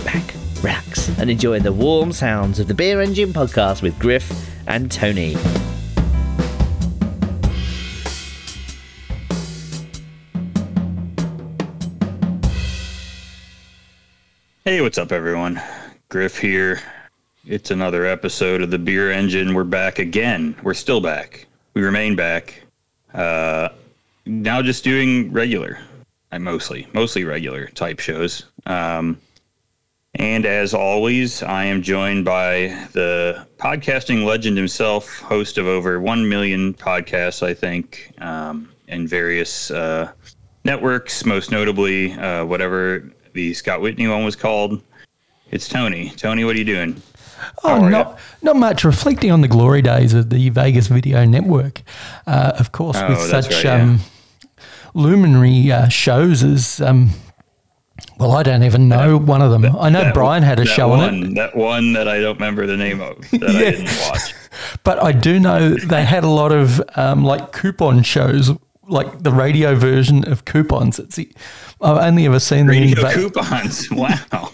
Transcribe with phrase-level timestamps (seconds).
[0.00, 4.48] sit back, relax, and enjoy the warm sounds of the Beer Engine podcast with Griff
[4.66, 5.34] and Tony.
[14.64, 15.60] Hey, what's up, everyone?
[16.08, 16.80] Griff here.
[17.44, 19.54] It's another episode of the Beer Engine.
[19.54, 20.56] We're back again.
[20.62, 21.46] We're still back.
[21.74, 22.62] We remain back.
[23.12, 23.70] Uh,
[24.24, 25.78] now just doing regular.
[26.32, 28.44] I mostly, mostly regular type shows.
[28.66, 29.18] Um,
[30.14, 36.28] and as always, I am joined by the podcasting legend himself, host of over 1
[36.28, 40.10] million podcasts, I think, um, in various uh,
[40.64, 44.82] networks, most notably, uh, whatever the Scott Whitney one was called.
[45.52, 46.10] It's Tony.
[46.10, 47.00] Tony, what are you doing?
[47.64, 48.84] Oh, not not much.
[48.84, 51.82] Reflecting on the glory days of the Vegas Video Network,
[52.26, 53.82] uh, of course, Oh, with such right, yeah.
[53.82, 54.00] um,
[54.94, 57.10] luminary uh, shows as um,
[58.20, 59.64] well, I don't even know one of them.
[59.76, 62.34] I know That- Brian had a show one, on it, That one that I don't
[62.34, 63.70] remember the name of that I Yeah.
[63.70, 64.34] didn't watch.
[64.84, 68.50] but I do know they had a lot of um, like coupon shows,
[68.86, 70.98] like the radio version of coupons.
[70.98, 71.32] It's the,
[71.80, 73.90] I've only ever seen them in Radio coupons.
[73.92, 74.52] Wow.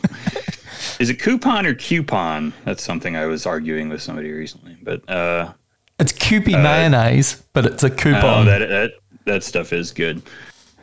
[1.01, 2.55] Is it coupon or coupon?
[2.65, 4.77] That's something I was arguing with somebody recently.
[4.83, 5.53] But uh,
[5.99, 8.47] It's Kewpie mayonnaise, but it's a oh, coupon.
[8.47, 8.93] that that
[9.25, 10.23] that stuff is good.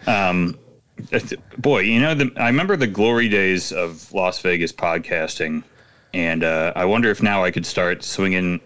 [0.05, 0.59] Um,
[1.57, 5.63] boy, you know, the, I remember the glory days of Las Vegas podcasting,
[6.13, 8.61] and uh, I wonder if now I could start swinging,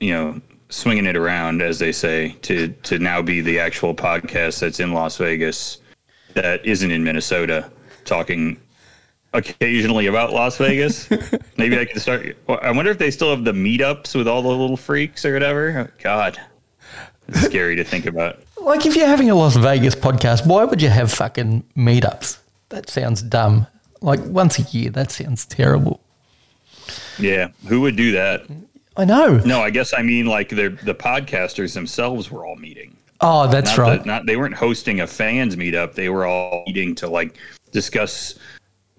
[0.00, 4.60] you know, swinging it around, as they say, to to now be the actual podcast
[4.60, 5.78] that's in Las Vegas
[6.34, 7.70] that isn't in Minnesota,
[8.04, 8.58] talking
[9.34, 11.08] occasionally about Las Vegas.
[11.56, 12.36] Maybe I could start.
[12.48, 15.88] I wonder if they still have the meetups with all the little freaks or whatever.
[15.88, 16.40] Oh, God,
[17.28, 18.40] it's scary to think about.
[18.62, 22.38] Like if you're having a Las Vegas podcast, why would you have fucking meetups?
[22.68, 23.66] That sounds dumb.
[24.00, 26.00] Like once a year, that sounds terrible.
[27.18, 28.42] Yeah, who would do that?
[28.96, 29.38] I know.
[29.38, 32.96] No, I guess I mean like the the podcasters themselves were all meeting.
[33.20, 33.96] Oh, that's Not right.
[33.98, 35.94] that- not they weren't hosting a fans meetup.
[35.94, 37.36] They were all meeting to like
[37.70, 38.34] discuss,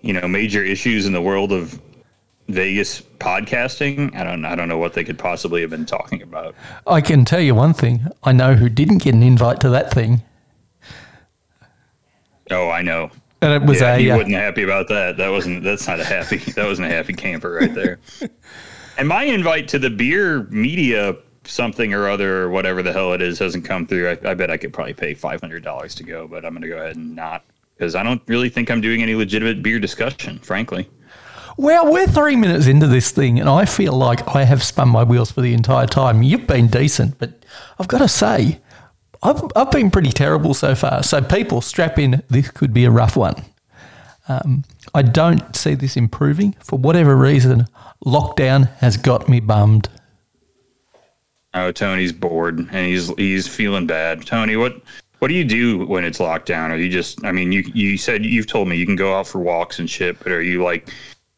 [0.01, 1.79] you know, major issues in the world of
[2.53, 4.15] Vegas podcasting.
[4.15, 6.55] I don't I don't know what they could possibly have been talking about.
[6.87, 8.07] I can tell you one thing.
[8.23, 10.23] I know who didn't get an invite to that thing,
[12.51, 13.09] Oh, I know.
[13.41, 13.99] and it was yeah, a.
[13.99, 15.17] he uh, wasn't happy about that.
[15.17, 15.63] That wasn't.
[15.63, 16.37] That's not a happy.
[16.37, 17.99] That wasn't a happy camper right there.
[18.97, 21.15] and my invite to the beer media
[21.45, 24.09] something or other or whatever the hell it is hasn't come through.
[24.09, 26.61] I, I bet I could probably pay five hundred dollars to go, but I'm going
[26.63, 27.43] to go ahead and not
[27.77, 30.39] because I don't really think I'm doing any legitimate beer discussion.
[30.39, 30.89] Frankly,
[31.57, 35.03] well, we're three minutes into this thing, and I feel like I have spun my
[35.03, 36.23] wheels for the entire time.
[36.23, 37.45] You've been decent, but
[37.79, 38.59] I've got to say,
[39.21, 41.03] I've, I've been pretty terrible so far.
[41.03, 42.23] So, people, strap in.
[42.29, 43.35] This could be a rough one.
[44.27, 46.53] Um, I don't see this improving.
[46.59, 47.67] For whatever reason,
[48.05, 49.89] lockdown has got me bummed.
[51.53, 54.25] oh Tony's bored and he's he's feeling bad.
[54.25, 54.81] Tony, what?
[55.19, 56.71] What do you do when it's locked down?
[56.71, 57.23] Are you just?
[57.23, 59.89] I mean, you you said you've told me you can go out for walks and
[59.89, 60.89] shit, but are you like,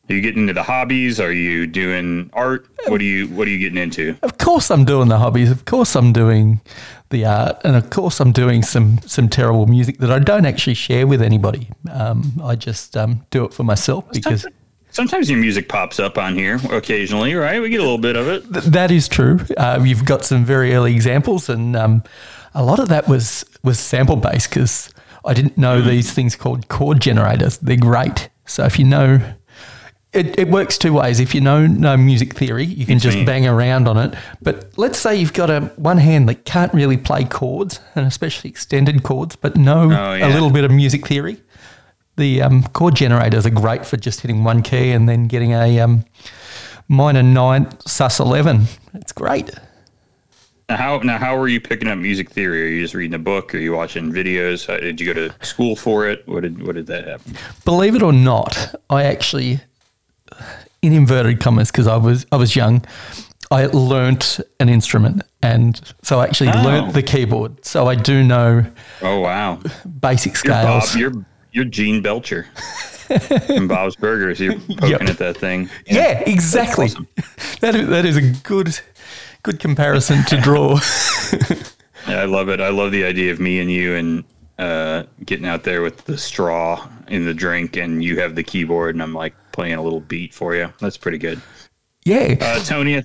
[0.10, 1.20] are you getting into the hobbies?
[1.20, 2.68] Are you doing art?
[2.88, 4.16] What are you What are you getting into?
[4.22, 5.50] Of course, I'm doing the hobbies.
[5.52, 6.62] Of course, I'm doing
[7.10, 10.76] the art, and of course, I'm doing some some terrible music that I don't actually
[10.76, 11.70] share with anybody.
[11.92, 14.46] Um, I just um, do it for myself because
[14.96, 17.62] Sometimes your music pops up on here occasionally, right?
[17.62, 18.54] We get a little bit of it.
[18.54, 19.40] th- that is true.
[19.58, 22.02] Uh, you've got some very early examples, and um,
[22.54, 24.94] a lot of that was was sample based because
[25.26, 27.58] I didn't know these things called chord generators.
[27.58, 28.30] They're great.
[28.46, 29.20] So if you know.
[30.16, 31.20] It, it works two ways.
[31.20, 34.16] If you know no music theory, you can just bang around on it.
[34.42, 38.50] But let's say you've got a one hand that can't really play chords, and especially
[38.50, 40.28] extended chords, but know Oh, yeah.
[40.28, 41.42] a little bit of music theory.
[42.16, 45.80] The um, chord generators are great for just hitting one key and then getting a
[45.82, 46.06] um,
[46.88, 48.68] minor nine sus eleven.
[48.94, 49.52] It's great.
[50.70, 52.64] Now, how now how were you picking up music theory?
[52.64, 53.54] Are you just reading a book?
[53.54, 54.66] Are you watching videos?
[54.66, 56.26] How, did you go to school for it?
[56.26, 57.34] What did what did that happen?
[57.66, 59.60] Believe it or not, I actually,
[60.82, 62.84] in inverted commas, because I was I was young,
[63.52, 66.62] I learnt an instrument, and so I actually Oh.
[66.64, 67.64] learnt the keyboard.
[67.66, 68.66] So I do know
[69.02, 69.60] Oh wow,
[70.00, 70.96] basic you're Bob, scales.
[70.96, 72.44] you're you're Gene Belcher
[73.48, 74.40] from Bob's Burgers.
[74.40, 75.02] You're poking Yep.
[75.04, 75.70] at that thing.
[75.88, 76.86] yeah, exactly.
[76.86, 77.08] awesome.
[77.62, 78.78] That is that is a good
[79.44, 80.80] good comparison to draw.
[82.08, 82.62] Yeah, I love it.
[82.62, 84.24] I love the idea of me and you and
[84.60, 88.94] uh, getting out there with the straw in the drink, and you have the keyboard,
[88.94, 90.72] and I'm like playing a little beat for you.
[90.80, 91.42] That's pretty good.
[92.04, 93.02] yeah, Uh, Tony,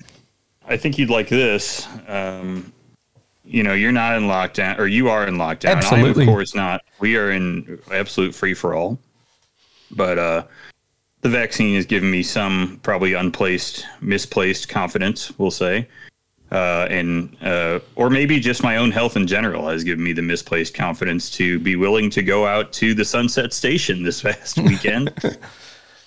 [0.67, 1.87] I think you'd like this.
[2.07, 2.71] Um,
[3.45, 5.77] you know, you're not in lockdown, or you are in lockdown.
[5.77, 6.23] Absolutely.
[6.23, 6.81] I'm, of course, not.
[6.99, 8.99] We are in absolute free for all.
[9.91, 10.43] But uh,
[11.21, 15.87] the vaccine has given me some probably unplaced, misplaced confidence, we'll say.
[16.51, 20.21] Uh, and uh, or maybe just my own health in general has given me the
[20.21, 25.13] misplaced confidence to be willing to go out to the Sunset Station this past weekend.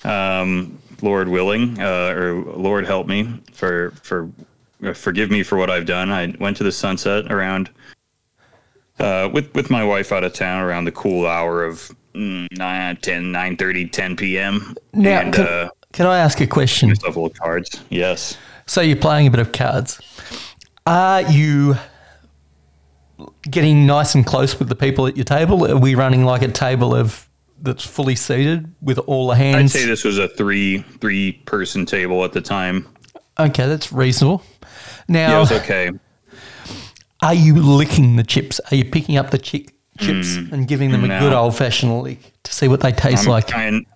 [0.04, 4.30] um, Lord willing, uh, or Lord help me for for
[4.82, 6.10] uh, forgive me for what I've done.
[6.10, 7.70] I went to the Sunset around
[8.98, 12.96] uh, with with my wife out of town around the cool hour of mm, 9,
[12.96, 14.74] 10, 9 30, 10 p.m.
[14.92, 16.92] Now, and can, uh, can I ask a question?
[16.92, 17.82] a cards.
[17.90, 18.36] Yes.
[18.66, 20.00] So you're playing a bit of cards.
[20.86, 21.76] Are you
[23.50, 25.70] getting nice and close with the people at your table?
[25.70, 27.28] Are we running like a table of
[27.62, 29.74] that's fully seated with all the hands?
[29.74, 32.86] I'd say this was a three three person table at the time.
[33.38, 34.42] Okay, that's reasonable.
[35.08, 35.90] Now, it was okay.
[37.22, 38.60] are you licking the chips?
[38.70, 39.66] Are you picking up the chi-
[39.98, 41.20] chips mm, and giving them a no.
[41.20, 43.46] good old fashioned lick to see what they taste I'm like?
[43.46, 43.86] trying.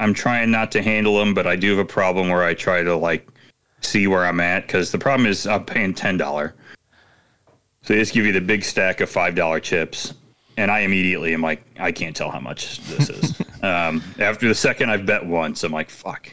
[0.00, 2.82] I'm trying not to handle them, but I do have a problem where I try
[2.82, 3.28] to like
[3.80, 6.54] see where I'm at because the problem is I'm paying ten dollar.
[7.82, 10.14] So they just give you the big stack of five dollar chips,
[10.58, 13.40] and I immediately am like, I can't tell how much this is.
[13.62, 16.28] um, after the second I've bet once, I'm like, fuck,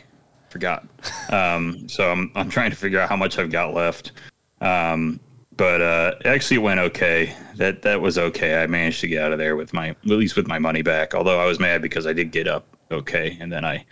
[0.49, 0.87] forgot.
[1.29, 4.13] Um, so I'm I'm trying to figure out how much I've got left.
[4.61, 5.19] Um,
[5.57, 7.35] but uh, actually, it went okay.
[7.57, 8.61] That that was okay.
[8.61, 11.13] I managed to get out of there with my at least with my money back.
[11.13, 13.85] Although I was mad because I did get up okay, and then I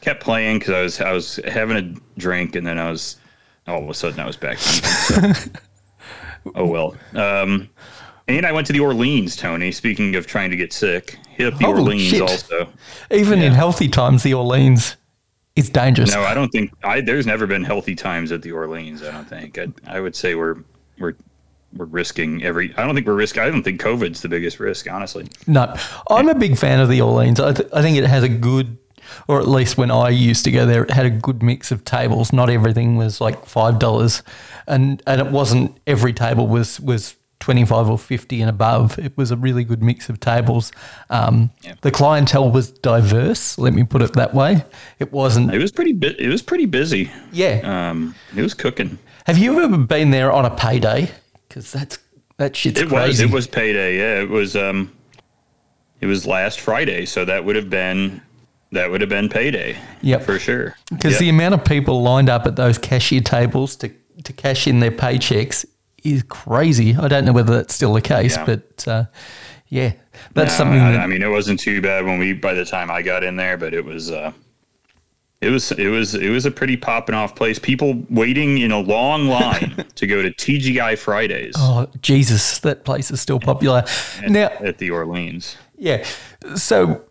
[0.00, 3.18] kept playing because I was I was having a drink, and then I was
[3.66, 4.56] all of a sudden I was back.
[4.56, 5.32] so.
[6.54, 6.96] oh well.
[8.28, 9.72] And I went to the Orleans, Tony.
[9.72, 12.20] Speaking of trying to get sick, hit up the Holy Orleans shit.
[12.20, 12.68] also.
[13.10, 14.96] Even in healthy times, the Orleans
[15.56, 16.14] is dangerous.
[16.14, 17.00] No, I don't think I.
[17.00, 19.02] There's never been healthy times at the Orleans.
[19.02, 19.58] I don't think.
[19.58, 20.56] I, I would say we're
[20.98, 21.14] we're
[21.74, 22.74] we're risking every.
[22.76, 23.42] I don't think we're risking.
[23.42, 25.26] I don't think COVID's the biggest risk, honestly.
[25.46, 25.74] No,
[26.10, 27.40] I'm a big fan of the Orleans.
[27.40, 28.76] I, th- I think it has a good,
[29.26, 31.84] or at least when I used to go there, it had a good mix of
[31.84, 32.32] tables.
[32.32, 34.22] Not everything was like five dollars,
[34.66, 38.98] and and it wasn't every table was was twenty five or fifty and above.
[38.98, 40.72] It was a really good mix of tables.
[41.10, 41.50] Um,
[41.82, 43.58] The clientele was diverse.
[43.58, 44.64] Let me put it that way.
[44.98, 45.52] It wasn't.
[45.54, 45.92] It was pretty.
[45.92, 47.10] Bu- it was pretty busy.
[47.32, 47.90] Yeah.
[47.90, 48.98] Um, it was cooking.
[49.26, 51.10] Have you ever been there on a payday?
[51.48, 51.98] Because that's
[52.38, 53.08] that shit's It crazy.
[53.08, 53.20] was.
[53.20, 53.98] It was payday.
[53.98, 54.22] Yeah.
[54.22, 54.56] It was.
[54.56, 54.92] Um,
[56.00, 58.22] it was last Friday, so that would have been
[58.70, 59.76] that would have been payday.
[60.02, 60.22] Yep.
[60.22, 60.76] for sure.
[60.90, 61.20] Because Yep.
[61.20, 63.90] the amount of people lined up at those cashier tables to,
[64.24, 65.64] to cash in their paychecks
[66.04, 66.96] is crazy.
[66.96, 68.44] I don't know whether that's still the case, Yeah.
[68.44, 69.04] but uh,
[69.68, 69.92] yeah,
[70.34, 72.64] that's No, something I, that I mean, it wasn't too bad when we by the
[72.64, 74.10] time I got in there, but it was.
[74.10, 74.32] Uh,
[75.40, 77.60] it was it was it was a pretty popping off place.
[77.60, 83.12] People waiting in a long line to go to TGI Fridays oh Jesus, that place
[83.12, 83.84] is still popular.
[84.20, 85.56] at, now, at the Orleans.
[85.76, 86.04] yeah,
[86.56, 87.04] so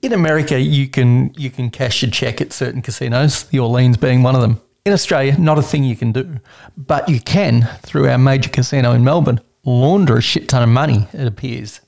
[0.00, 4.22] in America, you can you can cash your check at certain casinos, the Orleans being
[4.22, 4.58] one of them.
[4.84, 6.40] In Australia, not a thing you can do,
[6.76, 11.08] but you can through our major casino in Melbourne launder a shit ton of money.
[11.14, 11.80] It appears.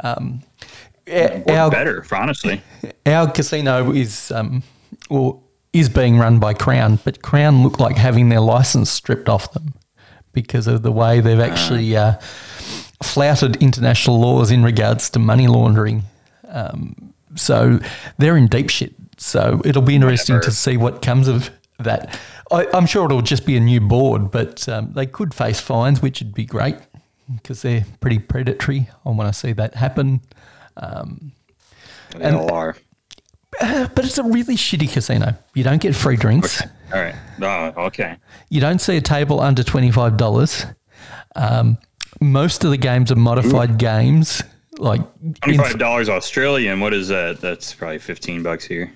[0.00, 0.42] Um,
[1.08, 2.60] our- better, honestly.
[3.06, 4.64] our casino is um,
[5.08, 5.40] or
[5.72, 9.74] is being run by Crown, but Crown look like having their license stripped off them
[10.32, 12.14] because of the way they've actually uh,
[13.04, 16.02] flouted international laws in regards to money laundering.
[16.48, 17.78] Um, so
[18.18, 18.94] they're in deep shit.
[19.18, 20.50] So it'll be interesting Whatever.
[20.50, 21.48] to see what comes of
[21.82, 22.18] that.
[22.50, 26.00] I, I'm sure it'll just be a new board, but um, they could face fines,
[26.02, 26.76] which would be great
[27.34, 28.88] because they're pretty predatory.
[29.06, 30.20] I want to see that happen.
[32.16, 32.76] They all are.
[33.60, 35.34] But it's a really shitty casino.
[35.54, 36.62] You don't get free drinks.
[36.92, 37.14] All right.
[37.40, 38.16] Oh, okay.
[38.48, 40.64] You don't see a table under twenty-five dollars.
[41.36, 41.76] Um,
[42.20, 44.42] most of the games are modified games,
[44.78, 46.80] like in- Twenty-five dollars Australian.
[46.80, 47.40] What is that?
[47.42, 48.90] That's probably fifteen bucks here.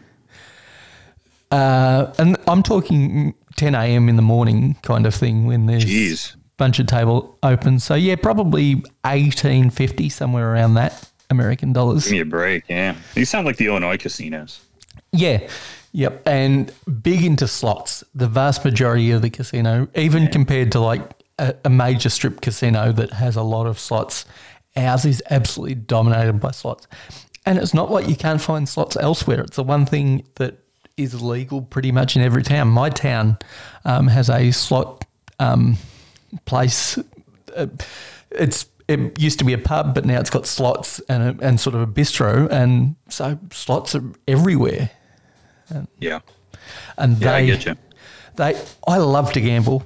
[1.51, 4.09] Uh, and I'm talking ten a.m.
[4.09, 6.35] in the morning kind of thing when there's Jeez.
[6.35, 7.79] a bunch of table open.
[7.79, 12.05] So yeah, probably eighteen fifty somewhere around that American dollars.
[12.05, 12.65] Give me a break.
[12.69, 12.97] Yeah.
[13.15, 14.61] These sound like the Illinois casinos.
[15.13, 15.49] Yeah.
[15.93, 16.23] Yep.
[16.27, 16.73] And
[17.03, 18.05] big into slots.
[18.15, 21.03] The vast majority of the casino, even compared to like
[21.39, 24.27] a, a major strip casino that has a lot of slots,
[24.77, 26.87] ours is absolutely dominated by slots.
[27.47, 29.41] And it's not like you can't find slots elsewhere.
[29.41, 30.59] It's the one thing that
[30.97, 32.69] is legal pretty much in every town.
[32.69, 33.39] My town
[33.85, 35.05] um, has a slot
[35.39, 35.77] um,
[36.45, 36.99] place.
[37.55, 37.67] Uh,
[38.31, 41.59] it's it used to be a pub, but now it's got slots and a, and
[41.61, 44.91] sort of a bistro, and so slots are everywhere.
[45.99, 46.21] Yeah.
[46.97, 47.77] And Yeah, they, I
[48.37, 49.85] they, I love to gamble,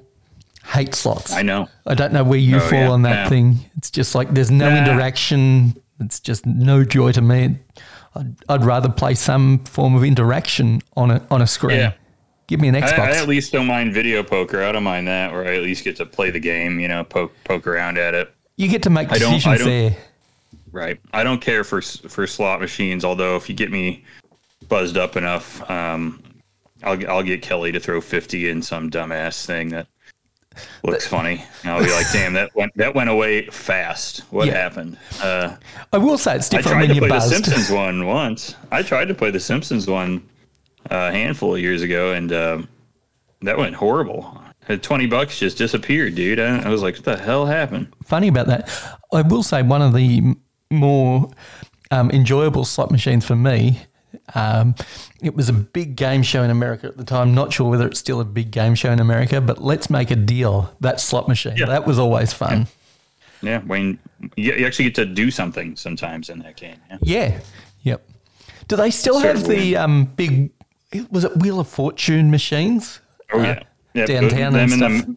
[0.66, 1.32] hate slots.
[1.32, 1.68] I know.
[1.86, 3.58] I don't know where you Oh, fall yeah, on that thing.
[3.76, 4.76] It's just like there's no Nah.
[4.82, 5.74] interaction.
[5.98, 7.56] It's just no joy to me.
[8.14, 11.78] I'd, I'd rather play some form of interaction on a on a screen.
[11.78, 11.92] Yeah.
[12.48, 12.98] Give me an I, Xbox.
[12.98, 14.64] I at least don't mind video poker.
[14.64, 16.80] I don't mind that, where I at least get to play the game.
[16.80, 18.34] You know, poke poke around at it.
[18.56, 19.96] you get to make I don't- I decisions don't- there.
[20.72, 21.00] Right.
[21.12, 23.04] I don't care for for slot machines.
[23.04, 24.04] Although if you get me
[24.68, 26.22] buzzed up enough, um,
[26.82, 29.86] I'll I'll get Kelly to throw fifty in some dumbass thing that
[30.82, 31.44] looks funny.
[31.64, 34.20] I'll be like, damn, that went that went away fast.
[34.30, 34.54] What Yeah.
[34.54, 34.96] happened?
[35.22, 35.56] Uh,
[35.92, 36.66] I will say it's different.
[36.78, 37.20] I tried when to play the.
[37.20, 38.54] Simpsons one once.
[38.70, 40.22] I tried to play the Simpsons one
[40.90, 42.68] uh, a handful of years ago, and um,
[43.42, 44.40] that went horrible.
[44.82, 46.38] Twenty bucks just disappeared, dude.
[46.38, 47.92] I, I was like, what the hell happened?
[48.04, 48.70] Funny about that.
[49.12, 50.34] I will say one of the
[50.70, 51.28] more
[51.90, 53.80] um, enjoyable slot machines for me.
[54.34, 54.74] Um,
[55.22, 57.34] it was a big game show in America at the time.
[57.34, 60.16] Not sure whether it's still a big game show in America, but let's make a
[60.16, 60.74] deal.
[60.80, 61.56] That slot machine.
[61.56, 61.66] Yeah.
[61.66, 62.66] That was always fun.
[63.42, 63.98] Yeah, Wayne,
[64.36, 66.76] you, you actually get to do something sometimes in that game.
[66.90, 66.98] Yeah.
[67.02, 67.40] Yeah.
[67.82, 68.08] Yep.
[68.68, 70.50] Do they still Sort have the um, big?
[71.10, 73.00] Was it Wheel of Fortune machines?
[73.32, 73.62] Oh Uh, yeah,
[73.94, 74.06] yeah.
[74.06, 75.06] downtown them and and stuff.
[75.06, 75.16] the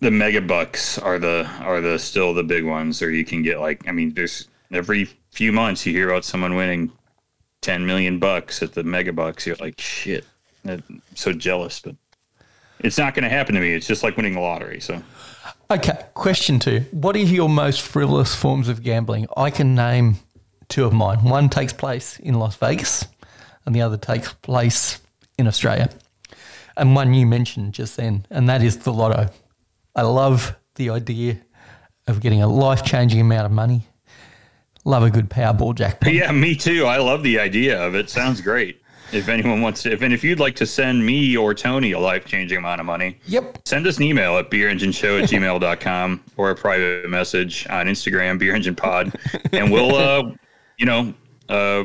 [0.00, 3.60] the mega bucks are the are the still the big ones, or you can get
[3.60, 6.90] like I mean, there's every few months you hear about someone winning
[7.62, 9.46] ten million bucks at the mega bucks.
[9.46, 10.24] You're like shit,
[10.64, 11.96] I'm so jealous, but
[12.80, 13.72] it's not going to happen to me.
[13.74, 14.80] It's just like winning the lottery.
[14.80, 15.02] So
[15.70, 15.98] Okay.
[16.14, 19.26] Question two: What are your most frivolous forms of gambling?
[19.36, 20.16] I can name
[20.68, 21.24] two of mine.
[21.24, 23.04] One takes place in Las Vegas,
[23.64, 25.00] and the other takes place
[25.38, 25.90] in Australia.
[26.76, 29.28] And one you mentioned just then, and that is the lotto.
[29.94, 31.38] I love the idea
[32.06, 33.88] of getting a life changing amount of money.
[34.86, 36.12] Love a good Powerball jackpot.
[36.14, 36.86] yeah, me too.
[36.86, 38.08] I love the idea of it.
[38.08, 38.80] Sounds great.
[39.12, 41.98] If anyone wants to, if and if you'd like to send me or Tony a
[41.98, 43.58] life changing amount of money, Yep.
[43.64, 48.54] send us an email at beerengineshow at gmail.com or a private message on Instagram, Beer
[48.54, 49.12] Engine Pod,
[49.52, 50.22] and we'll, uh,
[50.78, 51.14] you know,
[51.48, 51.84] uh,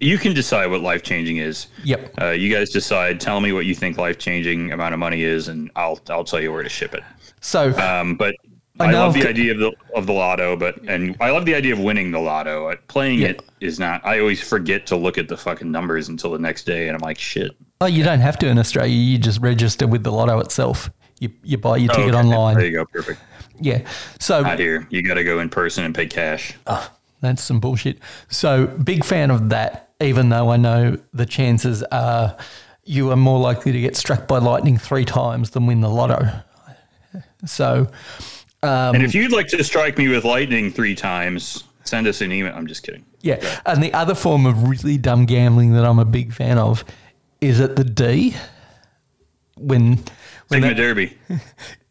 [0.00, 1.68] you can decide what life changing is.
[1.84, 2.14] Yep.
[2.20, 3.20] Uh, you guys decide.
[3.20, 6.40] Tell me what you think life changing amount of money is, and I'll I'll tell
[6.40, 7.02] you where to ship it.
[7.40, 8.34] So Um, but
[8.80, 11.54] I I, love the idea of the of the lotto, but and I love the
[11.54, 12.70] idea of winning the lotto.
[12.70, 13.28] Uh, Playing Yeah.
[13.28, 14.04] it is not.
[14.04, 17.00] I always forget to look at the fucking numbers until the next day, and I'm
[17.00, 17.52] like, shit.
[17.80, 18.92] Oh, you don't have to in Australia.
[18.94, 20.90] You just register with the lotto itself.
[21.20, 22.26] You, you buy your Oh, ticket okay.
[22.26, 22.56] online.
[22.56, 22.84] There you go.
[22.86, 23.20] Perfect.
[23.60, 23.82] Yeah.
[24.18, 24.86] So Not here.
[24.90, 26.54] You got to go in person and pay cash.
[26.66, 26.90] Oh,
[27.20, 27.98] that's some bullshit.
[28.28, 32.36] So big fan of that, even though I know the chances are
[32.84, 36.28] you are more likely to get struck by lightning three times than win the lotto.
[37.46, 37.88] So
[38.64, 42.32] Um, and if you'd like to strike me with lightning three times, send us an
[42.32, 42.54] email.
[42.54, 43.04] I'm just kidding.
[43.20, 43.60] yeah.
[43.66, 46.84] And the other form of really dumb gambling that I'm a big fan of
[47.40, 48.34] is at the D.
[49.56, 49.98] When
[50.48, 51.16] when Sigma that- Derby.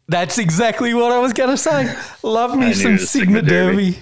[0.06, 1.94] That's exactly what I was going to say.
[2.22, 3.06] Love me some Sigma,
[3.38, 3.92] Sigma Derby.
[3.92, 3.98] Derby.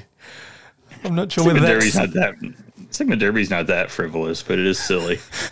[1.05, 2.55] I'm not sure Sigma whether Derby's that's not that.
[2.91, 5.14] Sigma Derby's not that frivolous, but it is silly.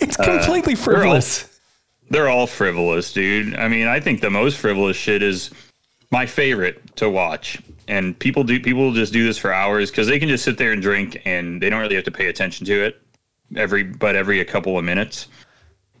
[0.00, 1.60] it's completely uh, they're all- frivolous.
[2.08, 3.54] They're all frivolous, dude.
[3.54, 5.50] I mean, I think the most frivolous shit is
[6.12, 7.60] my favorite to watch.
[7.88, 10.70] And people do people just do this for hours because they can just sit there
[10.70, 13.00] and drink and they don't really have to pay attention to it
[13.56, 15.26] every but every a couple of minutes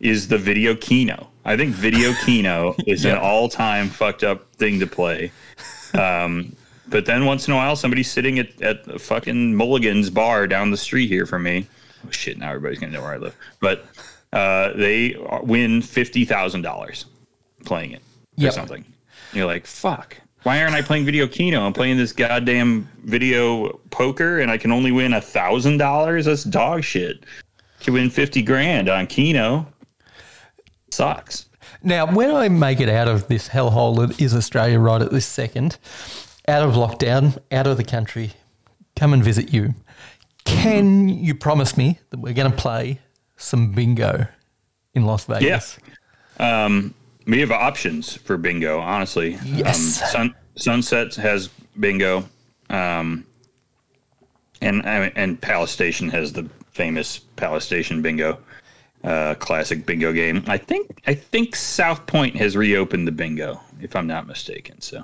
[0.00, 1.28] is the video keno.
[1.44, 5.32] I think video keno is an all time fucked up thing to play.
[5.94, 6.54] Um,
[6.88, 10.76] but then once in a while somebody's sitting at, at fucking Mulligan's bar down the
[10.76, 11.66] street here from me.
[12.06, 13.36] Oh shit, now everybody's gonna know where I live.
[13.60, 13.86] But
[14.32, 17.06] uh, they win fifty thousand dollars
[17.64, 18.02] playing it
[18.38, 18.52] or Yep.
[18.52, 18.84] something.
[19.32, 20.16] You're like, fuck.
[20.42, 21.64] Why aren't I playing video keno?
[21.64, 26.24] I'm playing this goddamn video poker, and I can only win a thousand dollars.
[26.24, 27.24] That's dog shit.
[27.80, 29.66] Can win fifty grand on keno.
[30.90, 31.46] Sucks.
[31.84, 35.26] Now, when I make it out of this hellhole that is Australia right at this
[35.26, 35.78] second,
[36.48, 38.32] out of lockdown, out of the country,
[38.96, 39.74] come and visit you.
[40.44, 43.00] Can you promise me that we're going to play
[43.36, 44.26] some bingo
[44.94, 45.78] in Las Vegas?
[46.38, 46.94] Um,
[47.26, 49.38] We have options for bingo, honestly.
[49.44, 50.02] Yes.
[50.02, 51.48] Um, Sun, Sunset has
[51.78, 52.24] bingo.
[52.70, 53.26] Um,
[54.60, 58.38] and and Palace Station has the famous Palace Station bingo,
[59.04, 60.44] uh, classic bingo game.
[60.46, 64.80] I think I think South Point has reopened the bingo, if I'm not mistaken.
[64.80, 65.02] So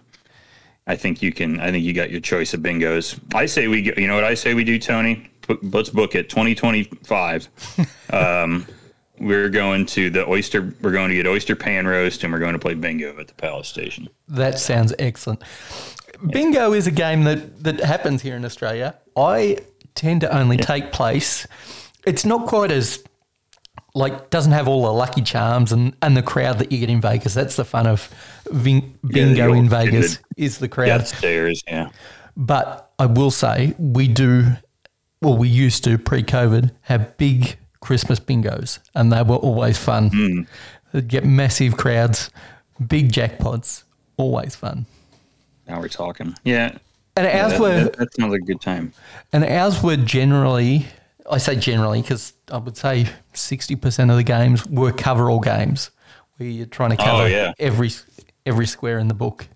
[0.86, 1.58] I think you can.
[1.60, 3.18] I think you got your choice of bingos.
[3.34, 3.82] I say we.
[3.82, 5.28] go- You know what I say we do, Tony?
[5.62, 6.28] Let's book it.
[6.28, 7.48] 2025.
[8.10, 8.66] um,
[9.20, 10.74] we're going to the oyster.
[10.80, 13.34] We're going to get oyster pan roast, and we're going to play bingo at the
[13.34, 14.08] Palace Station.
[14.28, 15.42] That sounds excellent.
[16.30, 18.96] Bingo is a game that, that happens here in Australia.
[19.16, 19.58] I
[19.94, 21.46] tend to only take place.
[22.06, 23.04] It's not quite as
[23.94, 27.00] like doesn't have all the lucky charms and, and the crowd that you get in
[27.00, 27.34] Vegas.
[27.34, 28.12] That's the fun of
[28.62, 30.86] bingo the in Vegas kid is the crowd.
[30.86, 31.90] Downstairs, yeah.
[32.36, 34.52] But I will say we do
[35.20, 40.08] well, we used to pre COVID have big Christmas bingos, and they were always fun.
[40.10, 40.40] Hmm.
[40.92, 42.30] They'd get massive crowds,
[42.86, 43.84] big jackpots,
[44.16, 44.86] always fun.
[45.68, 46.34] Now we're talking.
[46.44, 46.76] Yeah.
[47.16, 48.92] And Yeah, ours that, were that- that sounds like a good time.
[49.32, 50.86] and ours were generally,
[51.30, 55.40] I say generally because I would say sixty percent of the games were cover all
[55.40, 55.90] games,
[56.36, 57.52] where you're trying to oh, cover Oh, yeah.
[57.58, 57.90] every
[58.46, 59.46] every square in the book.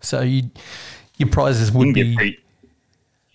[0.00, 0.50] So you,
[1.16, 2.38] your prizes would be get pretty,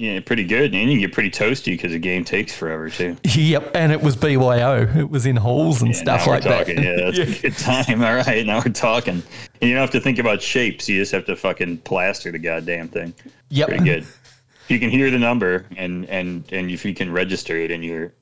[0.03, 3.15] yeah, pretty good, and you get pretty toasty because the game takes forever too.
[3.35, 4.81] Yep, and it was BYO.
[4.97, 6.57] It was in halls and Yeah, stuff like we're that.
[6.67, 6.83] talking.
[6.83, 8.03] Yeah, that's a good time.
[8.03, 9.23] All right, now we're talking.
[9.61, 10.89] And you don't have to think about shapes.
[10.89, 13.13] You just have to fucking plaster the goddamn thing.
[13.49, 13.67] Yep.
[13.69, 14.03] Pretty good.
[14.03, 17.81] If you can hear the number and and and if you can register it in
[17.83, 18.13] your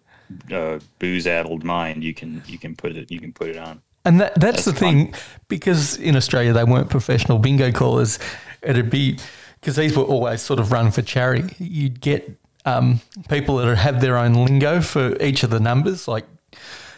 [0.51, 3.81] uh, booze-addled mind, you can you can put it you can put it on.
[4.05, 5.13] And that, that's, That's the thing,
[5.47, 8.17] because in Australia they weren't professional bingo callers.
[8.63, 9.19] It'd be
[9.61, 11.55] because these were always sort of run for charity.
[11.59, 12.29] You'd get
[12.65, 12.99] um,
[13.29, 16.25] people that have their own lingo for each of the numbers, like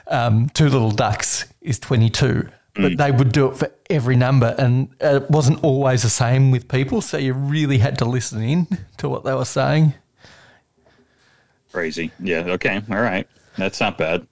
[0.08, 2.48] um, two little ducks is twenty two.
[2.76, 6.68] But they would do it for every number, and it wasn't always the same with
[6.68, 7.02] people.
[7.02, 8.68] So you really had to listen in
[8.98, 9.94] to what they were saying.
[11.72, 12.12] Crazy.
[12.20, 12.40] Yeah.
[12.48, 12.82] Okay.
[12.90, 13.28] All right.
[13.60, 14.26] That's not bad.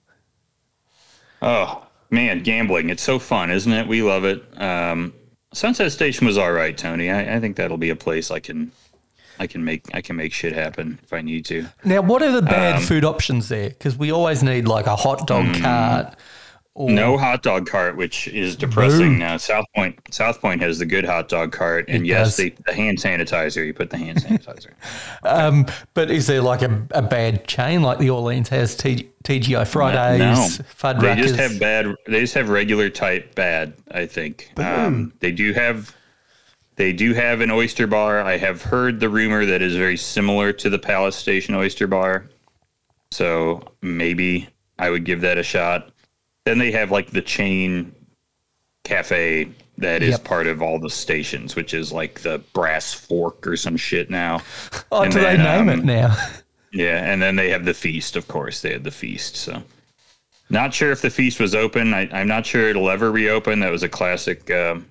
[1.40, 2.90] Oh man, gambling.
[2.90, 3.86] It's so fun, isn't it?
[3.86, 4.42] We love it.
[4.60, 5.14] Um,
[5.52, 7.10] Sunset Station was all right, Tony.
[7.10, 8.72] I, I think that'll be a place I can,
[9.38, 11.66] I can make, I can make shit happen if I need to.
[11.84, 13.68] Now, what are the bad Um, food options there?
[13.68, 16.16] Because we always need like a hot dog cart.
[16.74, 19.18] Or, No hot dog cart, which is depressing.
[19.18, 22.50] Now South Point, South Point has the good hot dog cart, and It yes, they,
[22.64, 23.66] the hand sanitizer.
[23.66, 24.70] You put the hand sanitizer.
[25.24, 29.66] Um, but is there like a, a bad chain like the Orleans has T, TGI
[29.66, 31.94] Fridays, no, Fud they just have bad.
[32.06, 33.74] They just have regular type bad.
[33.92, 35.94] I think um, they do have.
[36.76, 38.20] They do have an oyster bar.
[38.20, 42.26] I have heard the rumor that is very similar to the Palace Station oyster bar.
[43.12, 45.91] So maybe I would give that a shot.
[46.44, 47.94] Then they have like the chain
[48.84, 50.24] cafe that is Yep.
[50.24, 54.42] part of all the stations, which is like the Brass Fork or some shit now.
[54.90, 56.16] oh, and do they name it um, now?
[56.72, 58.62] Yeah, and then they have the feast, of course.
[58.62, 59.36] They had the feast.
[59.36, 59.62] So,
[60.48, 61.92] not sure if the feast was open.
[61.92, 63.60] I, I'm not sure it'll ever reopen.
[63.60, 64.86] That was a classic um,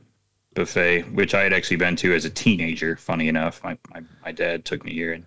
[0.54, 2.96] buffet, which I had actually been to as a teenager.
[2.96, 5.26] Funny enough, my my, my dad took me here and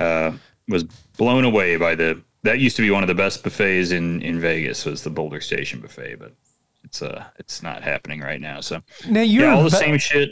[0.00, 0.32] uh,
[0.68, 0.84] was
[1.16, 2.20] blown away by the.
[2.44, 4.84] That used to be one of the best buffets in in Vegas.
[4.84, 6.34] Was the Boulder Station buffet, but
[6.84, 8.60] it's uh it's not happening right now.
[8.60, 10.30] So Now you're yeah, all the Ve- same shit.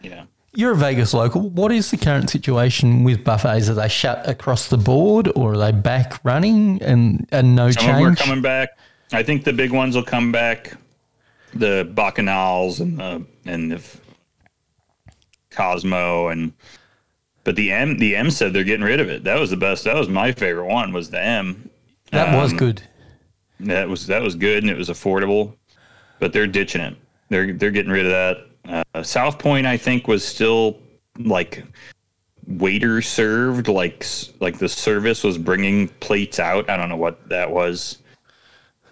[0.00, 0.24] Yeah.
[0.54, 1.48] you're a Vegas local.
[1.50, 3.68] What is the current situation with buffets?
[3.68, 7.88] Are they shut across the board, or are they back running and and no Some
[7.90, 8.70] of them are coming back.
[9.12, 10.74] I think the big ones will come back.
[11.54, 13.82] The Bacchanals and the and the
[15.50, 16.52] Cosmo and
[17.44, 19.24] but the M the M said they're getting rid of it.
[19.24, 19.84] That was the best.
[19.84, 20.92] That was my favorite one.
[20.92, 21.68] Was the M.
[22.10, 22.82] that was um, good.
[23.60, 25.54] That was that was good and it was affordable,
[26.18, 26.96] but they're ditching it.
[27.28, 28.84] They're they're getting rid of that.
[28.94, 30.78] Uh, South Point, I think, was still
[31.18, 31.64] like
[32.46, 34.04] waiter served, like
[34.40, 36.68] like the service was bringing plates out.
[36.70, 37.98] I don't know what that was.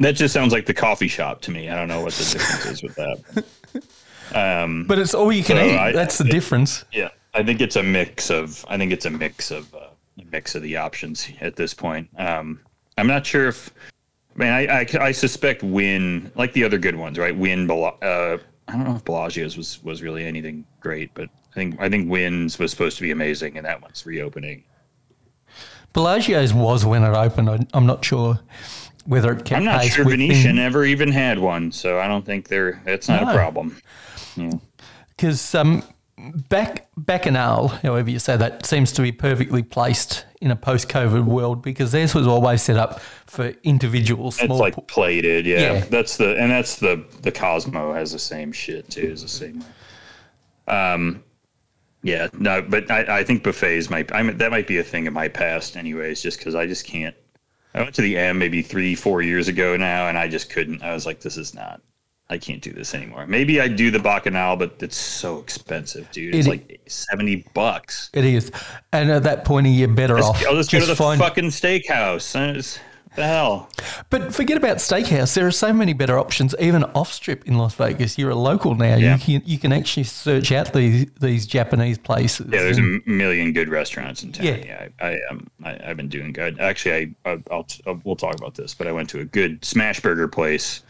[0.00, 1.68] That just sounds like the coffee shop to me.
[1.68, 3.44] I don't know what the difference is with that.
[4.32, 5.76] Um, But it's all you can so eat.
[5.76, 6.84] I- That's the difference.
[6.92, 8.64] yeah, I think it's a mix of.
[8.68, 9.88] I think it's a mix of uh,
[10.20, 12.08] a mix of the options at this point.
[12.18, 12.60] Um,
[12.98, 13.70] I'm not sure if.
[14.36, 17.36] I mean, I, I, I suspect Wynn, like the other good ones, right?
[17.36, 18.38] Wynn, uh,
[18.68, 22.10] I don't know if Bellagio's was was really anything great, but I think I think
[22.10, 24.64] Wynn's was supposed to be amazing, and that one's reopening.
[25.92, 27.50] Bellagio's was when it opened.
[27.50, 28.38] I, I'm not sure
[29.06, 32.24] whether it kept I'm not pace sure Venetian ever even had one, so I don't
[32.24, 32.80] think they're.
[32.84, 33.30] That's not No.
[33.30, 33.76] a problem.
[35.16, 35.82] because um,
[36.48, 41.62] back Bacchanal, however you say that, seems to be perfectly placed in a post-COVID world
[41.62, 45.60] because theirs was always set up for individual It's like plated, yeah.
[45.60, 45.80] Yeah.
[45.80, 49.02] That's the and that's the the Cosmo has the same shit too.
[49.02, 49.64] Is the same.
[50.68, 51.22] Um,
[52.02, 54.12] yeah, no, but I, I think buffets might.
[54.14, 56.22] I mean, that might be a thing in my past, anyways.
[56.22, 57.14] Just because I just can't.
[57.74, 60.82] I went to the M maybe three, four years ago now, and I just couldn't.
[60.82, 61.82] I was like, this is not.
[62.30, 63.26] I can't do this anymore.
[63.26, 66.34] Maybe I do the Bacchanal, but it's so expensive, dude.
[66.34, 68.08] It's It- like seventy bucks.
[68.14, 68.52] it is,
[68.92, 70.40] and at that point, you're better off.
[70.46, 72.34] I'll just go to the find- fucking steakhouse.
[72.50, 72.78] It's-
[73.16, 73.68] The hell.
[74.08, 75.34] But forget about steakhouse.
[75.34, 78.16] There are so many better options, even off strip in Las Vegas.
[78.16, 78.94] You're a local now.
[78.94, 79.16] Yeah.
[79.16, 82.46] You can you can actually search out these these Japanese places.
[82.52, 84.46] Yeah, there's a and- m- million good restaurants in town.
[84.46, 84.56] Yeah.
[84.64, 86.60] Yeah, I, I um, I, I've been doing good.
[86.60, 89.64] Actually, I, I I'll, I'll we'll talk about this, but I went to a good
[89.64, 90.82] smash burger place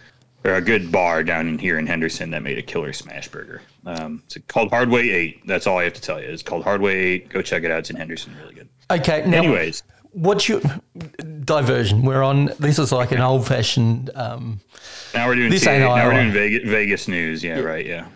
[0.45, 3.63] or a good bar down in here in Henderson that made a killer smash burger.
[3.87, 5.47] Um, it's called Hardway Eight.
[5.47, 6.29] That's all I have to tell you.
[6.29, 7.29] It's called Hardway Eight.
[7.29, 7.81] Go check it out.
[7.81, 8.35] It's in Henderson.
[8.41, 8.69] Really good.
[8.91, 9.25] okay.
[9.27, 10.61] Now, Anyways, What's your
[11.45, 12.03] diversion?
[12.03, 12.47] We're on.
[12.59, 14.11] This is like an old fashioned.
[14.17, 14.61] Um,
[15.15, 17.45] Now we're doing This ain't now we're doing Vegas, Vegas news.
[17.45, 17.87] Yeah, right.
[17.87, 18.07] Yeah.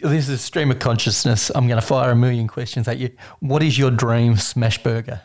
[0.00, 1.50] this is a stream of consciousness.
[1.54, 3.10] I'm going to fire a million questions at you.
[3.40, 5.22] What is your dream smash burger?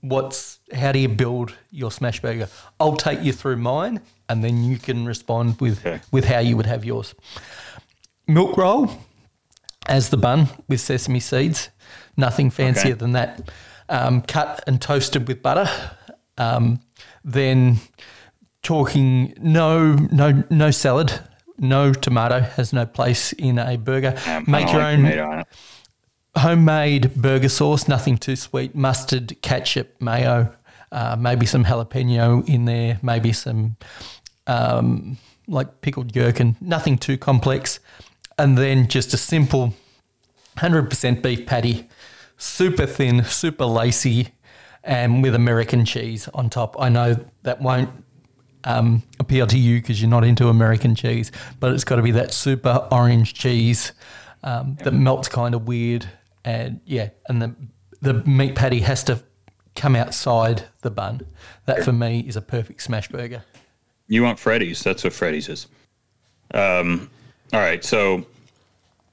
[0.00, 2.48] What's how do you build your smash burger?
[2.80, 6.00] I'll take you through mine, and then you can respond with Okay.
[6.12, 7.14] with how you would have yours.
[8.26, 8.90] Milk roll
[9.86, 11.70] as the bun with sesame seeds.
[12.16, 12.98] Nothing fancier Okay.
[12.98, 13.50] than that.
[13.88, 15.68] Um, cut and toasted with butter.
[16.36, 16.80] Um,
[17.24, 17.78] then
[18.62, 21.12] talking no no no salad,
[21.58, 24.14] no tomato has no place in a burger.
[24.26, 25.46] Um, Make your like own tomato on it.
[26.36, 28.74] homemade burger sauce, nothing too sweet.
[28.74, 30.52] Mustard, ketchup, mayo,
[30.92, 33.76] uh, maybe some jalapeno in there, maybe some
[34.48, 37.78] um, like pickled gherkin, nothing too complex.
[38.36, 39.74] And then just a simple
[40.56, 41.88] 100% beef patty,
[42.36, 44.28] super thin, super lacy,
[44.82, 46.76] and with American cheese on top.
[46.80, 47.90] I know that won't
[48.64, 51.30] um, appeal to you because you're not into American cheese,
[51.60, 53.92] but it's got to be that super orange cheese
[54.42, 56.08] um, that melts kind of weird,
[56.44, 57.54] and yeah, and the
[58.00, 59.22] the meat patty has to
[59.74, 61.22] come outside the bun.
[61.66, 63.44] That for me is a perfect smash burger.
[64.08, 64.82] You want Freddy's?
[64.82, 65.66] That's what Freddy's is.
[66.54, 67.10] Um,
[67.52, 68.24] all right, so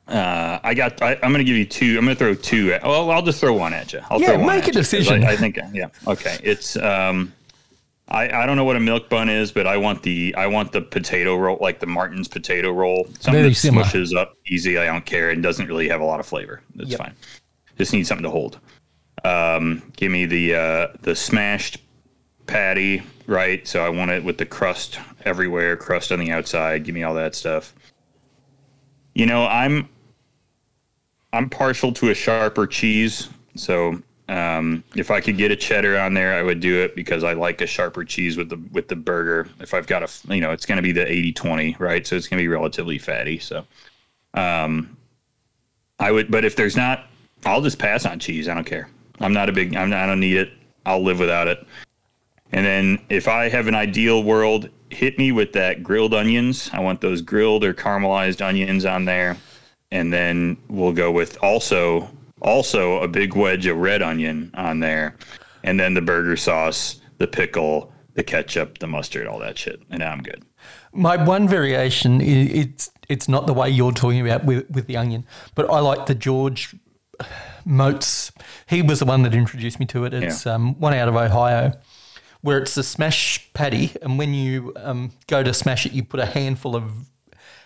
[0.07, 1.01] uh, I got.
[1.01, 1.97] I, I'm going to give you two.
[1.97, 2.73] I'm going to throw two.
[2.73, 3.99] At, well, I'll just throw one at you.
[4.09, 5.23] I'll Yeah, throw one make a decision.
[5.23, 5.59] I, I think.
[5.73, 5.87] Yeah.
[6.07, 6.37] Okay.
[6.43, 6.75] It's.
[6.77, 7.33] Um,
[8.07, 10.71] I, I don't know what a milk bun is, but I want the I want
[10.71, 13.05] the potato roll, like the Martin's potato roll.
[13.19, 13.83] Something Very that similar.
[13.85, 14.77] smushes up easy.
[14.77, 15.31] I don't care.
[15.31, 16.61] and doesn't really have a lot of flavor.
[16.75, 16.99] That's Yep.
[16.99, 17.13] fine.
[17.79, 18.59] Just need something to hold.
[19.23, 21.79] Um, give me the uh, the smashed
[22.47, 23.67] patty, right?
[23.67, 26.83] So I want it with the crust everywhere, crust on the outside.
[26.83, 27.73] Give me all that stuff.
[29.13, 29.89] You know, I'm
[31.33, 36.13] I'm partial to a sharper cheese, so um, if I could get a cheddar on
[36.13, 38.95] there, I would do it because I like a sharper cheese with the with the
[38.95, 39.47] burger.
[39.59, 42.05] If I've got a, you know, it's going to be the 80-20, right?
[42.05, 43.37] So it's going to be relatively fatty.
[43.39, 43.65] So,
[44.33, 44.97] um,
[45.99, 47.05] I would, but if there's not,
[47.45, 48.49] I'll just pass on cheese.
[48.49, 48.89] I don't care.
[49.19, 49.75] I'm not a big.
[49.75, 50.53] I'm not, I don't need it.
[50.85, 51.65] I'll live without it.
[52.51, 56.69] And then if I have an ideal world, hit me with that grilled onions.
[56.73, 59.37] I want those grilled or caramelized onions on there.
[59.91, 62.09] And then we'll go with also
[62.41, 65.15] also a big wedge of red onion on there.
[65.63, 69.81] And then the burger sauce, the pickle, the ketchup, the mustard, all that shit.
[69.89, 70.43] And now I'm good.
[70.93, 75.25] My one variation it's it's not the way you're talking about with with the onion,
[75.53, 76.75] but I like the George
[77.67, 78.31] Motz.
[78.67, 80.13] He was the one that introduced me to it.
[80.13, 81.73] It's um, one out of Ohio,
[82.45, 86.19] where it's a smash patty, and when you um, go to smash it, you put
[86.19, 86.91] a handful of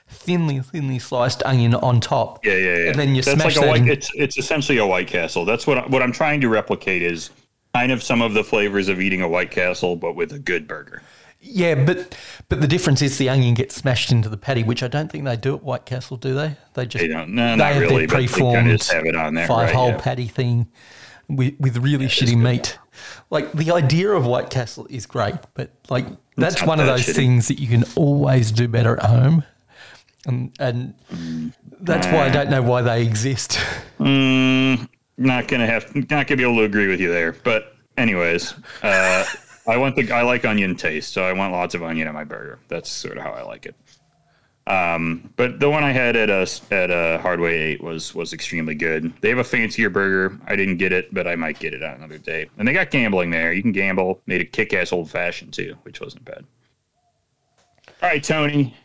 [0.08, 2.46] thinly thinly sliced onion on top.
[2.46, 2.90] Yeah, yeah, yeah.
[2.92, 3.70] And then you That's smash like that.
[3.70, 3.82] white.
[3.82, 5.44] in- It's it's essentially a White Castle.
[5.46, 7.30] That's what I, what I'm trying to replicate is
[7.76, 10.68] kind of some of the flavors of eating a White Castle, but with a good
[10.68, 11.04] burger.
[11.42, 12.16] yeah, but
[12.48, 15.26] but the difference is the onion gets smashed into the patty, which I don't think
[15.26, 16.56] they do at White Castle, do they?
[16.74, 17.36] They just They don't.
[17.36, 18.06] No, they not really.
[18.06, 19.48] their But they kind preformed of just have it on there.
[19.48, 19.98] five right, hole yeah.
[20.02, 20.68] patty thing
[21.28, 22.80] with, with really shitty meat.
[23.30, 26.06] Like the idea of White Castle is great, but like
[26.38, 27.16] that's not one of those shitty.
[27.16, 29.44] things that you can always do better at home.
[30.26, 30.94] And, and
[31.80, 33.60] that's why I don't know why they exist.
[34.00, 35.94] Mm, not gonna have.
[35.96, 37.32] Not gonna be able to agree with you there.
[37.32, 39.26] But anyways, uh,
[39.68, 40.12] I want the.
[40.12, 42.60] I like onion taste, so I want lots of onion in my burger.
[42.68, 43.76] That's sort of how I like it.
[44.70, 48.76] Um, but the one I had at a at a Hardway Eight was was extremely
[48.76, 49.12] good.
[49.20, 50.40] They have a fancier burger.
[50.46, 52.48] I didn't get it, but I might get it on another day.
[52.58, 53.52] And they got gambling there.
[53.52, 54.22] You can gamble.
[54.28, 56.46] Made a kick ass old fashioned too, which wasn't bad.
[58.04, 58.76] All right, Tony,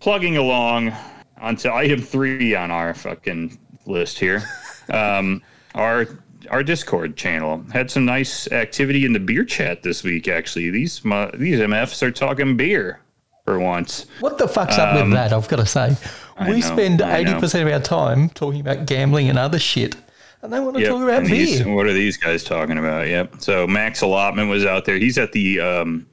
[0.00, 0.94] plugging along
[1.38, 4.42] onto item three on our fucking list here.
[4.88, 5.42] Um,
[5.74, 6.06] our
[6.50, 10.28] our Discord channel had some nice activity in the beer chat this week.
[10.28, 13.00] Actually, these these MFs are talking beer
[13.46, 14.04] for once.
[14.20, 15.32] What the fuck's up with that?
[15.32, 15.96] I've got to say,
[16.40, 19.58] we know, spend Um, I eighty percent of our time talking about gambling and other
[19.58, 19.96] shit,
[20.42, 21.74] and they want to Yep, talk about and beer.
[21.74, 23.06] what are these guys talking about?
[23.08, 23.36] Yep.
[23.38, 24.98] So Max Allotment was out there.
[24.98, 26.06] He's at the um,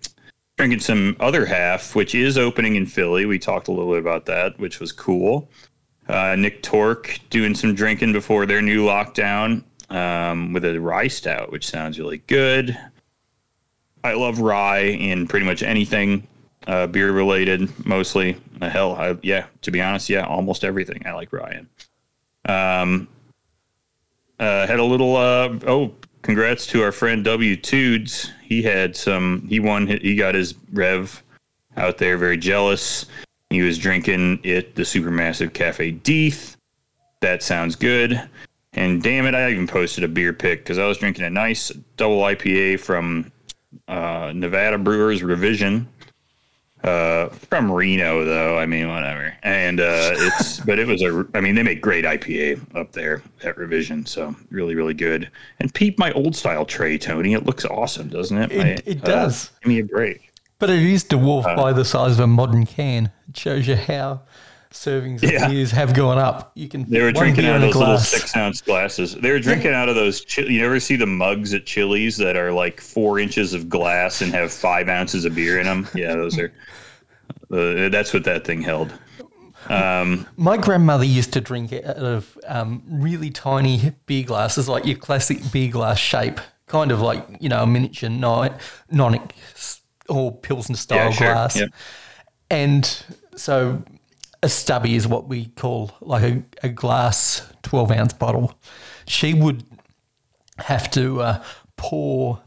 [0.57, 3.25] drinking some other half, which is opening in Philly.
[3.25, 5.49] We talked a little bit about that, which was cool.
[6.07, 11.51] Uh, Nick Torque doing some drinking before their new lockdown um, with a rye stout,
[11.51, 12.77] which sounds really good.
[14.03, 16.27] I love rye in pretty much anything
[16.67, 18.37] uh, beer related, mostly.
[18.61, 21.69] Uh, hell, I, yeah, to be honest, yeah, almost everything I like Ryan.
[22.47, 23.07] Um,
[24.39, 29.45] uh, had a little uh, oh congrats to our friend w tudes he had some
[29.47, 31.21] he won he got his rev
[31.77, 33.05] out there very jealous
[33.49, 36.55] he was drinking it the supermassive cafe deeth
[37.21, 38.27] that sounds good
[38.75, 41.69] And damn it, I even posted a beer pick because I was drinking a nice
[41.97, 43.31] double IPA from
[43.87, 45.87] uh, Nevada Brewers Revision.
[46.83, 48.57] Uh, from Reno, though.
[48.57, 49.33] I mean, whatever.
[49.43, 51.25] And uh, it's, but it was a.
[51.33, 55.29] I mean, they make great IPA up there at Revision, so really, really good.
[55.59, 57.33] And peep my old style tray, Tony.
[57.33, 58.51] It looks awesome, doesn't it?
[58.51, 59.51] It- My, it uh, does.
[59.61, 60.29] give me a break.
[60.59, 63.11] But it is dwarfed Uh, by the size of a modern can.
[63.29, 64.21] It shows you how
[64.73, 65.47] servings of Yeah.
[65.47, 66.51] beers have gone up.
[66.55, 69.13] You can They were drinking out of those little six ounce glasses.
[69.15, 70.25] They were drinking out of those.
[70.25, 74.21] Chi- you ever see the mugs at Chili's that are like four inches of glass
[74.21, 75.87] and have five ounces of beer in them?
[75.95, 76.51] Yeah, those are.
[77.51, 78.91] Uh, that's what that thing held.
[79.69, 84.97] My grandmother used to drink it out of um, really tiny beer glasses, like your
[84.97, 88.49] classic beer glass shape, kind of like you know a miniature ni-
[88.91, 91.33] nonic s- or pilsner style Yeah, sure.
[91.33, 91.55] glass.
[91.59, 91.69] Yep.
[92.49, 93.03] And
[93.35, 93.83] so
[94.43, 98.53] a stubby is what we call like a, a glass twelve ounce bottle.
[99.07, 99.63] She would
[100.57, 101.43] have to uh,
[101.77, 102.41] pour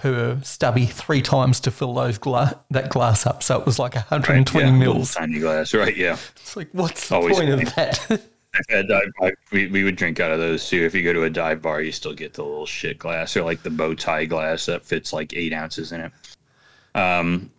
[0.00, 3.42] her stubby three times to fill those gla- that glass up.
[3.42, 5.14] So it was like 120 yeah, mils.
[5.14, 5.96] tiny glass, right?
[5.96, 6.16] Yeah.
[6.36, 7.62] It's like, what's the Always point funny.
[7.62, 8.22] of that?
[8.70, 9.32] I've dive bar.
[9.50, 10.80] We, we would drink out of those too.
[10.84, 13.42] If you go to a dive bar, you still get the little shit glass or
[13.42, 16.12] like the bow tie glass that fits like eight ounces in it.
[16.98, 17.50] Um,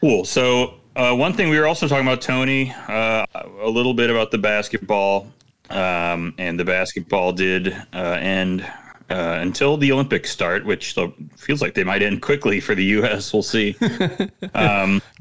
[0.00, 0.24] cool.
[0.24, 3.26] So uh, one thing we were also talking about Tony, uh,
[3.60, 5.30] a little bit about the basketball,
[5.68, 8.62] um, and the basketball did uh, end
[9.10, 10.96] uh, until the Olympics start, which
[11.36, 13.32] feels like they might end quickly for the U.S.
[13.32, 13.76] We'll see.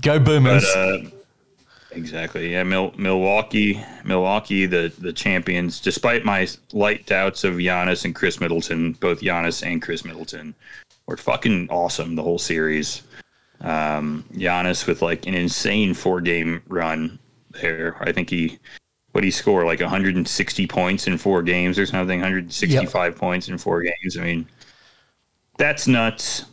[0.01, 0.65] Go Boomers.
[0.73, 0.97] But uh,
[1.91, 2.63] exactly, yeah.
[2.63, 5.81] Mil- Milwaukee, Milwaukee, the the champions.
[5.81, 10.55] Despite my light doubts of Giannis and Khris Middleton, both Giannis and Khris Middleton
[11.05, 13.03] were fucking awesome the whole series.
[13.61, 17.19] Um, Giannis with like an insane four game run
[17.51, 17.97] there.
[18.01, 18.59] I think he
[19.11, 22.19] what he score like 160 points in four games or something.
[22.19, 24.17] 165 points in four games.
[24.17, 24.47] I mean,
[25.57, 26.45] that's nuts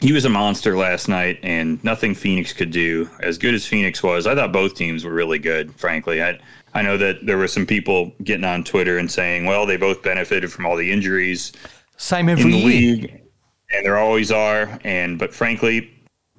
[0.00, 3.08] he was a monster last night, and nothing Phoenix could do.
[3.20, 5.74] As good as Phoenix was, I thought both teams were really good.
[5.74, 6.38] Frankly, I
[6.72, 10.02] I know that there were some people getting on Twitter and saying, "Well, they both
[10.02, 11.52] benefited from all the injuries
[11.98, 12.66] Same in every the year.
[12.66, 13.20] league,
[13.72, 15.90] and there always are." And but frankly,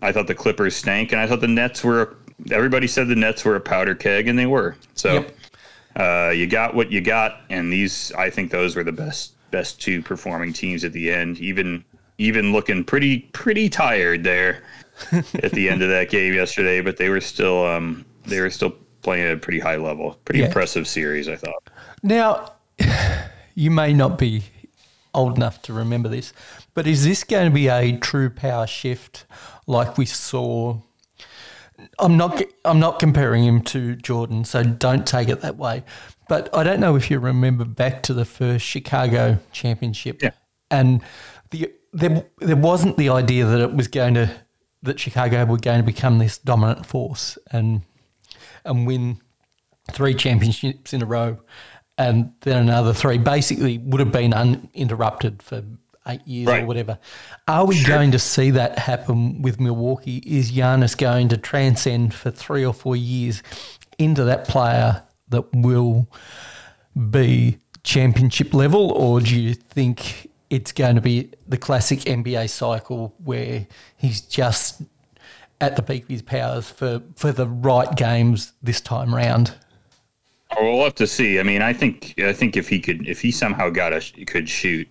[0.01, 2.15] I thought the Clippers stank, and I thought the Nets were.
[2.51, 4.75] Everybody said the Nets were a powder keg, and they were.
[4.95, 5.13] So.
[5.13, 5.37] Yep.
[5.93, 9.81] Uh, you got what you got, and these I think those were the best best
[9.81, 11.37] two performing teams at the end.
[11.39, 11.83] Even
[12.17, 14.63] even looking pretty pretty tired there
[15.11, 18.73] at the end of that game yesterday, but they were still um, they were still
[19.01, 20.17] playing at a pretty high level.
[20.23, 20.45] Pretty Yeah.
[20.45, 21.61] impressive series, I thought.
[22.03, 22.53] Now,
[23.55, 24.43] you may not be
[25.13, 26.31] old enough to remember this,
[26.73, 29.25] but is this going to be a true power shift
[29.71, 30.79] like we saw?
[31.97, 32.43] I'm not.
[32.63, 35.83] I'm not comparing him to Jordan, so don't take it that way.
[36.29, 40.31] But I don't know if you remember back to the first Chicago championship, Yeah.
[40.69, 41.01] and
[41.49, 44.31] the there there wasn't the idea that it was going to
[44.83, 47.81] that Chicago were going to become this dominant force and
[48.63, 49.19] and win
[49.91, 51.39] three championships in a row,
[51.97, 53.17] and then another three.
[53.17, 55.63] Basically, would have been uninterrupted for
[56.07, 56.97] eight years or whatever.
[57.47, 60.17] Are we going to see that happen with Milwaukee?
[60.25, 63.43] Is Giannis going to transcend for three or four years
[63.97, 66.07] into that player that will
[67.09, 73.13] be championship level, or do you think it's going to be the classic NBA cycle
[73.23, 74.81] where he's just
[75.59, 79.55] at the peak of his powers for, for the right games this time round?
[80.59, 81.39] We'll have to see.
[81.39, 84.49] I mean, I think I think if he could if he somehow got a could
[84.49, 84.89] shoot.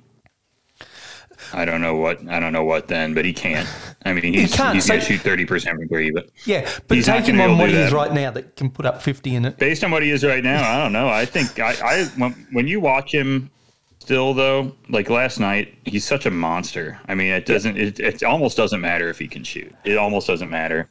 [1.53, 3.69] I don't know what I don't know what then, but he can't.
[4.05, 6.69] I mean, he's, can't, he's going to so- shoot thirty percent from three, but Yeah,
[6.89, 9.35] but He's take him on what he is right now that can put up 50
[9.35, 9.59] in it.
[9.59, 11.09] based on what he is right now, I don't know.
[11.09, 13.51] I think I, I when, when you watch him
[13.99, 16.99] still though, like last night, he's such a monster.
[17.09, 19.75] I mean, it doesn't it, it almost doesn't matter if he can shoot.
[19.85, 20.89] It almost doesn't matter.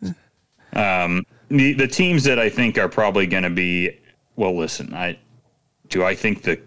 [0.73, 3.97] Um, the the teams that I think are probably going to be
[4.35, 5.17] well, listen, I
[5.89, 6.59] do I think the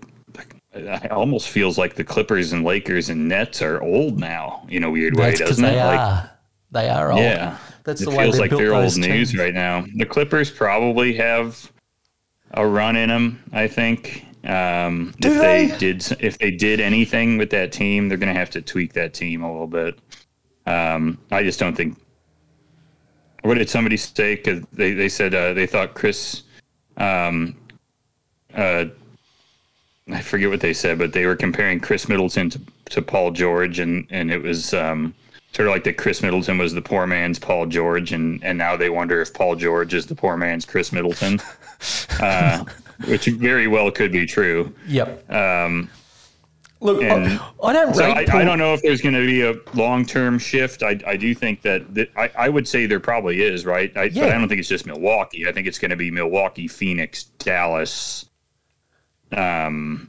[0.74, 4.90] it almost feels like the Clippers and Lakers and Nets are old now in a
[4.90, 5.84] weird way, That's doesn't they it?
[5.84, 6.30] Like, are.
[6.70, 7.20] They are old.
[7.20, 9.36] yeah, That's it the way feels like they're old news teams.
[9.36, 9.84] right now.
[9.96, 11.70] The Clippers probably have
[12.52, 13.42] a run in them.
[13.52, 14.24] I think.
[14.44, 15.66] Um, if they?
[15.66, 15.78] they?
[15.78, 19.14] did, if they did anything with that team, they're going to have to tweak that
[19.14, 19.98] team a little bit.
[20.66, 21.98] Um, I just don't think.
[23.42, 24.36] What did somebody say?
[24.36, 26.44] Because they they said uh, they thought Khris.
[26.96, 27.56] Um,
[28.54, 28.86] uh,
[30.10, 32.60] I forget what they said, but they were comparing Khris Middleton to,
[32.90, 35.14] to Paul George, and and it was um,
[35.52, 38.76] sort of like that Khris Middleton was the poor man's Paul George, and and now
[38.76, 41.40] they wonder if Paul George is the poor man's Khris Middleton,
[42.20, 42.64] uh,
[43.06, 44.74] which very well could be true.
[44.88, 45.30] Yep.
[45.30, 45.88] Um,
[46.82, 49.24] Look, and I, I don't so I, Paul- I don't know if there's going to
[49.24, 50.82] be a long term shift.
[50.82, 53.96] I, I do think that, that I, I would say there probably is, right?
[53.96, 54.24] I, Yeah.
[54.24, 55.46] But I don't think it's just Milwaukee.
[55.46, 58.28] I think it's going to be Milwaukee, Phoenix, Dallas.
[59.32, 60.08] Um,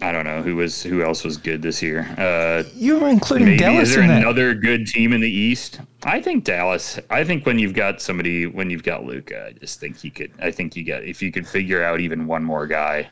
[0.00, 2.08] I don't know who was who else was good this year.
[2.16, 5.80] Uh, You were including maybe Dallas is there another good team in the East?
[6.04, 7.00] I think Dallas.
[7.10, 10.30] I think when you've got somebody, when you've got Luka, I just think you could.
[10.40, 13.10] I think you got if you could figure out even one more guy,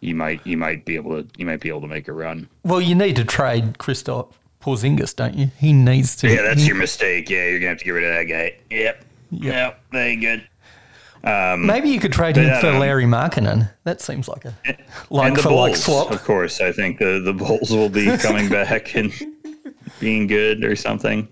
[0.00, 2.48] you might you might be able to you might be able to make a run.
[2.62, 5.50] Well, you need to trade Kristaps Porzingis, don't you?
[5.58, 6.28] He needs to.
[6.32, 7.28] Yeah, that's he- your mistake.
[7.28, 8.56] Yeah, you're gonna have to get rid of that guy.
[8.70, 9.04] Yep.
[9.32, 9.80] Yep.
[9.90, 10.46] Very good.
[11.26, 12.68] Um, Maybe you could trade him for.
[12.68, 13.68] Um, Lauri Markkanen.
[13.84, 14.54] That seems like a
[15.10, 16.10] like and the for Bulls, like swap.
[16.12, 16.60] of course.
[16.60, 19.12] I think the the Bulls will be coming back and
[19.98, 21.26] being good or something.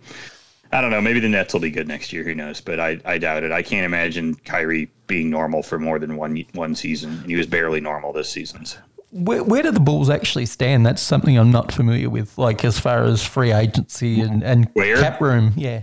[0.73, 1.01] I don't know.
[1.01, 2.25] Maybe the Nets will be good next year.
[2.25, 2.61] Who knows?
[2.61, 3.53] But I, I doubt it.
[3.53, 7.23] I can't imagine Kyrie being normal for more than one one season.
[7.25, 8.65] He was barely normal this season.
[8.65, 8.79] So.
[9.13, 10.85] Where, where do the Bulls actually stand?
[10.85, 12.37] That's something I'm not familiar with.
[12.37, 14.97] Like as far as free agency and and Where?
[14.97, 15.53] cap room.
[15.55, 15.83] Yeah.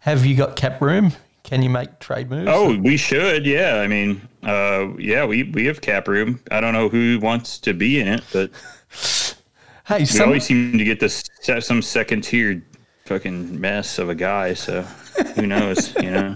[0.00, 1.12] Have you got cap room?
[1.46, 2.50] Can you make trade moves?
[2.52, 3.46] Oh, we should.
[3.46, 3.76] Yeah.
[3.76, 6.40] I mean, uh, yeah, we, we have cap room.
[6.50, 8.50] I don't know who wants to be in it, but
[9.86, 11.22] hey, we some, always seem to get this
[11.60, 12.66] some second tier
[13.04, 14.54] fucking mess of a guy.
[14.54, 14.82] So
[15.36, 15.94] who knows?
[16.02, 16.34] you know,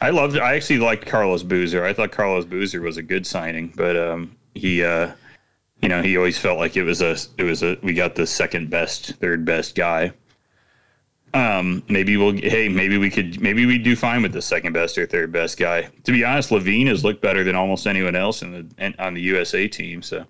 [0.00, 0.38] I loved.
[0.38, 1.84] I actually liked Carlos Boozer.
[1.84, 5.12] I thought Carlos Boozer was a good signing, but um, he, uh,
[5.82, 8.26] you know, he always felt like it was a it was a we got the
[8.26, 10.14] second best, third best guy.
[11.34, 14.96] Um, maybe we'll hey, maybe we could maybe we do fine with the second best
[14.96, 15.90] or third best guy.
[16.04, 19.14] To be honest, LaVine has looked better than almost anyone else in the in, on
[19.14, 20.00] the USA team.
[20.00, 20.24] So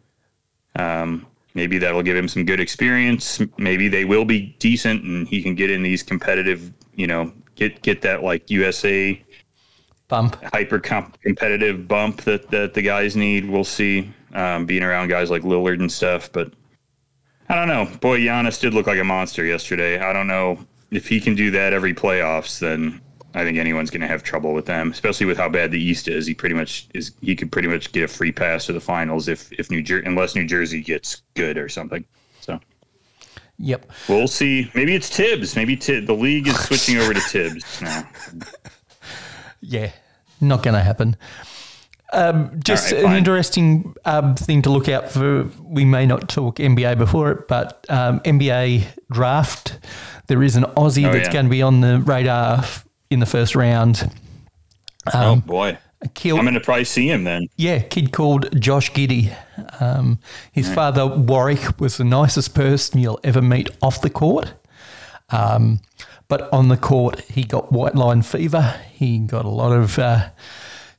[0.77, 3.39] um, maybe that'll give him some good experience.
[3.59, 6.73] Maybe they will be decent, and he can get in these competitive.
[6.95, 9.23] You know, get get that like USA
[10.09, 10.43] bump.
[10.55, 13.47] hyper comp- competitive bump that that the guys need.
[13.47, 14.11] We'll see.
[14.33, 16.51] Um, being around guys like Lillard and stuff, but
[17.51, 17.85] I don't know.
[18.01, 20.01] Boy, Giannis did look like a monster yesterday.
[20.01, 20.59] I don't know
[20.97, 22.59] if he can do that every playoffs.
[22.59, 23.01] Then
[23.35, 26.09] I think anyone's going to have trouble with them, especially with how bad the East
[26.09, 26.27] is.
[26.27, 27.13] He pretty much is.
[27.21, 30.07] He could pretty much get a free pass to the finals if if New Jersey,
[30.07, 32.05] unless New Jersey gets good or something.
[32.41, 32.61] So
[33.59, 33.91] Yep.
[34.09, 34.71] we'll see.
[34.75, 35.55] Maybe it's Thibs.
[35.57, 38.09] Maybe Tib- the league is switching over to Thibs now.
[39.61, 39.93] Yeah.
[40.41, 41.17] Not going to happen.
[42.15, 43.17] Um, just right, an fine.
[43.17, 45.49] interesting um, thing to look out for.
[45.63, 49.79] We may not talk NBA before it, but um, NBA draft.
[50.29, 51.33] There is an Aussie Oh, that's yeah.
[51.33, 54.11] going to be on the radar f- in the first round.
[55.13, 57.49] oh boy, A kid, I'm going to probably see him then.
[57.57, 59.35] yeah, kid called Josh Giddey.
[59.81, 60.19] Um,
[60.53, 64.55] his father Warwick was the nicest person you'll ever meet off the court.
[65.31, 65.81] Um,
[66.29, 68.81] but on the court, he got white line fever.
[68.93, 70.31] He got a lot of uh,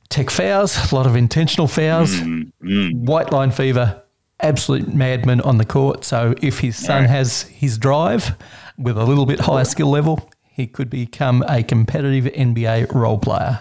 [0.08, 2.18] tech fouls, a lot of intentional fouls.
[2.18, 2.88] Hmm, hmm.
[3.04, 4.02] White line fever,
[4.40, 6.04] absolute madman on the court.
[6.04, 7.10] So if his son Right.
[7.10, 8.36] has his drive
[8.78, 13.60] with a little bit higher skill level, he could become a competitive NBA role player.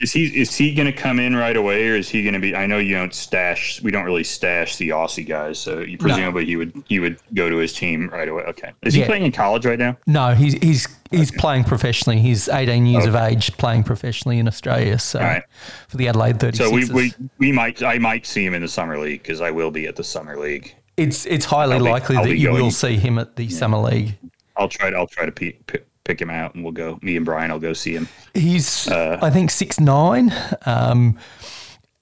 [0.00, 2.40] Is he is he going to come in right away, or is he going to
[2.40, 2.54] be?
[2.54, 3.82] I know you don't stash.
[3.82, 7.50] We don't really stash the Aussie guys, so you, presumably he would he would go
[7.50, 8.44] to his team right away.
[8.44, 9.96] Okay, is he playing in college right now?
[10.06, 12.20] No, he's he's he's playing professionally.
[12.20, 15.00] He's 18 years of age, playing professionally in Australia.
[15.00, 15.42] So right.
[15.88, 18.68] for the Adelaide 36ers, So we, we we might I might see him in the
[18.68, 20.76] summer league because I will be at the summer league.
[20.96, 23.78] it's it's highly I'll likely I'll that be you will see him at the summer
[23.78, 24.16] league.
[24.56, 26.98] I'll try to I'll try to pick, pick, pick him out, and we'll go.
[27.02, 28.08] Me and Brian I'll go see him.
[28.34, 30.32] He's Uh, I think six nine,
[30.66, 31.18] um,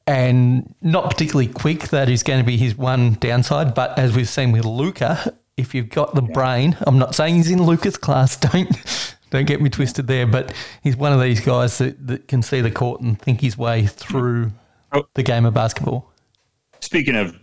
[0.07, 1.88] and not particularly quick.
[1.88, 3.75] That is going to be his one downside.
[3.75, 7.51] But as we've seen with Luka, if you've got the brain, I'm not saying he's
[7.51, 8.37] in Luka's class.
[8.53, 8.71] Don't
[9.31, 10.27] don't get me twisted there.
[10.27, 13.59] But he's one of these guys that, that can see the court and think his
[13.59, 14.53] way through
[14.92, 15.03] Oh.
[15.14, 16.12] the game of basketball.
[16.81, 17.37] Speaking of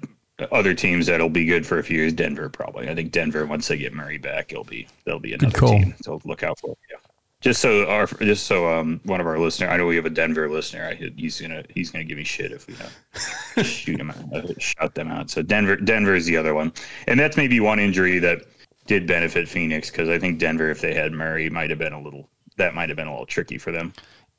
[0.52, 2.90] other teams that'll be good for a few years, Denver probably.
[2.90, 5.96] I think Denver once they get Murray back, it'll be they'll be another team.
[6.02, 6.76] So look out for.
[6.92, 6.98] Yeah.
[7.42, 10.10] Just so our just so um one of our listener, I know we have a
[10.10, 10.86] Denver listener.
[10.86, 14.96] I he's gonna he's gonna give me shit if we don't shoot him out, shout
[14.96, 15.30] them out.
[15.30, 16.72] So Denver Denver is the other one,
[17.08, 18.44] and that's maybe one injury that
[18.88, 22.02] did benefit Phoenix because I think Denver, if they had Murray, might have been a
[22.02, 23.94] little that might have been a little tricky for them.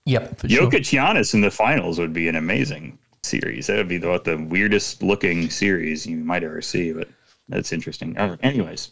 [0.06, 0.70] Yep, for sure.
[0.70, 3.66] Jokic Giannis in the finals would be an amazing series.
[3.66, 7.08] That would be the, the weirdest looking series you might ever see, but
[7.48, 8.16] that's interesting.
[8.16, 8.90] Uh, anyways,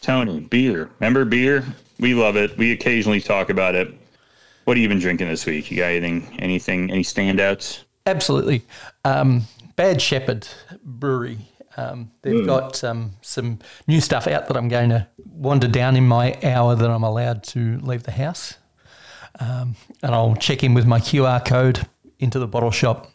[0.00, 0.90] Tony, beer.
[1.00, 1.64] Remember beer?
[1.98, 2.56] We love it.
[2.56, 3.94] We occasionally talk about it.
[4.64, 5.70] What have you been drinking this week?
[5.70, 7.84] You got anything, anything, any standouts?
[8.06, 8.62] Absolutely.
[9.04, 9.42] Um,
[9.76, 10.46] Bad Shepherd
[10.82, 11.38] Brewery.
[11.76, 13.58] Um, they've got um, some
[13.88, 17.42] new stuff out that I'm going to wander down in my hour that I'm allowed
[17.44, 18.54] to leave the house.
[19.40, 21.86] Um, and I'll check in with my QR code
[22.20, 23.10] into the bottle shop.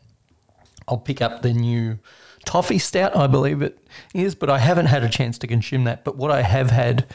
[0.90, 2.00] I'll pick up the new
[2.46, 3.78] toffee stout, I believe it
[4.14, 6.04] is, but I haven't had a chance to consume that.
[6.04, 7.06] But what I have had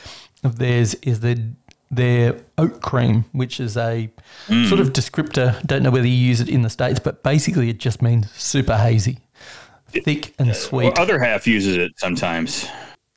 [0.42, 1.52] of theirs is the
[1.90, 4.10] their oat cream, which is a
[4.48, 5.60] sort of descriptor.
[5.64, 8.76] Don't know whether you use it in the States, but basically it just means super
[8.76, 9.18] hazy,
[9.88, 10.84] thick and sweet.
[10.86, 12.66] Well, other half uses it sometimes.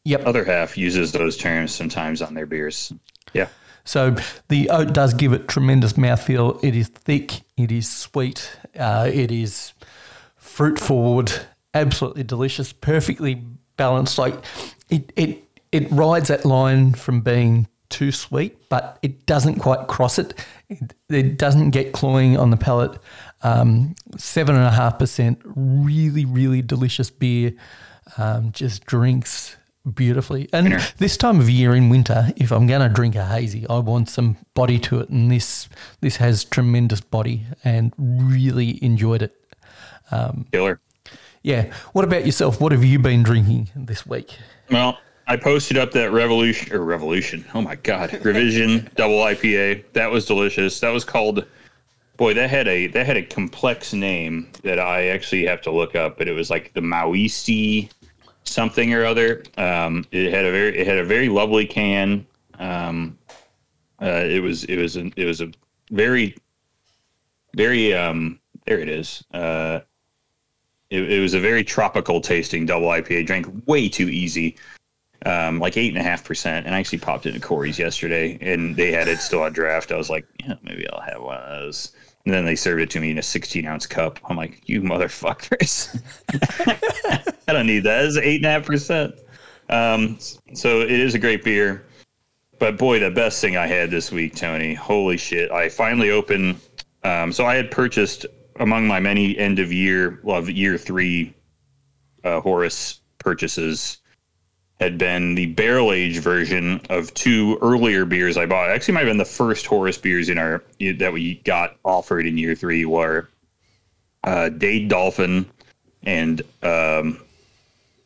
[0.05, 0.25] Yep.
[0.25, 2.93] Other half uses those terms sometimes on their beers.
[3.33, 3.47] Yeah.
[3.83, 4.15] So
[4.49, 6.63] the oat does give it tremendous mouthfeel.
[6.63, 9.73] It is thick, it is sweet, uh, it is
[10.57, 11.31] fruit forward,
[11.75, 13.43] absolutely delicious, perfectly
[13.75, 14.17] balanced.
[14.17, 14.33] Like
[14.89, 20.17] it, it, it rides that line from being too sweet, but it doesn't quite cross
[20.17, 20.33] it.
[20.67, 22.99] It, it doesn't get cloying on the palate.
[23.43, 27.53] Um, Seven and a half percent, really, really delicious beer.
[28.17, 29.57] Um, just drinks
[29.93, 30.49] beautifully.
[30.51, 33.77] And this time of year in winter, if I'm going to drink a hazy, I
[33.77, 35.69] want some body to it, and this
[36.01, 39.36] this has tremendous body, and really enjoyed it.
[40.51, 40.79] Killer.
[41.43, 41.73] Yeah.
[41.93, 42.59] What about yourself?
[42.59, 44.35] What have you been drinking this week?
[44.69, 44.97] Well,
[45.27, 47.45] I posted up that revolution or revolution.
[47.53, 49.83] Oh my god, revision double IPA.
[49.93, 50.79] That was delicious.
[50.79, 51.45] That was called.
[52.15, 55.95] Boy, that had a that had a complex name that I actually have to look
[55.95, 57.89] up, but it was like the Maoisti
[58.43, 59.43] something or other.
[59.57, 62.25] Um, it had a very it had a very lovely can.
[62.57, 63.17] Um,
[64.01, 65.51] uh, it was it was an, it was a
[65.91, 66.35] very
[67.55, 69.23] very um there it is.
[69.33, 69.81] Uh,
[70.89, 73.25] it, it was a very tropical tasting double IPA.
[73.25, 74.55] Drank way too easy
[75.25, 76.65] um, like eight and a half percent.
[76.65, 79.91] And I actually popped into Khoury's yesterday, and they had it still on draft.
[79.91, 81.93] I was like, yeah, maybe I'll have one of those.
[82.25, 84.19] And then they served it to me in a 16 ounce cup.
[84.25, 86.01] I'm like, you motherfuckers!
[87.47, 88.05] I don't need that.
[88.05, 89.15] It's eight and a half percent.
[89.69, 90.19] Um,
[90.53, 91.85] so it is a great beer.
[92.59, 94.73] But boy, the best thing I had this week, Tony.
[94.73, 95.51] Holy shit!
[95.51, 96.59] I finally opened.
[97.03, 98.25] Um, so I had purchased
[98.59, 101.33] among my many end of year, well, year three,
[102.23, 103.99] uh, Horus purchases
[104.79, 108.69] had been the barrel age version of two earlier beers I bought.
[108.69, 112.37] Actually, might have been the first Horus beers in our that we got offered in
[112.37, 113.27] year three were
[114.23, 115.49] uh, Dade Dolphin
[116.03, 117.19] and um,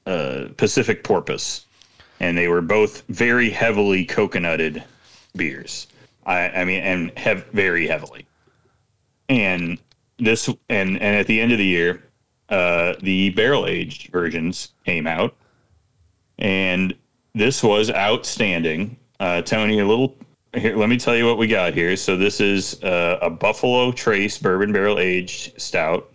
[0.05, 1.65] uh, Pacific Porpoise,
[2.19, 4.83] and they were both very heavily coconutted
[5.35, 5.87] beers.
[6.25, 8.25] I, I mean, and have very heavily.
[9.27, 9.77] And
[10.21, 12.03] this, and and at the end of the year,
[12.49, 15.35] uh, the barrel aged versions came out
[16.41, 16.93] and
[17.33, 18.97] this was outstanding.
[19.19, 20.17] Uh, Tony, a little
[20.53, 20.75] here.
[20.75, 21.95] Let me tell you what we got here.
[21.95, 26.11] So this is uh, a Buffalo Trace bourbon barrel aged stout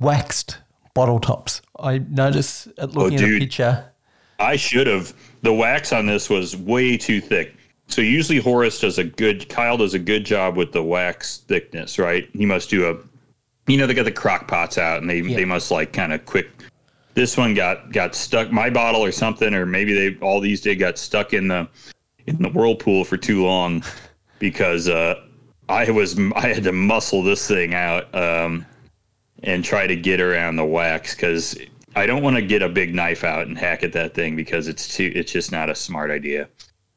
[0.00, 0.56] Waxed
[0.94, 1.60] bottle tops.
[1.78, 3.84] I notice at looking at a picture.
[4.38, 5.12] I should have.
[5.42, 7.54] The wax on this was way too thick.
[7.86, 9.48] So usually Horus does a good.
[9.48, 12.28] Kyle does a good job with the wax thickness, right?
[12.32, 12.96] He must do a.
[13.70, 15.36] You know they got the crock pots out, and they Yeah.
[15.36, 16.48] they must like kind of quick.
[17.14, 18.50] This one got got stuck.
[18.50, 21.68] My bottle or something, or maybe they all these did got stuck in the
[22.26, 23.84] in the whirlpool for too long
[24.38, 25.14] because uh,
[25.68, 28.66] I was I had to muscle this thing out um,
[29.42, 31.56] and try to get around the wax because
[31.94, 34.68] I don't want to get a big knife out and hack at that thing because
[34.68, 36.48] it's too it's just not a smart idea.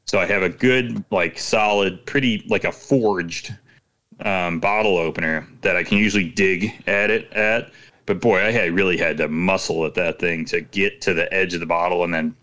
[0.08, 3.54] So I have a good like solid, pretty like a forged
[4.22, 7.72] um, bottle opener that I can usually dig at it at.
[8.06, 11.32] But boy, I had really had to muscle at that thing to get to the
[11.34, 12.36] edge of the bottle and then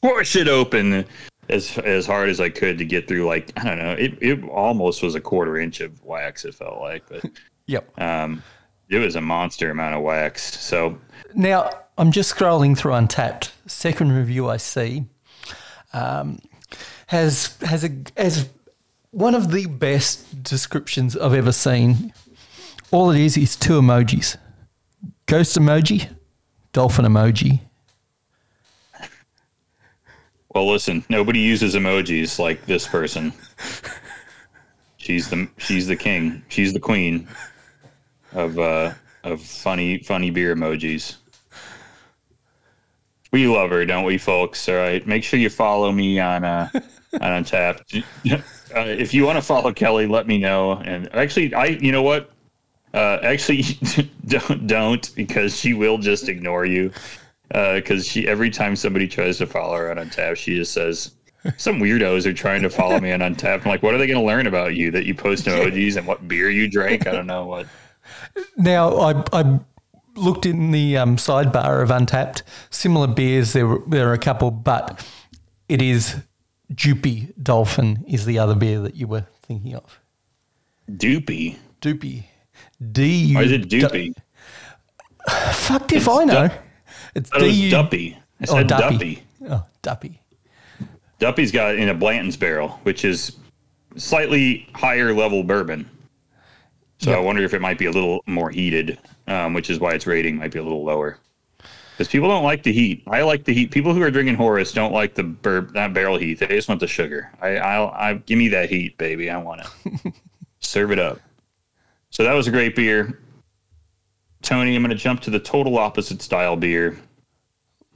[0.00, 1.04] push it open
[1.48, 3.26] as as hard as I could to get through.
[3.26, 6.44] Like I don't know, it it almost was a quarter inch of wax.
[6.44, 7.24] It felt like, but
[7.66, 8.00] Yep.
[8.00, 8.42] um,
[8.88, 10.58] it was a monster amount of wax.
[10.60, 10.98] So
[11.34, 13.50] Now, I'm just scrolling through Untappd.
[13.66, 15.04] Second review I see
[15.92, 16.38] um,
[17.10, 18.48] has has a as
[19.10, 22.12] one of the best descriptions I've ever seen.
[22.92, 24.36] All it is is two emojis:
[25.26, 26.08] ghost emoji,
[26.72, 27.62] dolphin emoji.
[30.54, 33.32] Well, listen, nobody uses emojis like this person.
[34.96, 36.44] She's the she's the king.
[36.48, 37.26] She's the queen
[38.34, 38.92] of uh
[39.24, 41.16] of funny funny beer emojis.
[43.32, 44.68] We love her, don't we, folks?
[44.68, 45.04] All right.
[45.08, 46.68] Make sure you follow me on uh
[47.20, 48.04] on Untappd.
[48.72, 50.74] Uh, if you want to follow Kelly, let me know.
[50.74, 52.30] And actually, I you know what?
[52.94, 53.64] Uh, actually,
[54.26, 56.92] don't don't because she will just ignore you.
[57.48, 61.16] Because she every time somebody tries to follow her on Untappd, she just says
[61.56, 63.64] some weirdos are trying to follow me on Untappd.
[63.64, 64.92] I'm like, what are they going to learn about you?
[64.92, 67.08] That you post emojis and what beer you drank?
[67.08, 67.66] I don't know what.
[68.56, 69.60] Now, I, I
[70.14, 72.42] looked in the um, sidebar of Untappd.
[72.70, 75.04] Similar beers, there were, there are a couple, but
[75.68, 76.16] it is
[76.72, 79.98] Doopy Dolphin is the other beer that you were thinking of.
[80.90, 81.56] Doopy.
[81.80, 82.24] Doopy.
[82.92, 83.34] D.
[83.34, 84.14] Why is it Doopy?
[85.52, 86.50] Fucked if I know.
[87.14, 88.16] It's I thought it was D-U- Duppy.
[88.40, 88.94] I Oh, Duppy.
[88.94, 89.22] Duppy.
[89.48, 90.20] Oh, Duppy.
[91.18, 93.36] Duppy's got in a Blanton's barrel, which is
[93.96, 95.88] slightly higher level bourbon.
[96.98, 99.92] So I wonder if it might be a little more heated, um, which is why
[99.94, 101.18] its rating might be a little lower.
[102.00, 103.02] Because people don't like the heat.
[103.08, 103.70] I like the heat.
[103.70, 106.38] People who are drinking Horus don't like the bur- that barrel heat.
[106.38, 107.30] They just want the sugar.
[107.42, 109.28] I, I'll, I give me that heat, baby.
[109.28, 110.14] I want it.
[110.60, 111.20] Serve it up.
[112.08, 113.20] So that was a great beer.
[114.40, 116.98] Tony, I'm going to jump to the total opposite style beer,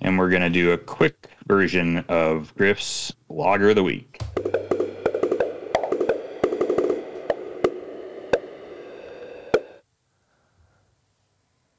[0.03, 4.21] and we're going to do a quick version of Griff's Lager of the Week.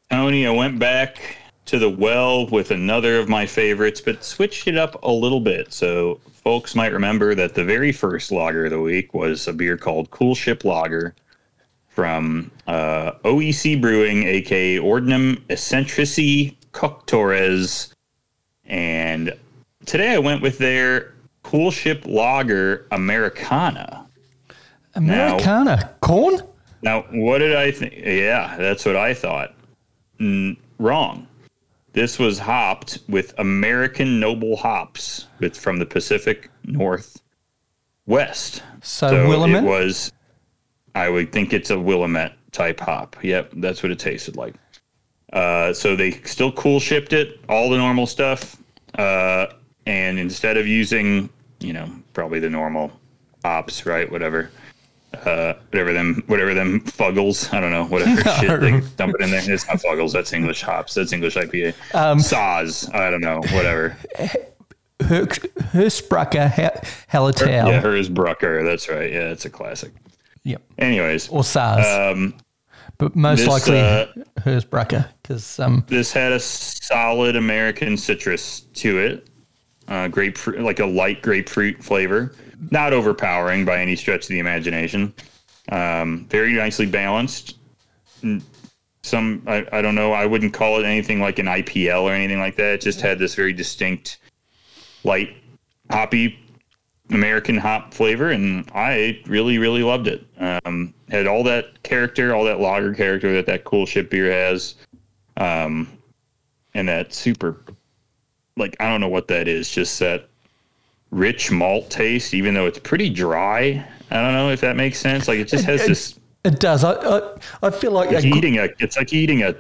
[0.10, 4.78] Tony, I went back to the well with another of my favorites, but switched it
[4.78, 5.74] up a little bit.
[5.74, 9.78] So folks might remember that the very first lager of the week was a beer
[9.78, 11.16] called Cool Ship Lager
[11.90, 17.92] from uh, OEC Brewing, aka Ordinum Eccentrici Coctores.
[18.66, 19.34] And
[19.86, 21.14] today I went with their
[21.44, 24.08] Cool Ship Lager Americana.
[24.94, 25.96] Americana.
[26.02, 26.42] Corn?
[26.82, 27.94] Now, what did I think?
[27.96, 29.54] Yeah, that's what I thought.
[30.20, 31.28] Mm, wrong.
[31.96, 37.22] This was hopped with American Noble hops with from the Pacific Northwest.
[38.06, 39.64] So, So Willamette?
[39.64, 40.12] it was.
[40.94, 43.16] I would think it's a Willamette type hop.
[43.24, 44.56] Yep, that's what it tasted like.
[45.32, 48.58] Uh, so they still cool shipped it, all the normal stuff,
[49.00, 49.48] uh,
[49.86, 51.30] and instead of using,
[51.62, 52.92] you know, probably the normal
[53.46, 54.12] hops, right?
[54.12, 54.52] Whatever,
[55.14, 57.54] uh, whatever them, whatever them fuggles.
[57.54, 59.42] I don't know, whatever shit they dump it in there.
[59.50, 60.12] It's not fuggles.
[60.12, 60.94] That's English hops.
[60.94, 61.74] That's English IPA.
[61.94, 62.94] Um, Saaz.
[62.94, 63.38] I don't know.
[63.54, 63.98] Whatever.
[65.02, 65.26] Her,
[65.76, 66.58] Hersbrucker.
[67.48, 68.64] Yeah, her is Brucker.
[68.64, 69.12] That's right.
[69.12, 69.92] Yeah, it's a classic.
[70.44, 70.62] Yep.
[70.78, 72.12] Anyways, Or Saaz.
[72.12, 72.36] um,
[72.98, 74.06] but most this, likely uh,
[74.40, 79.28] Hersbrucker because um, this had a solid American citrus to it.
[79.88, 82.34] Uh, grapefruit, like a light grapefruit flavor,
[82.72, 85.14] not overpowering by any stretch of the imagination.
[85.70, 87.58] Um, very nicely balanced.
[89.04, 92.40] Some, I, I don't know, I wouldn't call it anything like an IPL or anything
[92.40, 92.76] like that.
[92.76, 94.18] It just had this very distinct,
[95.04, 95.36] light,
[95.90, 96.40] hoppy
[97.12, 100.26] American hop flavor, and I really, really loved it.
[100.40, 104.76] Um, had all that character, all that lager character that that cool ship beer has,
[105.38, 105.88] um,
[106.74, 107.64] and that super,
[108.58, 110.30] like I don't know what that is, just that
[111.12, 113.86] rich malt taste, even though it's pretty dry.
[114.12, 115.28] I don't know if that makes sense.
[115.28, 116.20] Like it just has this.
[116.44, 116.84] it does.
[116.84, 119.56] I I, I feel like Like a, eating a, it's like eating a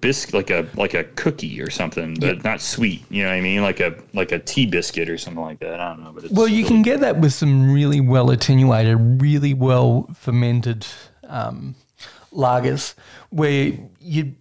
[0.00, 3.04] biscuit, like a like a cookie or something, but not sweet.
[3.10, 3.62] You know what I mean?
[3.62, 5.80] Like a like a tea biscuit or something like that.
[5.80, 9.20] I don't know, but it's well, you can get that with some really well attenuated,
[9.20, 10.86] really well fermented
[11.24, 11.74] um,
[12.32, 12.94] lagers,
[13.30, 14.34] where you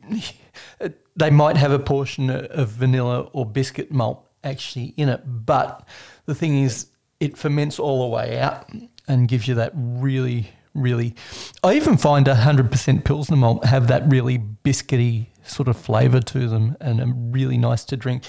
[1.15, 5.87] they might have a portion of vanilla or biscuit malt actually in it, but
[6.25, 6.87] the thing is,
[7.19, 8.69] it ferments all the way out
[9.07, 11.15] and gives you that really, really.
[11.63, 16.21] I even find a hundred percent pilsner malt have that really biscuity sort of flavour
[16.21, 18.23] to them, and are really nice to drink.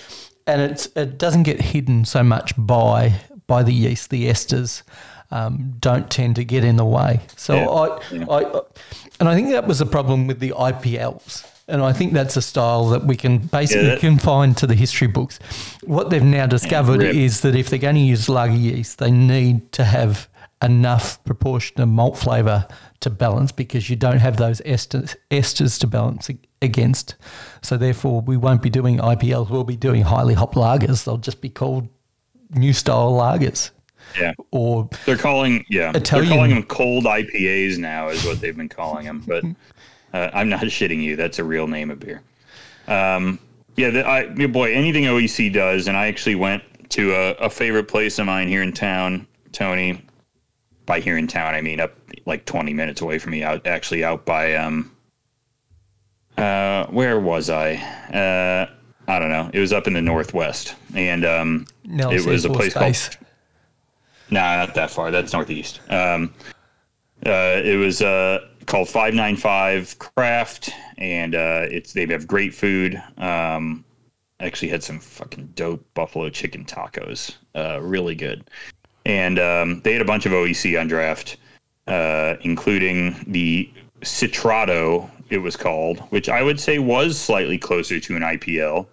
[0.46, 4.10] And it's it doesn't get hidden so much by by the yeast.
[4.10, 4.82] The esters
[5.30, 7.20] um, don't tend to get in the way.
[7.36, 7.68] So Yeah.
[7.68, 8.26] I, Yeah.
[8.30, 8.60] I,
[9.18, 11.44] and I think that was the problem with the IPLs.
[11.68, 15.08] And I think that's a style that we can basically Yeah, confine to the history
[15.08, 15.38] books.
[15.84, 19.72] What they've now discovered is that if they're going to use lager yeast, they need
[19.72, 20.28] to have
[20.62, 22.66] enough proportion of malt flavour
[23.00, 26.30] to balance because you don't have those esters, esters to balance
[26.62, 27.16] against.
[27.62, 29.50] So therefore, we won't be doing IPLs.
[29.50, 31.04] We'll be doing highly hop lagers.
[31.04, 31.88] They'll just be called
[32.54, 33.70] new style lagers
[34.18, 34.34] Yeah.
[34.52, 35.90] or They're calling yeah.
[35.96, 39.24] Italian- They're calling them cold IPAs now is what they've been calling them.
[39.26, 39.42] But
[40.16, 41.16] uh, I'm not shitting you.
[41.16, 42.22] That's a real name of beer.
[42.88, 43.38] Um,
[43.76, 47.88] yeah, the, I, boy, anything OEC does, and I actually went to a, a favorite
[47.88, 50.02] place of mine here in town, Tony.
[50.86, 51.92] By here in town, I mean up
[52.26, 53.42] like 20 minutes away from me.
[53.42, 54.92] Out actually out by um.
[56.38, 57.74] Uh, where was I?
[58.12, 58.70] Uh,
[59.08, 59.50] I don't know.
[59.52, 63.16] It was up in the northwest, and um, it was a place called
[64.30, 65.10] no, not that far.
[65.10, 65.80] That's northeast.
[65.88, 66.34] Um,
[67.24, 72.54] uh, it was uh, called Five Nine Five Craft, and uh, it's they have great
[72.54, 73.02] food.
[73.18, 73.84] Um,
[74.40, 77.36] actually had some fucking dope buffalo chicken tacos.
[77.54, 78.48] Uh, really good,
[79.04, 81.38] and um, they had a bunch of OEC on draft,
[81.86, 83.70] uh, including the
[84.02, 85.10] Citrato.
[85.30, 88.86] It was called, which I would say was slightly closer to an IPL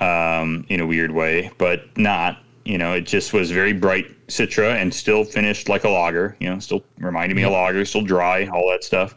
[0.00, 2.43] um, in a weird way, but not.
[2.64, 6.36] You know, it just was very bright Citra and still finished like a lager.
[6.40, 9.14] You know, still reminded me of lager, still dry, all that stuff.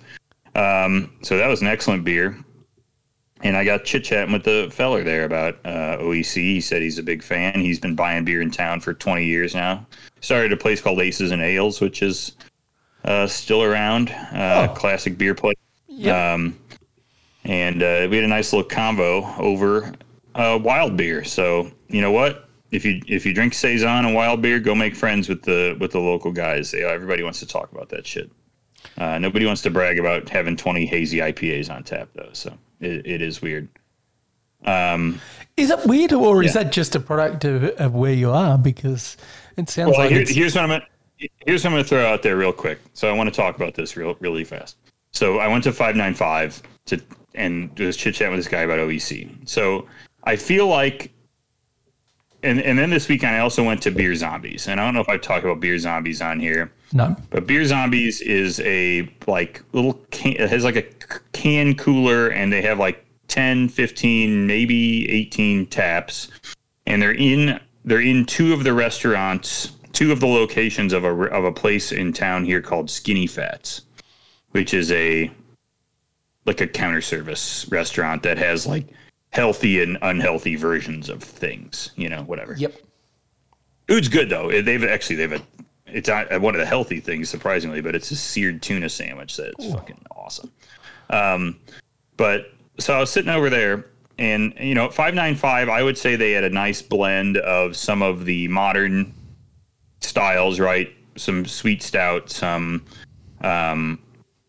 [0.56, 2.38] Um, so that was an excellent beer.
[3.44, 6.36] And I got chit chatting with the feller there about uh, OEC.
[6.36, 7.60] He said he's a big fan.
[7.60, 9.86] He's been buying beer in town for 20 years now.
[10.22, 12.34] Started a place called Aces and Ales, which is
[13.06, 14.10] uh, still around.
[14.10, 14.74] Uh, Oh.
[14.74, 15.56] Classic beer place.
[15.88, 16.16] Yep.
[16.16, 16.60] Um,
[17.44, 19.94] and uh, we had a nice little convo over
[20.36, 21.24] uh, wild beer.
[21.24, 22.47] So you know what?
[22.72, 25.92] If you if you drink saison and wild beer, go make friends with the with
[25.92, 26.72] the local guys.
[26.72, 28.32] They, everybody wants to talk about that shit.
[28.98, 32.30] Uh, nobody wants to brag about having twenty hazy IPAs on tap though.
[32.34, 33.70] So it, it is weird.
[34.66, 35.22] Um,
[35.56, 38.58] Is it weird, or is that just a product of, of where you are?
[38.58, 39.16] Because
[39.56, 40.86] it sounds well, like here, here's what I'm gonna
[41.46, 42.80] here's what I'm gonna throw out there real quick.
[42.94, 44.78] So I want to talk about this real really fast.
[45.12, 47.02] So I went to five nine five to
[47.36, 49.48] and was chit chatting with this guy about OEC.
[49.48, 49.88] So
[50.24, 51.14] I feel like,
[52.48, 55.02] and and then this weekend I also went to Beer Zombies, and I don't know
[55.02, 56.72] if I've talked about Beer Zombies on here.
[56.94, 57.16] no.
[57.30, 60.84] But Beer Zombies is a like little can, it has like a
[61.34, 66.30] can cooler and they have like 10, 15, maybe 18 taps
[66.88, 71.12] and they're in they're in two of the restaurants, two of the locations of a
[71.28, 73.84] of a place in town here called Skinny Fats,
[74.52, 75.30] which is a
[76.46, 78.88] like a counter service restaurant that has like
[79.32, 82.56] healthy and unhealthy versions of things, you know, whatever.
[82.58, 82.76] Yep.
[83.88, 84.62] Food's good though.
[84.62, 85.42] They've actually they've a
[85.88, 89.72] it's not one of the healthy things surprisingly, but it's a seared tuna sandwich that's
[89.72, 90.52] fucking awesome.
[91.10, 91.60] Um,
[92.18, 93.86] but so I was sitting over there,
[94.18, 95.70] and you know, five nine five.
[95.70, 99.14] I would say they had a nice blend of some of the modern
[100.02, 100.94] styles, right?
[101.16, 102.86] Some sweet stout, some
[103.42, 104.00] um,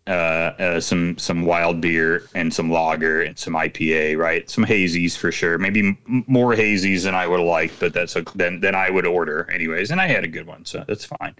[0.09, 4.49] uh, uh, some some wild beer, and some lager, and some IPA, right?
[4.49, 5.59] Some hazies for sure.
[5.59, 8.91] Maybe m- more hazies than I would have liked, but that's a, than than I
[8.91, 9.91] would order anyways.
[9.91, 11.35] And I had a good one, so that's fine.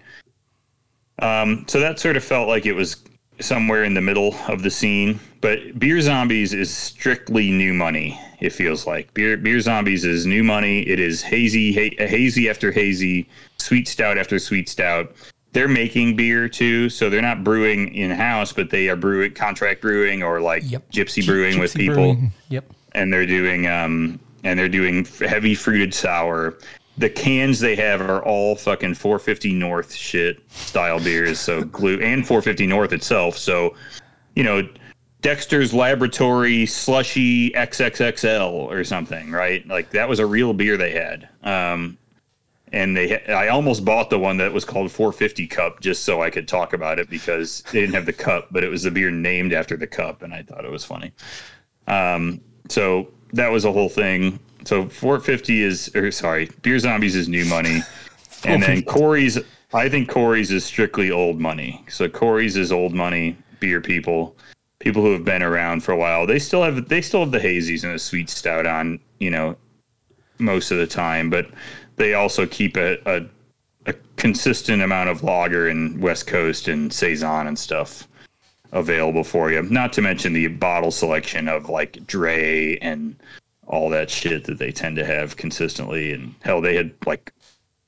[1.19, 2.97] Um, so that sort of felt like it was
[3.41, 5.19] somewhere in the middle of the scene.
[5.41, 8.19] But Beer Zombies is strictly new money.
[8.39, 10.81] It feels like Beer Beer Zombies is new money.
[10.81, 15.13] It is hazy, ha- hazy after hazy, sweet stout after sweet stout.
[15.51, 19.81] They're making beer too, so they're not brewing in house, but they are brewing contract
[19.81, 20.91] brewing or like Yep.
[20.91, 22.31] gypsy Gy- brewing with people brewing.
[22.49, 22.65] Yep.
[22.93, 26.57] and they're doing um and they're doing heavy fruited sour.
[26.97, 32.25] The cans they have are all fucking 450 North shit style beers, so glue and
[32.27, 33.37] 450 North itself.
[33.37, 33.75] So,
[34.35, 34.67] you know,
[35.21, 39.65] Dexter's Laboratory Slushy XXXL or something, right?
[39.67, 41.27] Like that was a real beer they had.
[41.43, 41.97] Um,
[42.71, 46.29] and they, I almost bought the one that was called 450 Cup just so I
[46.29, 49.11] could talk about it because they didn't have the cup, but it was the beer
[49.11, 51.11] named after the cup, and I thought it was funny.
[51.87, 54.39] Um, so that was a whole thing.
[54.65, 57.81] So 450 is, or sorry, Beer Zombies is new money,
[58.43, 59.39] and then Khoury's.
[59.71, 61.83] I think Khoury's is strictly old money.
[61.89, 64.35] So Khoury's is old money beer people,
[64.79, 66.25] people who have been around for a while.
[66.25, 69.55] They still have they still have the hazies and the sweet stout on, you know,
[70.39, 71.49] most of the time, but
[71.99, 73.25] they also keep a, a
[73.85, 78.07] a consistent amount of lager and West Coast and saison and stuff
[78.71, 79.61] available for you.
[79.63, 83.15] Not to mention the bottle selection of like Dray and
[83.67, 86.13] all that shit that they tend to have consistently.
[86.13, 87.33] And hell, they had like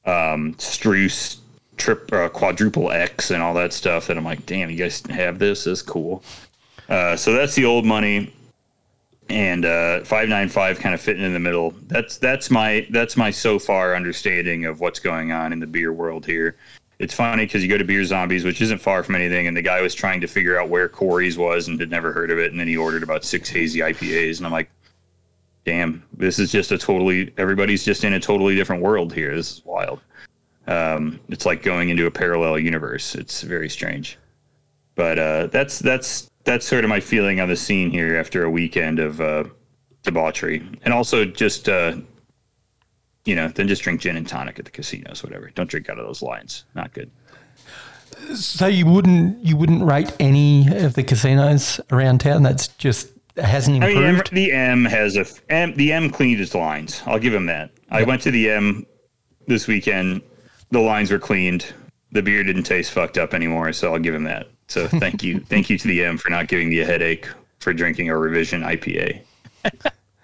[0.06, 0.56] um,
[1.78, 4.10] trip uh, quadruple X and all that stuff.
[4.10, 5.68] And I'm like, damn, you guys have this?
[5.68, 6.24] Is cool.
[6.90, 8.34] Uh, so that's the old money,
[9.32, 11.74] and uh, five nine five kind of fitting in the middle.
[11.88, 15.94] That's that's my that's my so far understanding of what's going on in the beer
[15.94, 16.58] world here.
[17.00, 19.62] It's funny because you go to Beer Zombies, which isn't far from anything, and the
[19.62, 22.52] guy was trying to figure out where Khoury's was and had never heard of it,
[22.52, 24.70] and then he ordered about six hazy IPAs, and I'm like,
[25.66, 29.36] damn, this is just a totally everybody's just in a totally different world here.
[29.36, 30.02] This is wild.
[30.68, 33.16] Um, it's like going into a parallel universe.
[33.16, 34.18] It's very strange,
[34.96, 38.50] but uh, that's that's that's sort of my feeling on the scene here after a
[38.50, 39.44] weekend of uh,
[40.04, 41.96] debauchery, and also just uh,
[43.26, 45.50] you know, then just drink gin and tonic at the casinos, whatever.
[45.52, 46.66] Don't drink out of those lines.
[46.76, 47.12] Not good.
[48.36, 52.44] So you wouldn't you wouldn't rate any of the casinos around town?
[52.44, 54.34] That's just hasn't I mean, improved.
[54.34, 57.02] the M has a M, the M cleaned its lines.
[57.06, 57.72] I'll give him that.
[57.90, 58.86] I went to the M
[59.48, 60.22] this weekend.
[60.72, 61.74] The lines were cleaned.
[62.12, 64.48] The beer didn't taste fucked up anymore, so I'll give him that.
[64.72, 67.28] So thank you, thank you to the M for not giving me a headache
[67.60, 69.22] for drinking a revision IPA.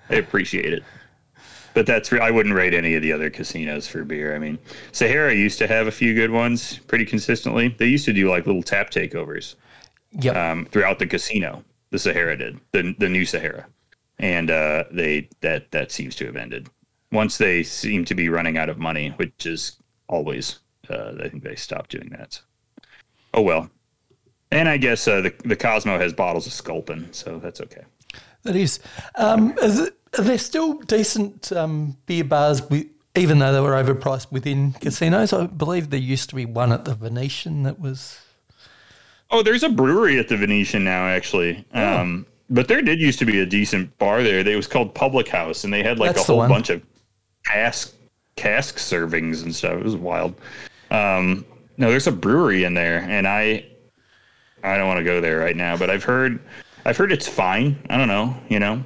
[0.10, 0.84] I appreciate it.
[1.74, 4.34] But that's I wouldn't rate any of the other casinos for beer.
[4.34, 4.58] I mean,
[4.94, 7.76] Sahara used to have a few good ones pretty consistently.
[7.78, 9.56] They used to do like little tap takeovers
[10.14, 10.38] yep.
[10.38, 11.64] um, throughout the casino.
[11.90, 13.68] The Sahara did the the new Sahara,
[14.18, 16.70] and uh, they that that seems to have ended
[17.12, 19.76] once they seem to be running out of money, which is
[20.08, 20.60] always.
[20.90, 22.40] Uh, I think they stopped doing that.
[23.34, 23.70] Oh well,
[24.52, 27.84] and I guess uh, the the Cosmo has bottles of Sculpin, so that's okay.
[28.44, 28.80] That is.
[29.16, 33.72] Um, is it, are there still decent um, beer bars, with, even though they were
[33.72, 35.34] overpriced within casinos?
[35.34, 38.20] I believe there used to be one at the Venetian that was.
[39.30, 41.66] Oh, there's a brewery at the Venetian now, actually.
[41.74, 41.98] Oh.
[41.98, 44.42] Um, but there did used to be a decent bar there.
[44.44, 46.82] They was called Public House, and they had like That's a whole bunch of
[47.46, 47.94] cask
[48.38, 49.74] cask servings and stuff.
[49.74, 50.36] It was wild.
[50.90, 51.46] Um,
[51.78, 53.66] no, there's a brewery in there, and I
[54.74, 56.40] I don't want to go there right now, but I've heard
[56.86, 57.78] I've heard it's fine.
[57.90, 58.84] I don't know, you know.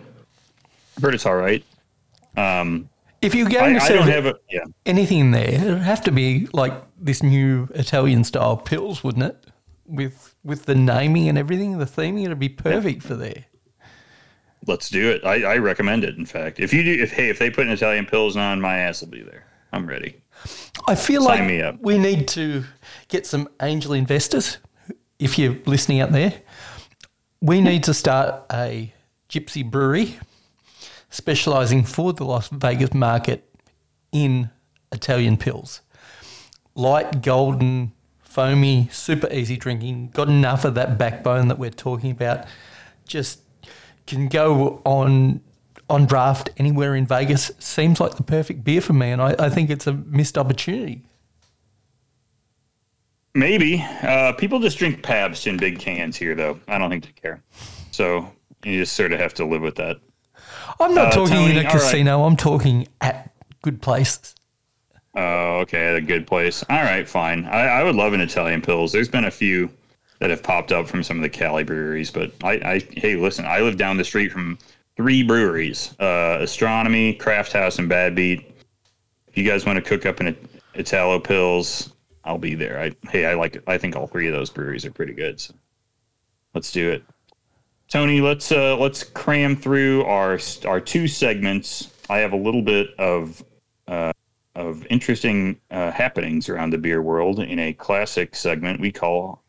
[0.97, 1.63] I've heard it's all right.
[2.37, 2.89] Um,
[3.21, 4.63] If you get I, I don't have a yeah.
[4.85, 9.23] anything in there, it would have to be like this new Italian style pils, wouldn't
[9.25, 9.45] it?
[9.85, 13.45] With with the naming and everything, the theming, it'd be perfect for there.
[14.67, 15.25] Let's do it.
[15.25, 16.15] I, I recommend it.
[16.17, 18.77] In fact, if you do, if hey, if they put an Italian pils on, my
[18.77, 19.45] ass will be there.
[19.73, 20.21] I'm ready.
[20.87, 21.77] I feel Sign like me up.
[21.81, 22.63] we need to
[23.07, 24.57] get some angel investors.
[25.21, 26.33] If you're listening out there,
[27.41, 28.91] we need to start a
[29.29, 30.17] gypsy brewery
[31.11, 33.47] specializing for the Las Vegas market
[34.11, 34.49] in
[34.91, 35.81] Italian pils.
[36.73, 37.91] Light, golden,
[38.23, 42.47] foamy, super easy drinking, got enough of that backbone that we're talking about.
[43.05, 43.41] Just
[44.07, 45.41] can go on
[45.87, 47.51] on draft anywhere in Vegas.
[47.59, 51.03] Seems like the perfect beer for me, and I, I think it's a missed opportunity.
[53.33, 56.59] Maybe uh, people just drink Pabst in big cans here, though.
[56.67, 57.41] I don't think they care.
[57.91, 58.29] So
[58.63, 59.97] you just sort of have to live with that.
[60.79, 61.71] I'm not Uh, talking Tony, in a all right.
[61.81, 62.23] casino.
[62.23, 64.35] I'm talking at good places.
[65.15, 66.63] Oh, okay, at a good place.
[66.69, 67.45] All right, fine.
[67.45, 68.91] I, I would love an Italian pils.
[68.91, 69.69] There's been a few
[70.19, 73.45] that have popped up from some of the Cali breweries, but I, I hey, listen,
[73.45, 74.57] I live down the street from
[74.95, 78.45] three breweries: uh, Astronomy, CraftHaus, and Bad Beat.
[79.27, 80.35] If you guys want to cook up an
[80.75, 81.91] Italo pils,
[82.23, 82.79] I'll be there.
[82.79, 83.61] I hey, I like.
[83.67, 85.39] I think all three of those breweries are pretty good.
[85.39, 85.53] So
[86.53, 87.03] let's do it.
[87.87, 91.91] Tony, let's uh, let's cram through our our two segments.
[92.09, 93.43] I have a little bit of
[93.87, 94.13] uh,
[94.55, 99.41] of interesting uh, happenings around the beer world in a classic segment we call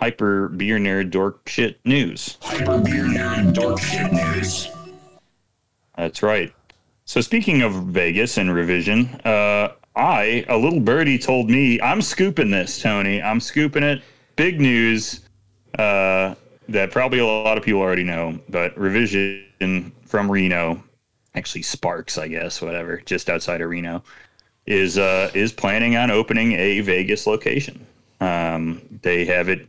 [0.00, 2.38] Hyper Beer Nerd Dork Shit News.
[2.40, 4.68] Hyper Beer Nerd Dork Shit News.
[5.96, 6.52] That's right.
[7.04, 12.50] So speaking of Vegas and revision, uh, I a little birdie told me I'm scooping
[12.50, 13.22] this, Tony.
[13.22, 14.02] I'm scooping it.
[14.36, 15.20] Big news
[15.78, 16.34] uh,
[16.68, 20.82] that probably a lot of people already know, but revision from Reno,
[21.34, 24.02] actually Sparks, I guess, whatever, just outside of Reno,
[24.66, 27.86] is uh, is planning on opening a Vegas location.
[28.20, 29.68] Um, they have it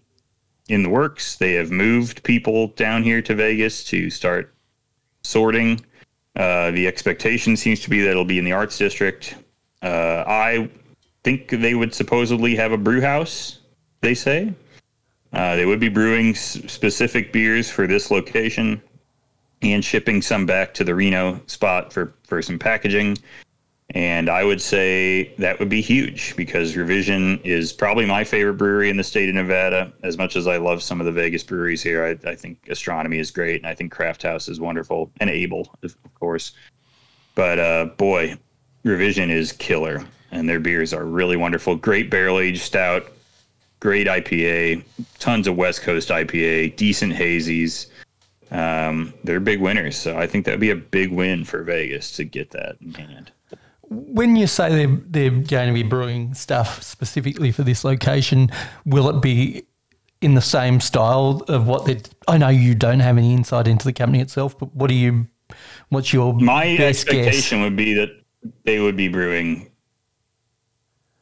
[0.70, 1.36] in the works.
[1.36, 4.54] They have moved people down here to Vegas to start
[5.24, 5.86] sorting.
[6.36, 9.36] Uh, the expectation seems to be that it'll be in the arts district.
[9.86, 10.68] Uh, I
[11.24, 13.60] think they would supposedly have a brew house.
[14.02, 14.52] They say
[15.32, 18.82] uh, they would be brewing s- specific beers for this location
[19.62, 23.18] and shipping some back to the Reno spot for for some packaging.
[23.92, 28.90] And I would say that would be huge because Revision is probably my favorite brewery
[28.90, 29.94] in the state of Nevada.
[30.02, 33.20] As much as I love some of the Vegas breweries here, I, I think Astronomy
[33.20, 36.54] is great, and I think CraftHaus is wonderful, and Able, of course.
[37.36, 38.38] But uh, boy,
[38.86, 41.76] Revision is killer, and their beers are really wonderful.
[41.76, 43.12] Great barrel aged stout,
[43.80, 44.84] great IPA,
[45.18, 47.88] tons of West Coast IPA, decent hazies.
[48.52, 52.24] Um, they're big winners, so I think that'd be a big win for Vegas to
[52.24, 53.32] get that in hand.
[53.82, 58.52] When you say they're, they're going to be brewing stuff specifically for this location,
[58.86, 59.66] will it be
[60.22, 62.02] in the same style of what they?
[62.28, 65.28] I know you don't have any insight into the company itself, but what do you?
[65.90, 67.16] What's your My best guess?
[67.16, 68.25] expectation would be that
[68.64, 69.70] they would be brewing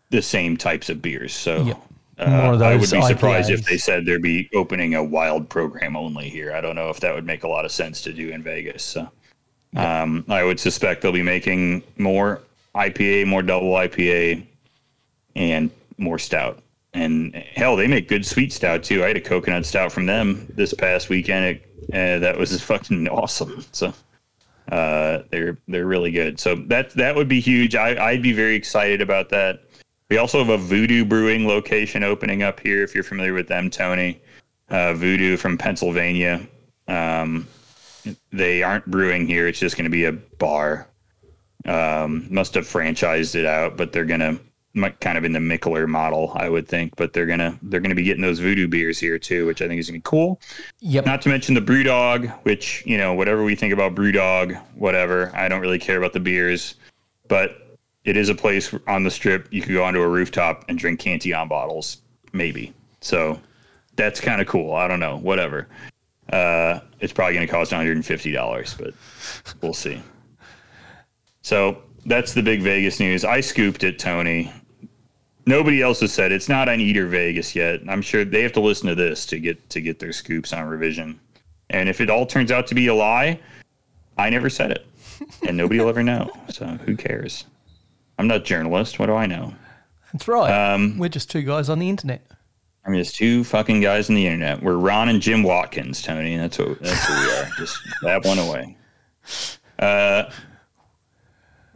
[0.09, 1.33] the same types of beers.
[1.33, 1.81] So Yep.
[2.19, 6.29] uh, I would be surprised if they said they'd be opening a wild program only
[6.29, 6.53] here.
[6.53, 8.83] I don't know if that would make a lot of sense to do in Vegas.
[8.83, 9.09] So
[9.75, 12.41] um, I would suspect they'll be making more
[12.75, 14.45] IPA, more double IPA,
[15.35, 16.59] and more stout.
[16.93, 19.03] And hell, they make good sweet stout too.
[19.03, 21.45] I had a coconut stout from them this past weekend.
[21.45, 23.65] It, uh, that was fucking awesome.
[23.71, 23.93] So
[24.71, 26.39] uh, they're they're really good.
[26.39, 27.75] So that that would be huge.
[27.75, 29.61] I, I'd be very excited about that.
[30.09, 32.83] We also have a Voodoo Brewing location opening up here.
[32.83, 34.21] If you're familiar with them, Tony,
[34.69, 36.47] uh, Voodoo from Pennsylvania.
[36.87, 37.47] Um,
[38.31, 39.47] they aren't brewing here.
[39.47, 40.87] It's just going to be a bar.
[41.65, 44.39] Um, must have franchised it out, but they're gonna mi-
[44.99, 46.95] kind of in the Mikkeller model, I would think.
[46.95, 49.79] But they're gonna they're gonna be getting those Voodoo beers here too, which I think
[49.79, 50.41] is gonna be cool.
[50.79, 51.05] Yep.
[51.05, 55.31] Not to mention the BrewDog, which you know whatever we think about BrewDog, whatever.
[55.35, 56.75] I don't really care about the beers,
[57.27, 60.77] but it is a place on the strip you could go onto a rooftop and
[60.77, 62.01] drink Cantillon bottles,
[62.33, 62.73] maybe.
[63.01, 63.39] So
[63.95, 64.73] that's kind of cool.
[64.73, 65.67] I don't know, whatever.
[66.31, 68.93] Uh, it's probably going to cost one hundred and fifty dollars, but
[69.61, 70.01] we'll see.
[71.41, 73.23] So that's the big Vegas news.
[73.23, 74.51] I scooped it, Tony.
[75.45, 77.81] Nobody else has said it's not on Eater Vegas yet.
[77.89, 80.65] I'm sure they have to listen to this to get to get their scoops on
[80.65, 81.19] revision.
[81.69, 83.39] And if it all turns out to be a lie,
[84.17, 84.85] I never said it,
[85.47, 86.31] and nobody will ever know.
[86.49, 87.45] So who cares?
[88.17, 88.99] I'm not a journalist.
[88.99, 89.53] What do I know?
[90.13, 90.73] That's right.
[90.73, 92.21] Um, We're just two guys on the internet.
[92.85, 94.61] I'm just two fucking guys on the internet.
[94.61, 96.37] We're Ron and Jim Watkins, Tony.
[96.37, 97.49] That's what that's who we are.
[97.57, 98.77] Just that one away.
[99.79, 100.29] Uh,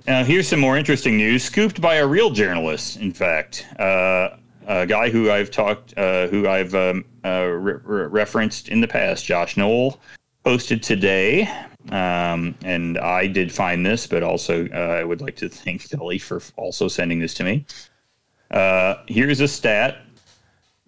[0.08, 1.44] now here's some more interesting news.
[1.44, 4.30] Scooped by a real journalist, in fact, uh,
[4.68, 8.88] a guy who I've talked, uh, who I've um, uh, re- re- referenced in the
[8.88, 10.00] past, Josh Noel,
[10.44, 11.50] posted today.
[11.90, 16.20] Um, and I did find this, but also uh, I would like to thank Kelly
[16.20, 17.66] for also sending this to me.
[18.52, 19.98] Uh, here's a stat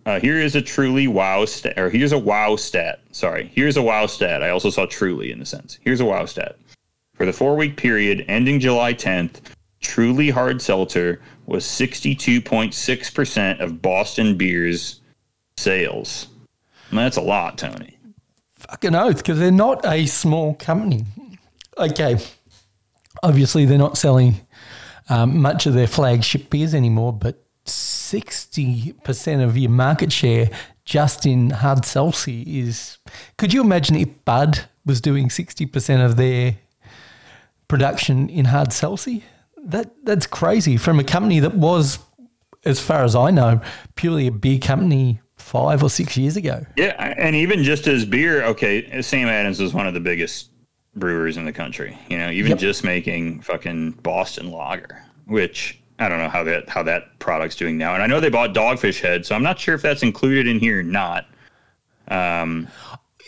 [0.05, 2.99] uh, here is a truly wow stat, or here's a wow stat.
[3.11, 4.41] Sorry, here's a wow stat.
[4.41, 5.77] I also saw truly in the sense.
[5.83, 6.57] Here's a wow stat.
[7.19, 9.41] For the four week period ending July 10th,
[9.81, 15.01] Truly Hard Seltzer was 62.6% of Boston Beer's
[15.57, 16.27] sales.
[16.89, 17.97] And that's a lot, Tony.
[18.53, 21.03] Fucking oath, because they're not a small company.
[21.77, 22.19] Okay.
[23.21, 24.35] Obviously, they're not selling
[25.09, 30.49] um, much of their flagship beers anymore, but 60% of your market share
[30.85, 32.97] just in hard seltzer is.
[33.37, 36.55] Could you imagine if Bud was doing 60% of their
[37.69, 39.19] production in hard seltzer?
[39.63, 41.99] That, that's crazy from a company that was,
[42.65, 43.61] as far as I know,
[43.95, 46.65] purely a beer company five or six years ago.
[46.75, 50.49] Yeah, and even just as beer, okay, Sam Adams was one of the biggest
[50.95, 51.97] brewers in the country.
[52.09, 52.59] You know, even Yep.
[52.59, 57.77] just making fucking Boston Lager, which I don't know how that how that product's doing
[57.77, 57.93] now.
[57.93, 60.59] And I know they bought Dogfish Head, so I'm not sure if that's included in
[60.59, 61.25] here or not.
[62.07, 62.67] Um,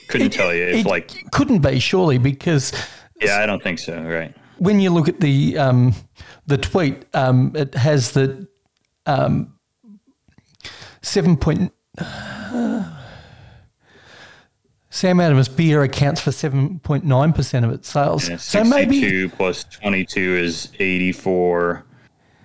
[0.08, 2.74] couldn't tell you if it like couldn't be surely because
[3.22, 4.02] yeah, I don't think so.
[4.02, 4.34] Right.
[4.58, 5.94] when you look at the um,
[6.48, 8.48] the tweet, um, it has the
[9.06, 9.54] um,
[11.02, 11.72] seven point.
[14.94, 18.28] Sam Adams beer accounts for seven point nine percent of its sales.
[18.28, 21.86] Yeah, so maybe 62 plus 22 is 84,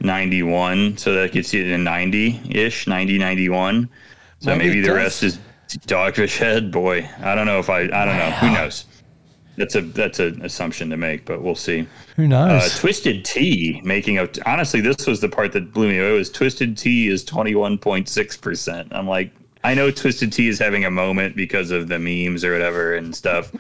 [0.01, 0.97] 91.
[0.97, 3.89] So that gets you to 90 ish, 90, 91.
[4.39, 4.97] So Maybe maybe, the does.
[4.97, 5.39] rest is
[5.89, 6.71] Dogfish Head.
[6.71, 8.31] Boy, I don't know if I, I don't know.
[8.41, 8.85] Who knows?
[9.57, 11.87] That's a that's an assumption to make, but we'll see.
[12.17, 12.63] who knows?
[12.63, 16.13] Uh, Twisted Tea making a honestly, this was the part that blew me away.
[16.13, 18.89] Was Twisted Tea is twenty one point six percent.
[18.93, 19.31] I'm like,
[19.65, 23.17] I know Twisted Tea is having a moment because of the memes or whatever and
[23.17, 23.51] stuff,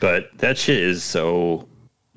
[0.00, 1.68] but that shit is so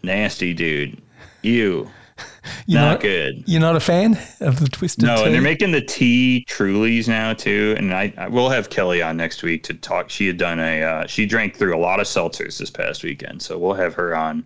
[0.04, 1.02] nasty, dude.
[1.42, 1.92] You
[2.66, 3.44] You're not not, good.
[3.46, 5.24] You're not a fan of the twisted No, tea?
[5.26, 7.76] and they're making the tea Trulies now too.
[7.78, 10.10] And I, I will have Kelly on next week to talk.
[10.10, 13.42] She had done a uh, she drank through a lot of seltzers this past weekend,
[13.42, 14.44] so we'll have her on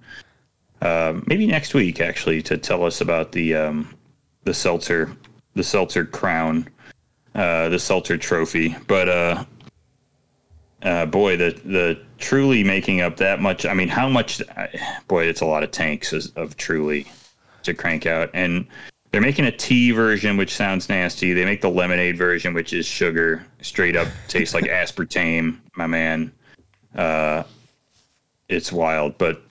[0.82, 3.95] uh, maybe next week actually to tell us about the um,
[4.43, 5.15] the seltzer
[5.53, 6.67] the seltzer crown,
[7.36, 8.76] uh, the seltzer trophy.
[8.88, 9.45] But uh,
[10.84, 13.65] uh, boy, the the truly making up that much.
[13.65, 14.41] I mean, how much?
[15.07, 17.07] Boy, it's a lot of tanks of, of truly
[17.64, 18.66] to crank out, and
[19.12, 21.34] they're making a tea version, which sounds nasty.
[21.34, 26.32] They make the lemonade version, which is sugar, straight up tastes like aspartame, my man.
[26.95, 27.43] Uh,
[28.47, 29.41] it's wild, but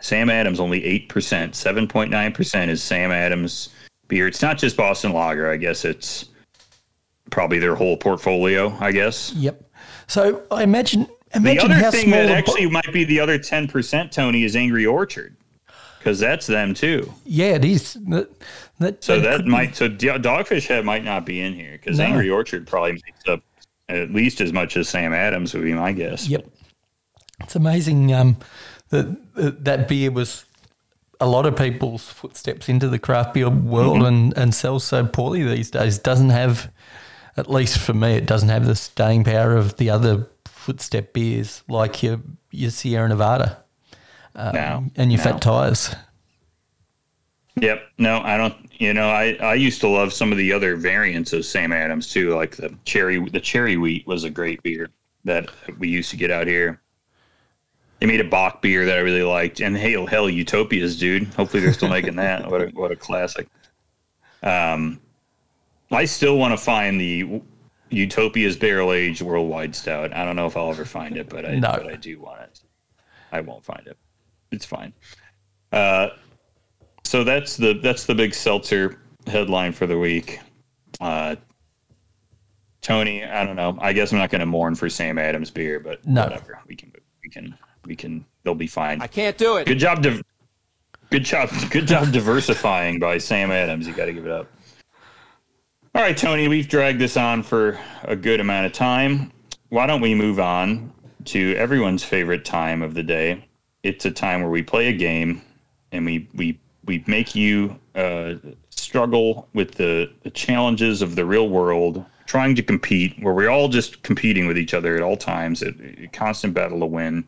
[0.00, 3.70] Sam Adams only eight percent, seven point nine percent is Sam Adams
[4.08, 4.26] beer.
[4.26, 5.50] It's not just Boston Lager.
[5.50, 6.26] I guess it's
[7.30, 8.76] probably their whole portfolio.
[8.80, 9.32] I guess.
[9.34, 9.62] Yep.
[10.08, 13.68] So I imagine The other thing that the bo- actually might be the other ten
[13.68, 15.36] percent, Tony, is Angry Orchard,
[16.02, 17.12] because that's them too.
[17.24, 17.94] yeah, it is.
[18.08, 18.28] That,
[18.80, 22.04] that, So that might so Dogfish Head might not be in here because No.
[22.04, 23.40] Angry Orchard probably makes up
[23.88, 26.26] at least as much as Sam Adams would be my guess.
[26.28, 26.46] Yep.
[27.40, 28.36] It's amazing um,
[28.90, 30.44] that that that beer was
[31.20, 34.04] a lot of people's footsteps into the craft beer world Mm-hmm.
[34.06, 35.98] and, and sells so poorly these days.
[35.98, 36.68] Doesn't have,
[37.36, 41.62] at least for me, it doesn't have the staying power of the other footstep beers
[41.68, 43.61] like your your Sierra Nevada
[44.34, 45.24] no, and your no.
[45.24, 45.94] Fat Tires.
[47.60, 47.82] Yep.
[47.98, 48.54] No, I don't.
[48.80, 52.08] You know, I I used to love some of the other variants of Sam Adams
[52.10, 53.18] too, like the cherry.
[53.28, 54.88] The cherry wheat was a great beer
[55.24, 56.80] that we used to get out here.
[58.00, 61.24] They made a Bock beer that I really liked, and hell, hell, Utopias, dude.
[61.34, 62.50] Hopefully, they're still making that.
[62.50, 63.46] What a what a classic.
[64.42, 64.98] Um,
[65.92, 67.42] I still want to find the
[67.90, 70.12] Utopia's barrel aged worldwide stout.
[70.16, 71.72] I don't know if I'll ever find it, but I No.
[71.76, 72.60] but I do want it.
[73.30, 73.96] I won't find it.
[74.52, 74.92] It's fine.
[75.72, 76.10] Uh,
[77.04, 80.38] so that's the that's the big seltzer headline for the week.
[81.00, 81.36] Uh,
[82.80, 83.78] Tony, I don't know.
[83.80, 86.24] I guess I'm not going to mourn for Sam Adams beer, but No.
[86.24, 86.60] whatever.
[86.68, 86.92] We can
[87.22, 88.24] we can we can.
[88.44, 89.00] They'll be fine.
[89.00, 89.66] I can't do it.
[89.66, 90.02] Good job.
[90.02, 90.22] Div-
[91.10, 91.50] good job.
[91.70, 93.86] Good job diversifying by Sam Adams.
[93.86, 94.48] You got to give it up.
[95.94, 96.48] All right, Tony.
[96.48, 99.30] We've dragged this on for a good amount of time.
[99.68, 100.92] Why don't we move on
[101.26, 103.46] to everyone's favorite time of the day?
[103.82, 105.42] It's a time where we play a game
[105.90, 108.34] and we we we make you uh,
[108.70, 113.68] struggle with the, the challenges of the real world, trying to compete, where we're all
[113.68, 115.72] just competing with each other at all times, a,
[116.12, 117.24] constant battle to win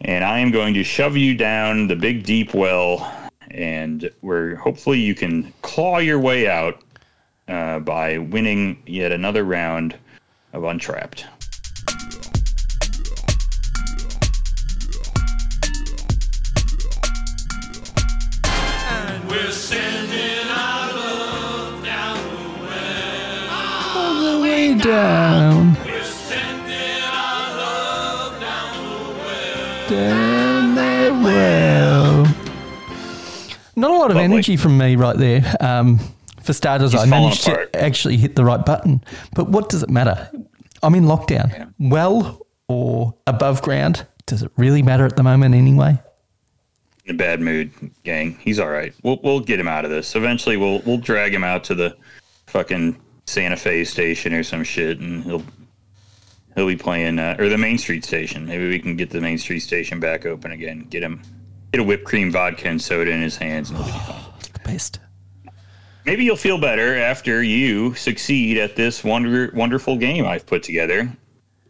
[0.00, 3.10] and I am going to shove you down the big deep well,
[3.50, 6.82] and where hopefully you can claw your way out
[7.48, 9.96] uh, by winning yet another round
[10.52, 11.24] of Untrappd.
[19.34, 23.96] We're sending our love down the well.
[23.96, 29.88] All the way down, We're sending our love down the well.
[29.90, 32.34] down that well.
[33.76, 34.22] Not a lot of Lovely.
[34.24, 35.42] energy from me right there.
[35.60, 35.98] Um,
[36.42, 37.72] for starters, He's I managed apart.
[37.72, 39.02] to actually hit the right button.
[39.34, 40.30] But what does it matter?
[40.82, 41.72] I'm in lockdown.
[41.80, 46.00] Well or above ground, does it really matter at the moment anyway?
[47.06, 47.70] In a bad mood,
[48.02, 48.38] gang.
[48.40, 48.94] He's all right.
[49.02, 50.16] We'll we'll get him out of this.
[50.16, 51.96] Eventually, we'll we'll drag him out to the
[52.46, 55.42] fucking Santa Fe station or some shit, and he'll
[56.54, 58.46] he'll be playing uh, or the Main Street station.
[58.46, 60.86] Maybe we can get the Main Street station back open again.
[60.88, 61.20] Get him
[61.72, 64.20] get a whipped cream vodka and soda in his hands, and he'll be fine.
[64.64, 65.00] Best.
[66.06, 71.10] Maybe you'll feel better after you succeed at this wonder, wonderful game I've put together.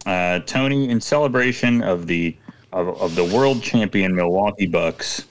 [0.05, 2.37] Uh, Tony, in celebration of the
[2.75, 5.25] of, of the world champion Milwaukee Bucks,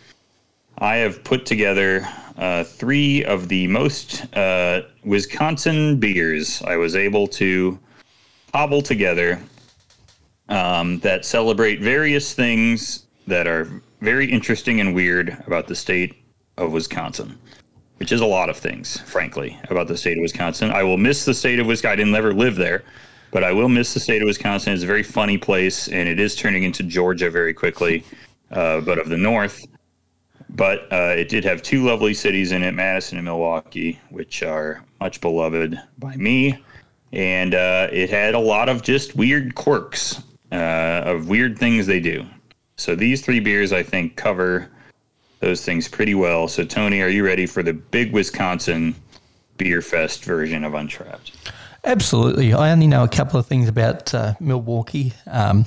[0.79, 7.29] I have put together uh, three of the most uh, Wisconsin beers I was able
[7.29, 7.79] to
[8.53, 9.41] hobble together
[10.49, 13.69] um, that celebrate various things that are
[14.01, 16.17] very interesting and weird about the state
[16.57, 17.39] of Wisconsin
[17.99, 20.71] which is a lot of things, frankly, about the state of Wisconsin.
[20.71, 21.93] I will miss the state of Wisconsin.
[21.93, 22.83] I didn't ever live there,
[23.35, 24.73] but I will miss the state of Wisconsin.
[24.73, 28.05] It's a very funny place, and it is turning into Georgia very quickly,
[28.53, 29.67] uh, but of the North.
[30.51, 34.85] But uh, it did have two lovely cities in it, Madison and Milwaukee, which are
[35.01, 36.57] much beloved by me.
[37.13, 40.23] And uh, it had a lot of just weird quirks
[40.53, 42.25] uh, of weird things they do.
[42.77, 44.71] So these three beers, I think, cover
[45.41, 46.47] those things pretty well.
[46.47, 48.95] So, Tony, are you ready for the big Wisconsin
[49.57, 51.33] Beer Fest version of Untrappd?
[51.85, 52.55] Absolutely.
[52.55, 55.13] I only know a couple of things about uh, Milwaukee.
[55.27, 55.67] Um,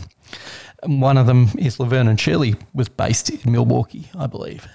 [0.86, 4.68] one of them is Laverne and Shirley was based in Milwaukee, I believe.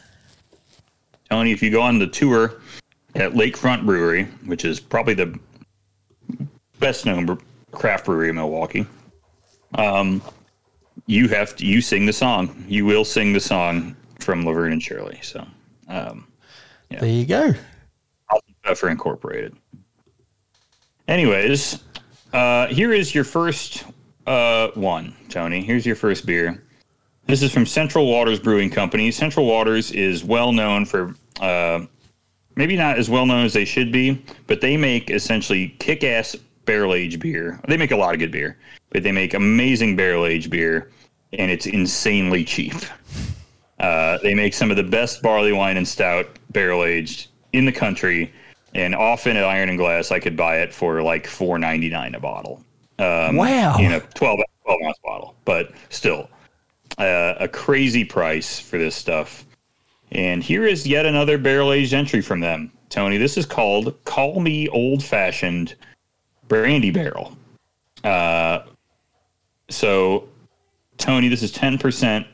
[1.31, 2.61] Tony, if you go on the tour
[3.15, 5.39] at Lakefront Brewery, which is probably the
[6.79, 7.39] best known
[7.71, 8.87] craft brewery in Milwaukee,
[9.75, 10.23] um,
[11.07, 12.65] you have to you sing the song.
[12.69, 15.19] You will sing the song from Laverne and Shirley.
[15.23, 15.47] So,
[15.89, 16.27] um,
[16.91, 17.53] There you go.
[18.63, 19.57] Puffer Incorporated.
[21.09, 21.83] Anyways,
[22.33, 23.85] uh, here is your first
[24.27, 25.61] uh, one, Tony.
[25.61, 26.63] Here's your first beer.
[27.27, 29.11] This is from Central Waters Brewing Company.
[29.11, 31.81] Central Waters is well known for, uh,
[32.55, 36.37] maybe not as well known as they should be, but they make essentially kick ass
[36.67, 37.61] barrel aged beer.
[37.67, 38.57] They make a lot of good beer,
[38.91, 40.91] but they make amazing barrel aged beer,
[41.33, 42.75] and it's insanely cheap.
[43.81, 47.73] Uh, they make some of the best barley wine and stout barrel aged in the
[47.73, 48.33] country,
[48.75, 52.15] and often at Iron and Glass, I could buy it for like four ninety nine
[52.15, 52.65] a bottle.
[52.99, 53.79] Um, Wow.
[53.79, 56.29] You know, 12, 12 ounce bottle, but still
[56.99, 59.45] uh, a crazy price for this stuff.
[60.13, 63.17] And here is yet another barrel aged entry from them, Tony.
[63.17, 65.75] This is called Call Me Old Fashioned
[66.49, 67.37] Brandy Barrel.
[68.05, 68.61] Uh,
[69.71, 70.29] so,
[70.99, 72.27] Tony, this is 10%.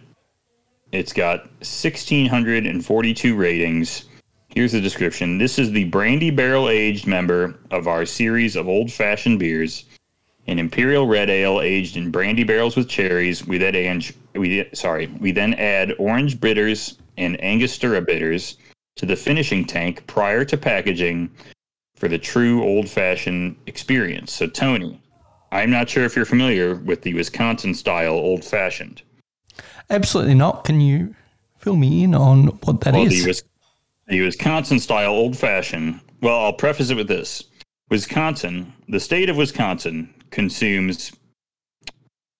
[0.91, 4.07] It's got 1,642 ratings.
[4.59, 5.39] Here's the description.
[5.39, 9.85] This is the brandy barrel aged member of our series of old fashioned beers.
[10.49, 13.47] An imperial red ale aged in brandy barrels with cherries.
[13.47, 14.05] We then add,
[14.35, 18.57] we sorry, we then add orange bitters and Angostura bitters
[18.97, 21.31] to the finishing tank prior to packaging
[21.95, 24.33] for the true old fashioned experience.
[24.33, 25.01] So Tony,
[25.53, 29.03] I'm not sure if you're familiar with the Wisconsin style old fashioned.
[29.89, 30.65] Absolutely not.
[30.65, 31.15] Can you
[31.59, 33.21] fill me in on what that is?
[33.21, 33.45] Well, Wis-
[34.09, 36.01] the Wisconsin style old fashioned.
[36.21, 37.45] Well, I'll preface it with this
[37.91, 41.13] Wisconsin, the state of Wisconsin, consumes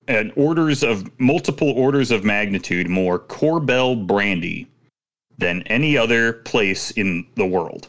[0.09, 4.67] an orders of multiple orders of magnitude more Korbel brandy
[5.37, 7.89] than any other place in the world.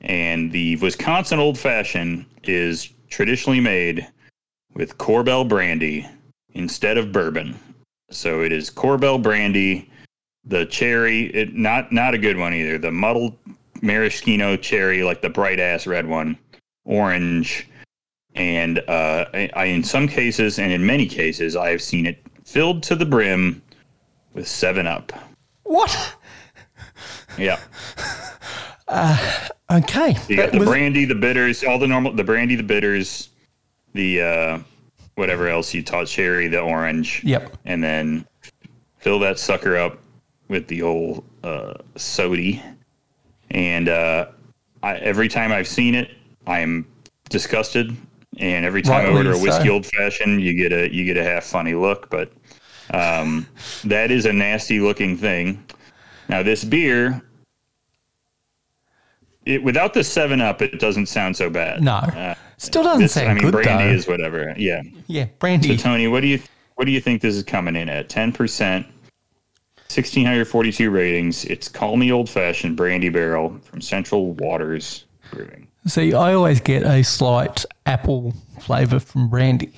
[0.00, 4.06] And the Wisconsin old fashioned is traditionally made
[4.74, 6.06] with Korbel brandy
[6.54, 7.58] instead of bourbon.
[8.10, 9.90] So it is Korbel brandy,
[10.48, 12.78] the cherry, it not not a good one either.
[12.78, 13.36] The muddled
[13.82, 16.36] maraschino cherry, like the bright ass red one,
[16.84, 17.68] orange,
[18.34, 22.18] and uh, I, I in some cases and in many cases I have seen it
[22.44, 23.62] filled to the brim
[24.34, 25.12] with Seven Up.
[25.64, 26.14] what?
[27.36, 27.60] Yeah,
[29.70, 30.16] Okay.
[30.28, 33.28] you got the was- brandy, the bitters, all the normal, the brandy, the bitters,
[33.92, 34.58] the uh,
[35.14, 37.22] whatever else you taught, cherry, the orange.
[37.24, 37.56] Yep.
[37.64, 38.26] and then
[38.98, 39.98] fill that sucker up
[40.48, 42.62] with the old uh, sody.
[43.50, 44.26] And uh,
[44.82, 46.10] I, every time I've seen it,
[46.46, 46.86] I'm
[47.28, 47.96] disgusted.
[48.38, 49.74] And every time I order a whiskey so.
[49.74, 52.08] old fashioned, you get a you get a half funny look.
[52.10, 52.32] But
[52.92, 53.46] um,
[53.84, 55.64] that is a nasty looking thing.
[56.28, 57.22] Now this beer,
[59.44, 61.82] it, without the Seven Up, it doesn't sound so bad.
[61.82, 61.94] No.
[61.94, 63.90] Uh, Still doesn't this, sound I mean, good brandy though.
[63.90, 64.52] is whatever.
[64.56, 64.82] Yeah.
[65.06, 65.76] yeah, brandy.
[65.76, 65.84] So.
[65.84, 66.40] Tony, what do you
[66.74, 68.08] what do you think this is coming in at?
[68.08, 68.86] Ten percent,
[69.90, 71.44] sixteen hundred forty two ratings.
[71.46, 75.68] It's Call Me Old Fashioned Brandy Barrel from Central Waters Brewing.
[75.86, 79.72] See, I always get a slight apple flavour from brandy,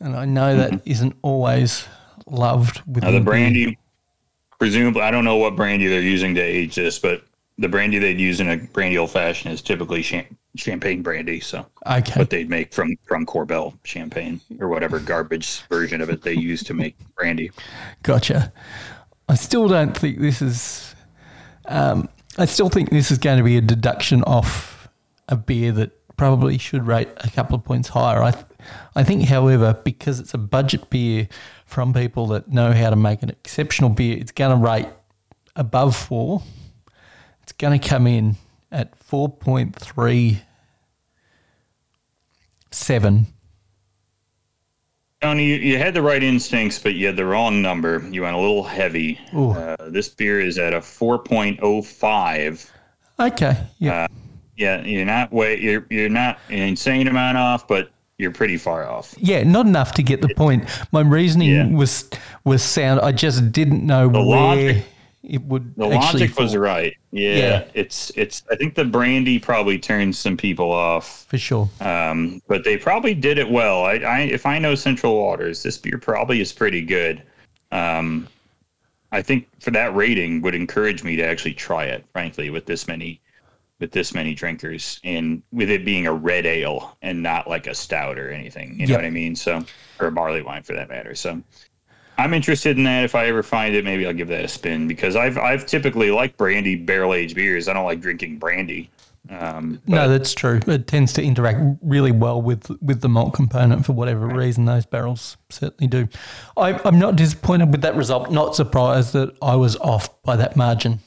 [0.00, 1.86] and I know that isn't always
[2.26, 3.14] loved with Mm-hmm.
[3.14, 3.78] The brandy,
[4.58, 7.24] presumably, I don't know what brandy they're using to age this, but
[7.58, 11.40] the brandy they'd use in a brandy old fashioned is typically cham- champagne brandy.
[11.40, 16.22] So Okay, what they'd make from from Korbel champagne or whatever garbage version of it
[16.22, 17.50] they use to make brandy.
[18.04, 18.52] gotcha.
[19.32, 20.94] I still don't think this is.
[21.64, 24.88] Um, I still think this is going to be a deduction off
[25.26, 28.22] a beer that probably should rate a couple of points higher.
[28.22, 28.44] I, th-
[28.94, 31.28] I think, however, because it's a budget beer
[31.64, 34.88] from people that know how to make an exceptional beer, it's going to rate
[35.56, 36.42] above four.
[37.42, 38.36] It's going to come in
[38.70, 40.42] at four point three
[42.70, 43.28] seven.
[45.22, 48.04] Tony, you, you had the right instincts, but you had the wrong number.
[48.10, 49.20] You went a little heavy.
[49.32, 52.70] Uh, this beer is at a 4.05.
[53.20, 54.08] Okay, yeah,
[54.56, 58.88] Yeah, you're not way you're you're not an insane amount off, but you're pretty far
[58.88, 59.14] off.
[59.18, 60.64] yeah, not enough to get the point.
[60.90, 61.66] My reasoning Yeah.
[61.68, 62.10] was
[62.44, 63.00] was sound.
[63.00, 64.84] I just didn't know The where logic-
[65.22, 65.74] it would.
[65.76, 66.94] The logic was right.
[67.10, 67.64] Yeah, Yeah.
[67.74, 68.42] it's it's.
[68.50, 71.68] I think the brandy probably turns some people off, for sure.
[71.80, 73.84] um, but they probably did it well.
[73.84, 77.22] I, I if I know Central Waters, this beer probably is pretty good.
[77.70, 78.28] Um,
[79.12, 82.04] I think for that rating would encourage me to actually try it.
[82.12, 83.20] Frankly, with this many
[83.78, 87.74] with this many drinkers and with it being a red ale and not like a
[87.74, 88.78] stout or anything.
[88.78, 89.34] You know what I mean?
[89.34, 89.64] So
[89.98, 91.14] or a barley wine for that matter.
[91.16, 91.42] So
[92.18, 93.04] I'm interested in that.
[93.04, 96.10] If I ever find it, maybe I'll give that a spin because I've I've typically
[96.10, 97.68] liked brandy barrel aged beers.
[97.68, 98.90] I don't like drinking brandy.
[99.30, 100.60] Um, No, that's true.
[100.66, 104.64] It tends to interact really well with with the malt component for whatever reason.
[104.64, 106.08] Those barrels certainly do.
[106.56, 108.30] I, I'm not disappointed with that result.
[108.30, 111.00] Not surprised that I was off by that margin.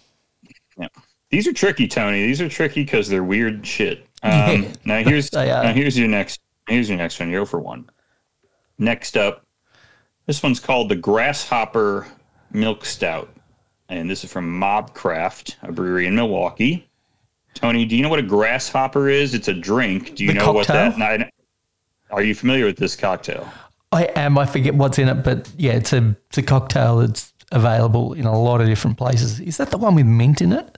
[0.77, 0.87] Yeah.
[1.29, 2.25] These are tricky, Tony.
[2.25, 4.07] These are tricky because they're weird shit.
[4.23, 7.29] Um, Yeah, now here's now here's your next here's your next one.
[7.29, 7.87] You're 0 for one.
[8.79, 9.44] Next up,
[10.25, 12.07] this one's called the Grasshopper
[12.51, 13.29] Milk Stout,
[13.89, 16.87] and this is from Mobcraft, a brewery in Milwaukee.
[17.53, 19.33] Tony, do you know what a grasshopper is?
[19.33, 20.15] It's a drink.
[20.15, 21.31] Do you The know what that?
[22.11, 23.49] Are you familiar with this cocktail?
[23.91, 24.37] I am.
[24.37, 28.25] I forget what's in it, but yeah, it's a it's a cocktail that's available in
[28.25, 29.39] a lot of different places.
[29.39, 30.77] Is that the one with mint in it?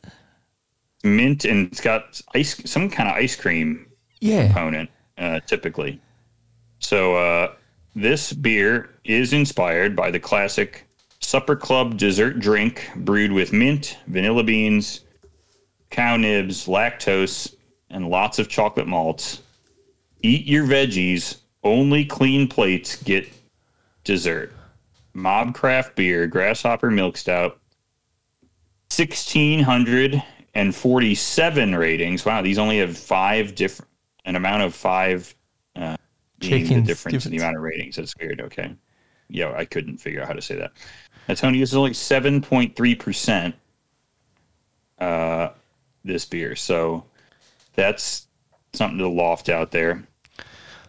[1.03, 3.88] Mint and it's got ice, some kind of ice cream
[4.19, 4.48] Yeah.
[4.48, 5.99] component, uh, typically.
[6.80, 7.53] So uh,
[7.98, 10.86] this beer is inspired by the classic
[11.19, 15.02] supper club dessert drink brewed with mint, vanilla beans,
[15.90, 17.56] cacao nibs, lactose,
[17.90, 19.41] and lots of chocolate malts.
[20.22, 21.38] Eat your veggies.
[21.64, 23.28] Only clean plates get
[24.03, 24.53] dessert.
[25.14, 27.60] Mob Craft Beer Grasshopper Milk Stout.
[28.95, 32.26] 1,647 ratings.
[32.26, 33.90] Wow, these only have five different,
[34.24, 35.34] an amount of five
[36.39, 37.95] being the difference in the amount of ratings.
[37.95, 38.41] That's weird.
[38.41, 38.76] Okay.
[39.30, 40.72] Yeah, I couldn't figure out how to say that.
[41.27, 43.53] This is only 7.3%
[44.99, 45.49] uh,
[46.05, 46.55] this beer.
[46.55, 47.03] So
[47.73, 48.27] that's
[48.73, 50.03] something to loft out there.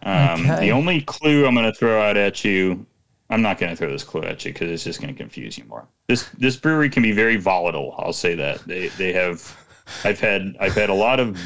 [0.03, 0.67] Um, Okay.
[0.67, 2.85] The only clue I'm going to throw out at you,
[3.29, 5.57] I'm not going to throw this clue at you because it's just going to confuse
[5.57, 5.85] you more.
[6.07, 7.93] This this brewery can be very volatile.
[7.99, 9.55] I'll say that they they have.
[10.03, 11.39] I've had I've had a lot of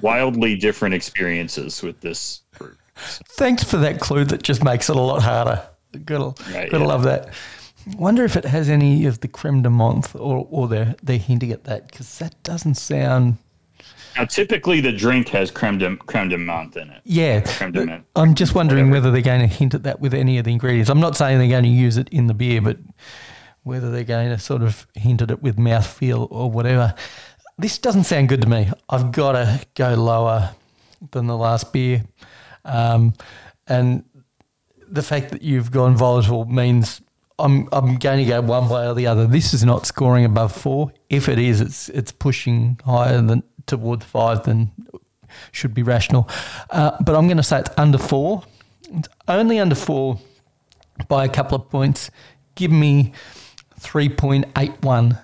[0.00, 2.74] wildly different experiences with this brew.
[2.96, 4.24] Thanks for that clue.
[4.24, 5.62] That just makes it a lot harder.
[6.04, 6.88] Gotta Right, gotta yeah.
[6.88, 7.32] love that.
[7.96, 11.50] Wonder if it has any of the creme de menthe, or or they're they're hinting
[11.52, 13.38] at that because that doesn't sound.
[14.16, 17.00] Now, typically the drink has creme de creme de menthe in it.
[17.04, 18.04] Yeah, Creme de menthe.
[18.14, 19.06] I'm just wondering Whatever.
[19.08, 20.90] whether they're going to hint at that with any of the ingredients.
[20.90, 22.76] I'm not saying they're going to use it in the beer, but
[23.64, 26.94] whether they're going to sort of hint at it with mouthfeel or whatever.
[27.58, 28.70] This doesn't sound good to me.
[28.88, 30.50] I've got to go lower
[31.10, 32.04] than the last beer.
[32.64, 33.14] Um,
[33.66, 34.04] and
[34.88, 37.00] the fact that you've gone volatile means
[37.38, 39.26] I'm I'm going to go one way or the other.
[39.26, 40.92] This is not scoring above four.
[41.08, 44.70] If it is, it's it's pushing higher than towards five than
[45.50, 46.28] should be rational.
[46.70, 48.42] Uh, but I'm going to say it's under four.
[48.90, 50.20] It's only under four
[51.08, 52.10] by a couple of points.
[52.54, 53.12] Give me
[53.78, 55.18] three point eight one.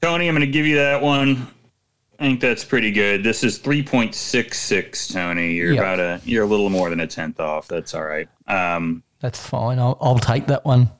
[0.00, 1.48] Tony, I'm going to give you that one.
[2.18, 3.24] I think that's pretty good.
[3.24, 5.54] This is 3.66, Tony.
[5.54, 5.80] You're Yeah.
[5.80, 7.66] about a you're a little more than a tenth off.
[7.68, 8.28] That's all right.
[8.46, 9.78] Um, That's fine.
[9.78, 10.90] I'll, I'll take that one.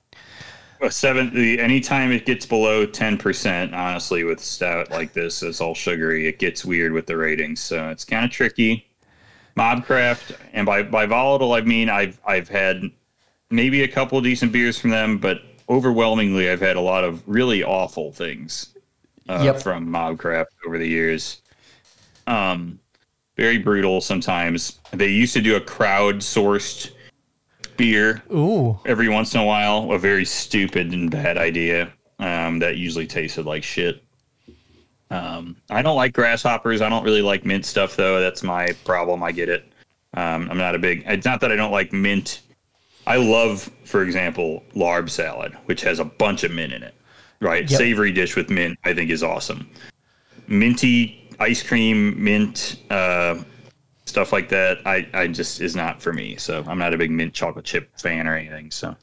[0.91, 1.33] seven.
[1.35, 6.27] The anytime it gets below 10 percent, honestly, with stout like this, it's all sugary.
[6.27, 8.89] It gets weird with the ratings, so it's kind of tricky.
[9.57, 12.83] Mobcraft, and by by volatile, I mean I've I've had
[13.51, 17.23] maybe a couple of decent beers from them, but overwhelmingly, I've had a lot of
[17.29, 18.72] really awful things
[19.29, 19.63] uh, Yep.
[19.63, 21.43] from Mobcraft over the years.
[22.27, 22.79] Um,
[23.37, 24.79] very brutal sometimes.
[24.93, 26.91] They used to do a crowd-sourced
[27.77, 29.91] beer Ooh, every once in a while.
[29.93, 34.03] A very stupid and bad idea um, that usually tasted like shit.
[35.11, 36.81] Um, I don't like grasshoppers.
[36.81, 38.21] I don't really like mint stuff though.
[38.21, 39.23] That's my problem.
[39.23, 39.65] I get it.
[40.15, 41.05] Um, I'm not a big.
[41.07, 42.41] It's not that I don't like mint.
[43.07, 46.95] I love, for example, larb salad, which has a bunch of mint in it.
[47.43, 47.77] Right, Yep.
[47.79, 49.69] savory dish with mint, I think is awesome.
[50.47, 53.43] Minty ice cream, mint uh,
[54.05, 54.79] stuff like that.
[54.87, 56.37] I, I just is not for me.
[56.37, 58.71] So I'm not a big mint chocolate chip fan or anything.
[58.71, 58.97] So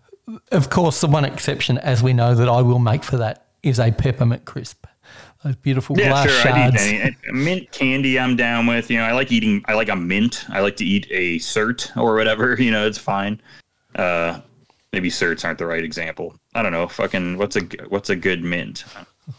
[0.51, 3.79] of course, the one exception, as we know, that I will make for that is
[3.79, 4.85] a peppermint crisp.
[5.43, 6.51] Those beautiful yeah, glass sure.
[6.51, 6.87] I'd shards.
[6.91, 8.19] eat any mint candy.
[8.19, 8.89] I'm down with.
[8.91, 9.63] You know, I like eating.
[9.67, 10.45] I like a mint.
[10.49, 12.55] I like to eat a cert or whatever.
[12.61, 13.41] You know, it's fine.
[13.95, 14.39] Uh,
[14.93, 16.35] maybe certs aren't the right example.
[16.55, 16.87] I don't know.
[16.87, 18.85] Fucking what's a what's a good mint?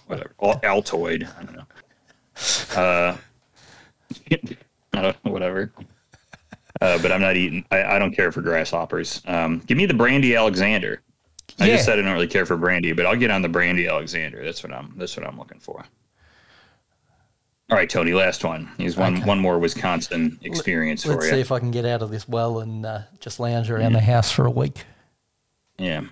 [0.06, 0.32] Whatever.
[0.40, 1.28] Altoid.
[1.38, 2.80] I don't know.
[2.80, 3.16] Uh,
[4.94, 5.32] I don't know.
[5.32, 5.72] Whatever.
[6.80, 7.64] Uh, but I'm not eating.
[7.70, 9.22] I, I don't care for grasshoppers.
[9.26, 11.02] Um, give me the brandy Alexander.
[11.58, 11.72] I Yeah.
[11.74, 14.42] just said I don't really care for brandy, but I'll get on the brandy Alexander.
[14.44, 14.94] That's what I'm.
[14.96, 15.84] That's what I'm looking for.
[17.70, 18.12] All right, Tony.
[18.14, 18.68] Last one.
[18.78, 19.16] Here's one.
[19.18, 19.24] Okay.
[19.26, 21.32] One more Wisconsin experience for Let's you.
[21.32, 24.00] see if I can get out of this well and uh, just lounge around the
[24.00, 24.84] house for a week.
[25.80, 26.02] Yeah.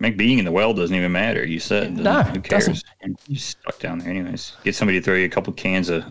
[0.00, 1.46] Make being in the well doesn't even matter.
[1.46, 2.66] You said No, who cares?
[2.66, 3.20] doesn't.
[3.28, 4.56] You're stuck down there anyways.
[4.64, 6.04] Get somebody to throw you a couple cans of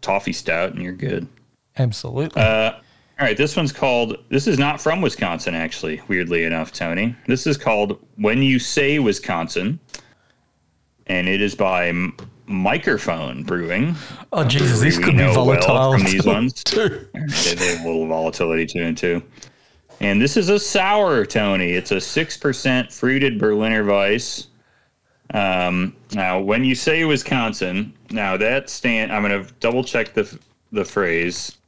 [0.00, 1.28] toffee stout, and you're good.
[1.78, 2.42] Absolutely.
[2.42, 4.16] Uh, all right, this one's called.
[4.28, 6.00] This is not from Wisconsin, actually.
[6.08, 7.14] Weirdly enough, Tony.
[7.28, 9.78] This is called "When You Say Wisconsin,"
[11.06, 11.92] and it is by
[12.48, 13.94] Mikerphone Brewing.
[14.32, 16.64] Oh Jesus, this could be well volatile from these ones.
[16.64, 19.22] they have a little volatility to them too.
[20.00, 21.72] And this is a sour, Tony.
[21.72, 24.46] It's a six percent fruited Berliner Weiss.
[25.34, 30.38] Um, now, when you say Wisconsin, now that stand, I'm going to double check the
[30.72, 31.58] the phrase.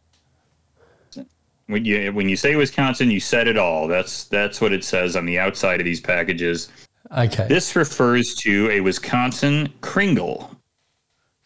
[1.66, 3.86] When you when you say Wisconsin, you said it all.
[3.86, 6.70] That's that's what it says on the outside of these packages.
[7.16, 7.46] Okay.
[7.46, 10.56] This refers to a Wisconsin Kringle.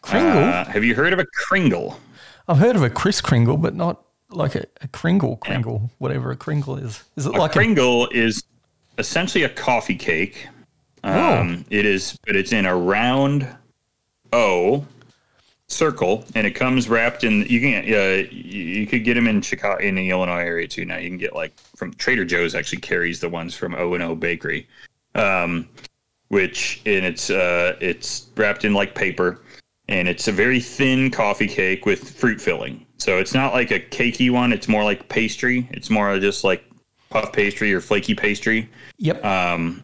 [0.01, 0.43] Kringle.
[0.43, 1.99] Uh, have you heard of a Kringle?
[2.47, 6.35] I've heard of a Chris Kringle, but not like a, a Kringle Kringle, whatever a
[6.35, 7.03] Kringle is.
[7.15, 8.43] Is it A like a, Kringle is
[8.97, 10.47] essentially a coffee cake.
[11.03, 11.37] Oh.
[11.37, 13.47] Um, It is, but it's in a round
[14.33, 14.85] O
[15.67, 17.43] circle, and it comes wrapped in.
[17.43, 20.85] You can, uh, you, you could get them in Chicago, in the Illinois area too.
[20.85, 22.55] Now you can get like from Trader Joe's.
[22.55, 24.67] Actually carries the ones from O and H Bakery,
[25.15, 25.67] um,
[26.29, 29.41] which and it's uh, it's wrapped in like paper,
[29.87, 32.85] and it's a very thin coffee cake with fruit filling.
[32.97, 34.51] So it's not like a cakey one.
[34.51, 35.67] It's more like pastry.
[35.71, 36.63] It's more just like
[37.09, 39.23] puff pastry or flaky pastry Yep.
[39.23, 39.83] um,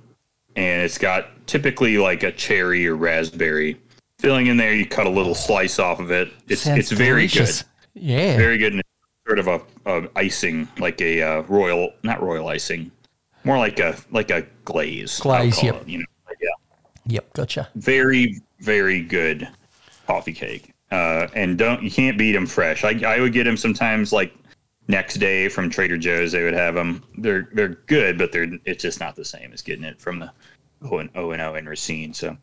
[0.55, 3.79] and it's got typically like a cherry or raspberry
[4.19, 4.73] filling in there.
[4.73, 6.31] You cut a little slice off of it.
[6.49, 7.61] It's Sounds it's very delicious.
[7.93, 8.37] good, Yeah.
[8.37, 8.89] very good, and it's
[9.25, 12.91] sort of a, a icing, like a uh, royal, not royal icing,
[13.45, 15.19] more like a like a glaze.
[15.19, 15.81] Glaze, yep.
[15.81, 16.05] it, you know,
[16.41, 16.49] yeah,
[17.05, 17.33] Yep.
[17.33, 17.69] Gotcha.
[17.75, 19.47] very very good
[20.07, 20.72] coffee cake.
[20.93, 22.83] Uh, and don't you can't beat them fresh.
[22.83, 24.31] I I would get them sometimes like
[24.87, 26.33] next day from Trader Joe's.
[26.33, 27.03] They would have them.
[27.17, 30.31] They're they're good, but they're it's just not the same as getting it from the
[30.83, 32.13] O and O and O in Racine.
[32.13, 32.37] So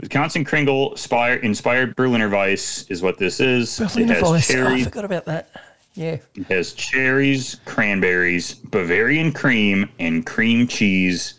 [0.00, 3.78] Wisconsin Kringle inspired, inspired Berliner Weiss is what this is.
[3.78, 4.54] Berliner it has Weiss.
[4.54, 5.50] Oh, I forgot about that.
[5.92, 6.16] Yeah.
[6.36, 11.34] It has cherries, cranberries, Bavarian cream, and cream cheese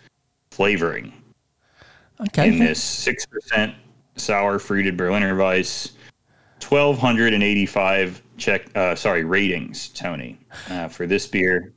[0.52, 1.14] flavoring
[2.20, 2.50] Okay.
[2.50, 3.74] in this six percent
[4.18, 5.94] sour fruited Berliner Weiss.
[6.62, 8.74] Twelve hundred and eighty-five check.
[8.74, 10.40] Uh, sorry, ratings, Tony,
[10.70, 11.74] uh, for this beer.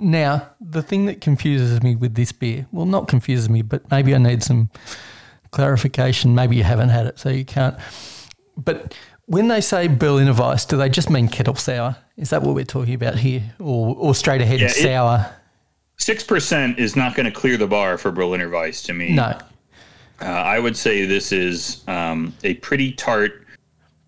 [0.00, 4.14] Now, the thing that confuses me with this beer, well, not confuses me, but maybe
[4.14, 4.70] I need some
[5.50, 6.34] clarification.
[6.34, 7.76] Maybe you haven't had it, so you can't.
[8.56, 8.94] But
[9.26, 11.96] when they say Berliner Weiss, do they just mean kettle sour?
[12.16, 13.42] Is that what we're talking about here?
[13.60, 15.26] Or, or straight ahead Yeah, sour?
[15.96, 19.12] Six percent is not going to clear the bar for Berliner Weiss to me.
[19.12, 19.38] No.
[20.20, 23.43] Uh, I would say this is um, a pretty tart,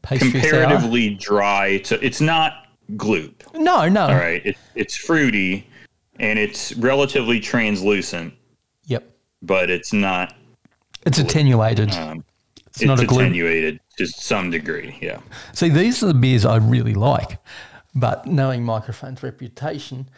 [0.07, 1.79] Pastry comparatively dry.
[1.79, 3.33] To it's not gloop.
[3.55, 4.03] No, no.
[4.03, 5.69] All right, it, it's fruity,
[6.19, 8.35] and it's relatively translucent,
[8.87, 9.05] Yep.
[9.43, 10.35] but it's not.
[11.05, 11.93] It's attenuated.
[11.93, 12.25] Um,
[12.67, 13.21] it's, not a glue.
[13.21, 14.99] attenuated to some degree.
[15.01, 15.21] Yeah.
[15.53, 17.39] See, these are the beers I really like,
[17.95, 20.09] but knowing Mikerphone's reputation,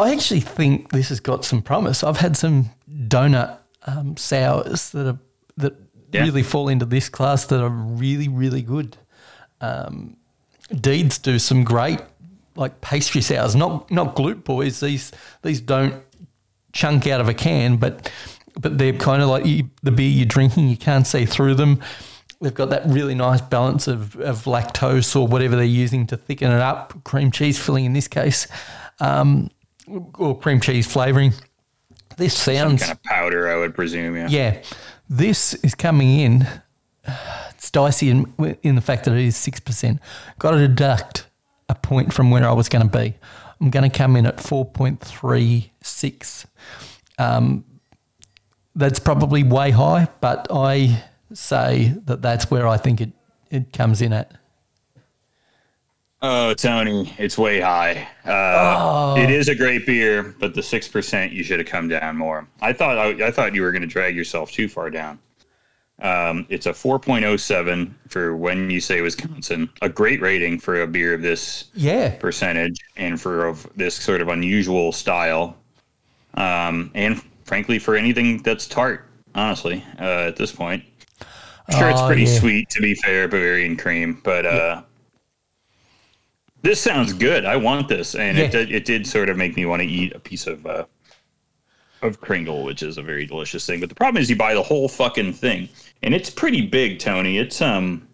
[0.00, 2.02] I actually think this has got some promise.
[2.02, 5.18] I've had some donut um, sours that are
[5.58, 5.74] that
[6.12, 6.22] Yeah.
[6.22, 8.96] really fall into this class that are really, really good.
[9.60, 10.16] Um,
[10.80, 12.00] Deeds do some great
[12.56, 14.80] like pastry sours, not not glute boys.
[14.80, 15.12] These
[15.42, 16.02] these don't
[16.72, 18.10] chunk out of a can, but
[18.58, 20.68] but they're kind of like you, the beer you're drinking.
[20.68, 21.80] You can't see through them.
[22.40, 26.50] They've got that really nice balance of, of lactose or whatever they're using to thicken
[26.50, 28.46] it up, cream cheese filling in this case,
[29.00, 29.50] um,
[30.18, 31.32] or cream cheese flavoring.
[32.18, 34.16] This sounds Kind of powder, I would presume.
[34.16, 34.28] Yeah.
[34.28, 34.62] yeah,
[35.08, 36.46] this is coming in.
[37.56, 40.00] It's dicey in, in the fact that it is six percent.
[40.38, 41.26] Got to deduct
[41.68, 43.14] a point from where I was going to be.
[43.60, 46.46] I'm going to come in at four point three six.
[47.18, 47.64] Um,
[48.74, 51.02] that's probably way high, but I
[51.32, 53.12] say that that's where I think it
[53.50, 54.32] it comes in at.
[56.22, 58.08] Oh, Tony, it's way high.
[58.24, 62.16] Uh, It is a great beer, but the six percent you should have come down
[62.16, 62.46] more.
[62.60, 65.18] I thought I, I thought you were going to drag yourself too far down.
[66.00, 69.70] Um, it's a 4.07 for when you say Wisconsin.
[69.82, 74.20] A great rating for a beer of this Yeah, percentage and for of this sort
[74.20, 75.56] of unusual style.
[76.34, 80.84] Um, and frankly, for anything that's tart, honestly, uh, at this point.
[81.68, 82.38] I'm sure it's pretty yeah.
[82.38, 84.82] sweet to be fair, Bavarian cream, but uh,
[86.62, 87.44] this sounds good.
[87.44, 88.50] I want this, and it Yeah.
[88.50, 90.84] did, it did sort of make me want to eat a piece of uh,
[92.02, 93.80] of Kringle, which is a very delicious thing.
[93.80, 95.68] But the problem is, you buy the whole fucking thing,
[96.02, 97.38] and it's pretty big, Tony.
[97.38, 98.06] It's um,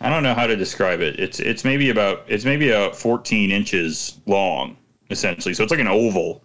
[0.00, 1.18] I don't know how to describe it.
[1.20, 4.76] It's it's maybe about it's maybe about 14 inches long,
[5.10, 5.54] essentially.
[5.54, 6.42] So it's like an oval,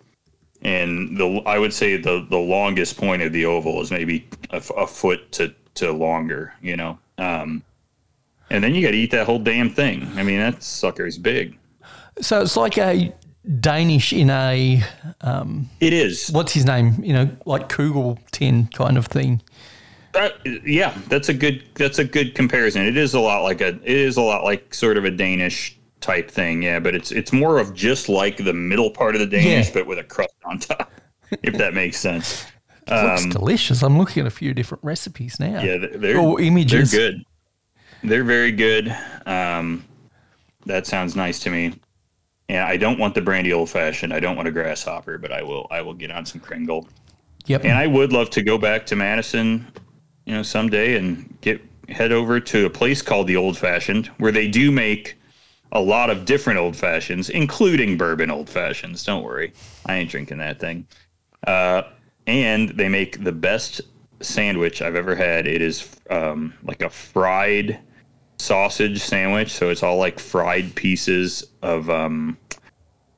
[0.62, 4.62] and the I would say the the longest point of the oval is maybe a
[4.88, 6.54] foot to to longer.
[6.62, 7.64] You know, um,
[8.50, 10.08] and then you got to eat that whole damn thing.
[10.16, 11.58] I mean, that sucker's big.
[12.22, 13.14] so it's like a
[13.60, 14.84] Danish in a
[15.22, 16.30] Um, It is.
[16.32, 17.02] what's his name?
[17.04, 19.42] You know, like Kugel tin kind of thing.
[20.18, 20.30] Uh,
[20.66, 22.84] yeah, that's a good that's a good comparison.
[22.84, 25.78] It is a lot like a it is a lot like sort of a Danish
[26.02, 26.80] type thing, yeah.
[26.80, 29.74] But it's it's more of just like the middle part of the Danish, Yeah.
[29.74, 30.92] but with a crust on top,
[31.44, 32.46] if that makes sense.
[32.90, 33.84] looks delicious.
[33.84, 35.60] I'm looking at a few different recipes now.
[35.60, 36.92] Um, Yeah, they're they're, images.
[36.92, 37.24] they're good.
[38.04, 38.96] They're very good.
[39.26, 39.84] Um,
[40.66, 41.74] that sounds nice to me.
[42.50, 44.14] Yeah, I don't want the brandy old fashioned.
[44.14, 45.68] I don't want a grasshopper, but I will.
[45.70, 46.88] I will get on some Kringle.
[47.48, 47.66] Yep.
[47.66, 49.66] And I would love to go back to Madison,
[50.28, 54.32] you know, someday and get head over to a place called the Old Fashioned, where
[54.32, 55.18] they do make
[55.72, 59.04] a lot of different old fashions, including bourbon old fashions.
[59.06, 59.54] Don't worry,
[59.86, 60.86] I ain't drinking that thing.
[61.46, 61.84] Uh,
[62.28, 63.80] and they make the best
[64.20, 65.48] sandwich I've ever had.
[65.48, 67.80] It is um, like a fried
[68.38, 72.38] sausage sandwich, so it's all like fried pieces of um,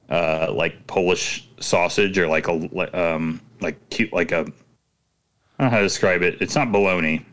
[0.09, 4.45] uh, like Polish sausage or like a um, like cute like a
[5.59, 6.41] I don't know how to describe it.
[6.41, 7.25] It's not bologna.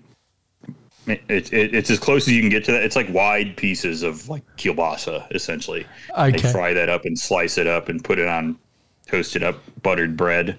[1.06, 2.82] It, it, it's as close as you can get to that.
[2.82, 5.86] It's like wide pieces of like kielbasa, essentially.
[6.18, 6.32] Okay.
[6.32, 8.58] They fry that up and slice it up and put it on
[9.06, 10.58] toasted up buttered bread.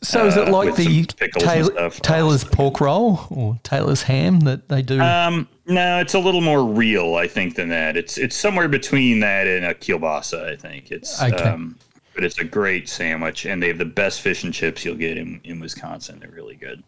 [0.00, 1.90] so is it uh, like the some pickles and Taylor.
[1.90, 5.00] Taylor's pork roll or Taylor's ham that they do?
[5.00, 7.96] Um, no, it's a little more real, I think, than that.
[7.96, 10.48] It's it's somewhere between that and a kielbasa.
[10.48, 11.20] I think it's.
[11.20, 11.36] Okay.
[11.36, 11.76] Um,
[12.14, 15.16] but it's a great sandwich, and they have the best fish and chips you'll get
[15.16, 16.18] in, in Wisconsin.
[16.20, 16.82] They're really good,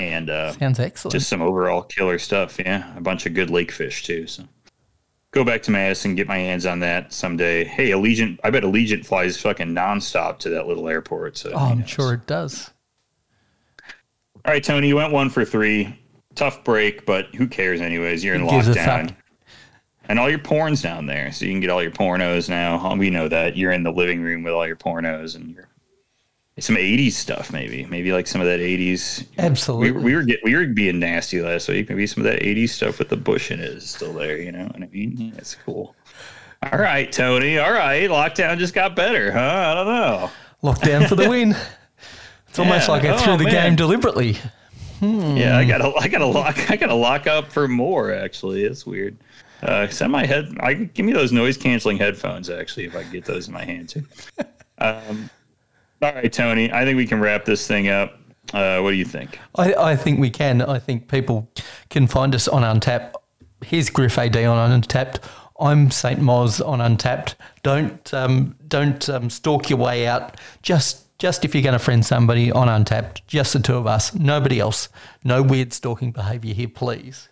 [0.00, 1.12] and uh, Sounds excellent.
[1.12, 2.58] just some overall killer stuff.
[2.58, 4.26] Yeah, a bunch of good lake fish too.
[4.26, 4.44] So
[5.32, 7.64] go back to Madison, get my hands on that someday.
[7.64, 11.36] Hey, Allegiant, I bet Allegiant flies fucking nonstop to that little airport.
[11.36, 12.70] So oh, I'm sure it does.
[14.44, 15.98] All right, Tony, you went one for three.
[16.34, 18.24] Tough break, but who cares anyways?
[18.24, 19.14] You're in lockdown.
[20.08, 22.94] And all your porn's down there, so you can get all your pornos now.
[22.96, 25.68] We know that you're in the living room with all your pornos and your
[26.62, 29.26] some '80s stuff, maybe, maybe like some of that '80s.
[29.38, 29.90] Absolutely.
[29.92, 31.88] We, we were get, we were being nasty last week.
[31.88, 34.38] Maybe some of that '80s stuff with the bush in it is still there.
[34.38, 35.32] You know what I mean?
[35.34, 35.94] That's cool.
[36.62, 37.58] All right, Tony.
[37.58, 39.38] All right, lockdown just got better, huh?
[39.40, 40.30] I don't know.
[40.62, 41.54] Lockdown for the win.
[42.48, 43.52] It's almost like I Oh, threw the man.
[43.70, 44.36] game deliberately.
[45.00, 48.12] Yeah, I gotta, I gotta lock, I gotta lock up for more.
[48.12, 49.16] Actually, it's weird.
[49.62, 50.54] Uh, send my head.
[50.60, 52.50] I give me those noise canceling headphones.
[52.50, 54.04] Actually, if I can get those in my hand too.
[54.78, 55.30] Um,
[56.02, 56.72] all right, Tony.
[56.72, 58.18] I think we can wrap this thing up.
[58.52, 59.38] Uh, what do you think?
[59.54, 60.60] I, I think we can.
[60.60, 61.50] I think people
[61.90, 63.14] can find us on Untappd.
[63.64, 65.22] Here's Griff AD on Untappd.
[65.60, 67.36] I'm Saint Moz on Untappd.
[67.62, 70.38] Don't um, don't um, stalk your way out.
[70.62, 74.12] Just just if you're going to friend somebody on Untappd, just the two of us,
[74.12, 74.88] nobody else.
[75.22, 77.28] No weird stalking behaviour here, please.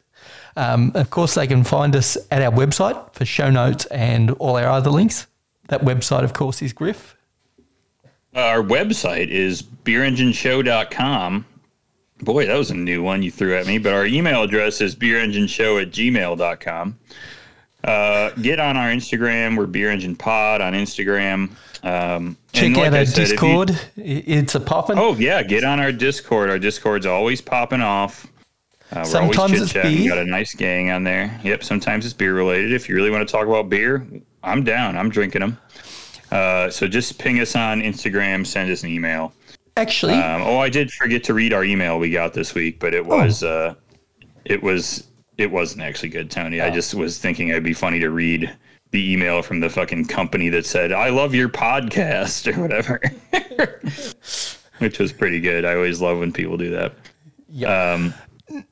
[0.56, 4.56] Um, of course, they can find us at our website for show notes and all
[4.56, 5.26] our other links.
[5.68, 7.16] That website, of course, is Griff.
[8.34, 11.44] Our website is beerengineshow.com.
[12.22, 13.78] Boy, that was a new one you threw at me.
[13.78, 16.98] But our email address is beerengineshow at gmail.com.
[17.82, 19.56] Uh, get on our Instagram.
[19.56, 21.50] We're Beer Engine Pod on Instagram.
[21.82, 23.80] Um, Check like out our said, if you- Discord.
[23.96, 24.98] It's a popping.
[24.98, 26.50] Oh yeah, get on our Discord.
[26.50, 28.26] Our Discord's always popping off.
[28.92, 30.08] Uh, we're Sometimes always it's beer.
[30.10, 31.40] Got a nice gang on there.
[31.42, 31.64] Yep.
[31.64, 32.72] Sometimes it's beer related.
[32.72, 34.06] If you really want to talk about beer,
[34.42, 34.98] I'm down.
[34.98, 35.56] I'm drinking them.
[36.30, 38.46] Uh, so just ping us on Instagram.
[38.46, 39.32] Send us an email.
[39.76, 42.92] Actually, Um, oh, I did forget to read our email we got this week, but
[42.94, 43.74] it was uh,
[44.44, 45.06] it was
[45.38, 46.60] it wasn't actually good, Tony.
[46.60, 48.54] I just was thinking it'd be funny to read
[48.90, 53.00] the email from the fucking company that said, "I love your podcast" or whatever,
[54.78, 55.64] which was pretty good.
[55.64, 56.92] I always love when people do that.
[57.48, 57.92] Yeah.
[57.92, 58.14] Um,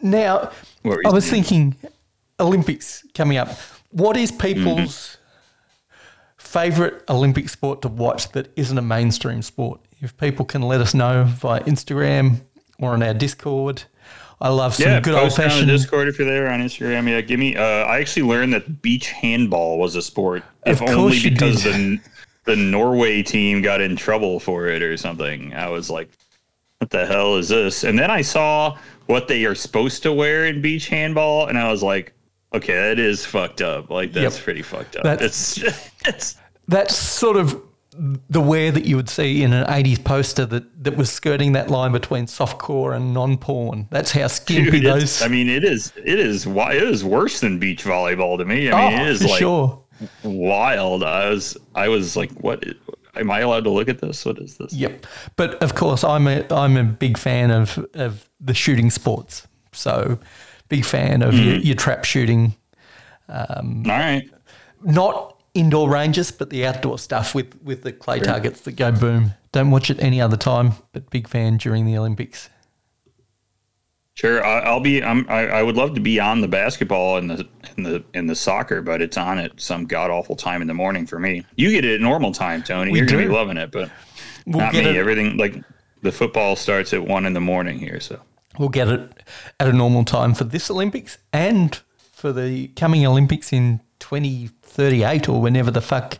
[0.03, 0.51] Now,
[0.83, 1.77] What were you I was thinking
[2.41, 3.49] Olympics coming up.
[3.93, 5.18] What is people's Mm-hmm.
[6.61, 9.81] Favourite Olympic sport to watch that isn't a mainstream sport?
[10.01, 12.41] If people can let us know via Instagram
[12.81, 13.83] or on our Discord.
[14.41, 15.69] I love some yeah, good old post it on the fashioned.
[15.71, 17.09] Discord if you're there on Instagram.
[17.09, 17.57] Yeah, give me.
[17.57, 21.99] Uh, I actually learned that beach handball was a sport, if only because the
[22.45, 25.53] the Norway team got in trouble for it or something.
[25.55, 26.09] I was like,
[26.79, 30.47] "What the hell is this?" And then I saw what they are supposed to wear
[30.47, 32.13] in beach handball, and I was like,
[32.55, 33.91] "Okay, that is fucked up.
[33.91, 34.45] Like that's Yep.
[34.45, 35.03] pretty fucked up.
[35.03, 36.37] That's- it's it's
[36.69, 37.61] That's sort of
[38.31, 41.69] the wear that you would see in an 80s poster that, that was skirting that
[41.71, 43.89] line between softcore and non porn.
[43.91, 45.23] That's how skimpy Dude, those.
[45.23, 45.93] I mean, it is.
[45.97, 46.45] It is.
[46.45, 48.71] wi- It is worse than beach volleyball to me.
[48.71, 49.83] I mean, oh, it is like sure.
[50.23, 51.03] wild.
[51.03, 51.57] I was.
[51.75, 52.65] I was like, "What?
[53.17, 54.25] Am I allowed to look at this?
[54.25, 55.07] What is this?" Yep.
[55.37, 59.49] But of course, I'm a I'm a big fan of of the shooting sports.
[59.73, 60.19] So,
[60.69, 61.41] big fan of hmm.
[61.41, 62.55] your, your trap shooting.
[63.29, 64.31] Um, All right.
[64.83, 69.33] Not indoor ranges, but the outdoor stuff with with the clay targets that go boom.
[69.53, 72.51] Don't watch it any other time, but big fan during the Olympics.
[74.15, 75.03] Sure, I, I'll be.
[75.03, 78.27] I'm, I, I would love to be on the basketball and the in the in
[78.27, 81.45] the soccer, but it's on at some god awful time in the morning for me.
[81.55, 82.91] You get it at normal time, Tony.
[82.91, 83.91] We You're gonna be loving it, but
[84.45, 84.91] We'll not get me.
[84.91, 84.97] it.
[84.97, 85.55] Everything like
[86.03, 88.21] the football starts at one in the morning here, so
[88.59, 89.23] We'll get it
[89.61, 91.79] at a normal time for this Olympics and
[92.11, 93.81] for the coming Olympics in
[94.79, 96.19] 2038 or whenever the fuck.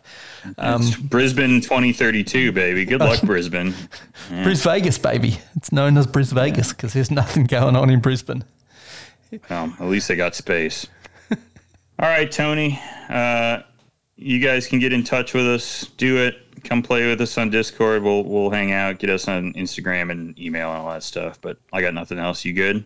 [0.57, 2.83] Um, Brisbane 2032, baby.
[2.83, 3.73] Good luck, Brisbane.
[4.43, 5.39] Bris Vegas, baby.
[5.55, 8.43] It's known as Bris Vegas because there's nothing going on in Brisbane.
[9.49, 10.87] Well, at least they got space.
[11.31, 11.37] All
[11.99, 12.79] right, Tony.
[13.07, 13.61] Uh,
[14.17, 15.87] you guys can get in touch with us.
[15.95, 16.35] Do it.
[16.65, 18.03] Come play with us on Discord.
[18.03, 18.99] We'll we'll hang out.
[18.99, 21.39] Get us on Instagram and email and all that stuff.
[21.39, 22.43] But I got nothing else.
[22.43, 22.83] You good?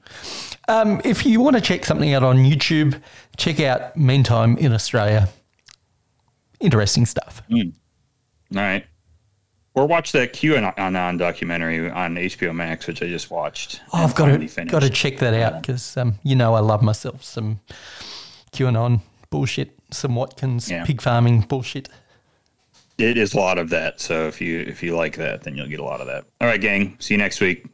[0.68, 3.02] Um, if you want to check something out on YouTube,
[3.36, 5.28] check out Meantime in Australia.
[6.64, 7.42] Interesting stuff.
[7.52, 7.62] All
[8.52, 8.86] right.
[9.76, 13.82] Or watch that QAnon documentary on HBO Max, which I just watched.
[13.92, 14.72] Oh, I've got to finished.
[14.72, 17.60] got to check that out because um, you know I love myself some
[18.52, 20.86] QAnon bullshit, some Watkins Yeah.
[20.86, 21.90] pig farming bullshit.
[23.00, 24.00] It is a lot of that.
[24.00, 26.26] So if you if you like that, then you'll get a lot of that.
[26.40, 26.96] All right, gang.
[27.00, 27.66] See you next week.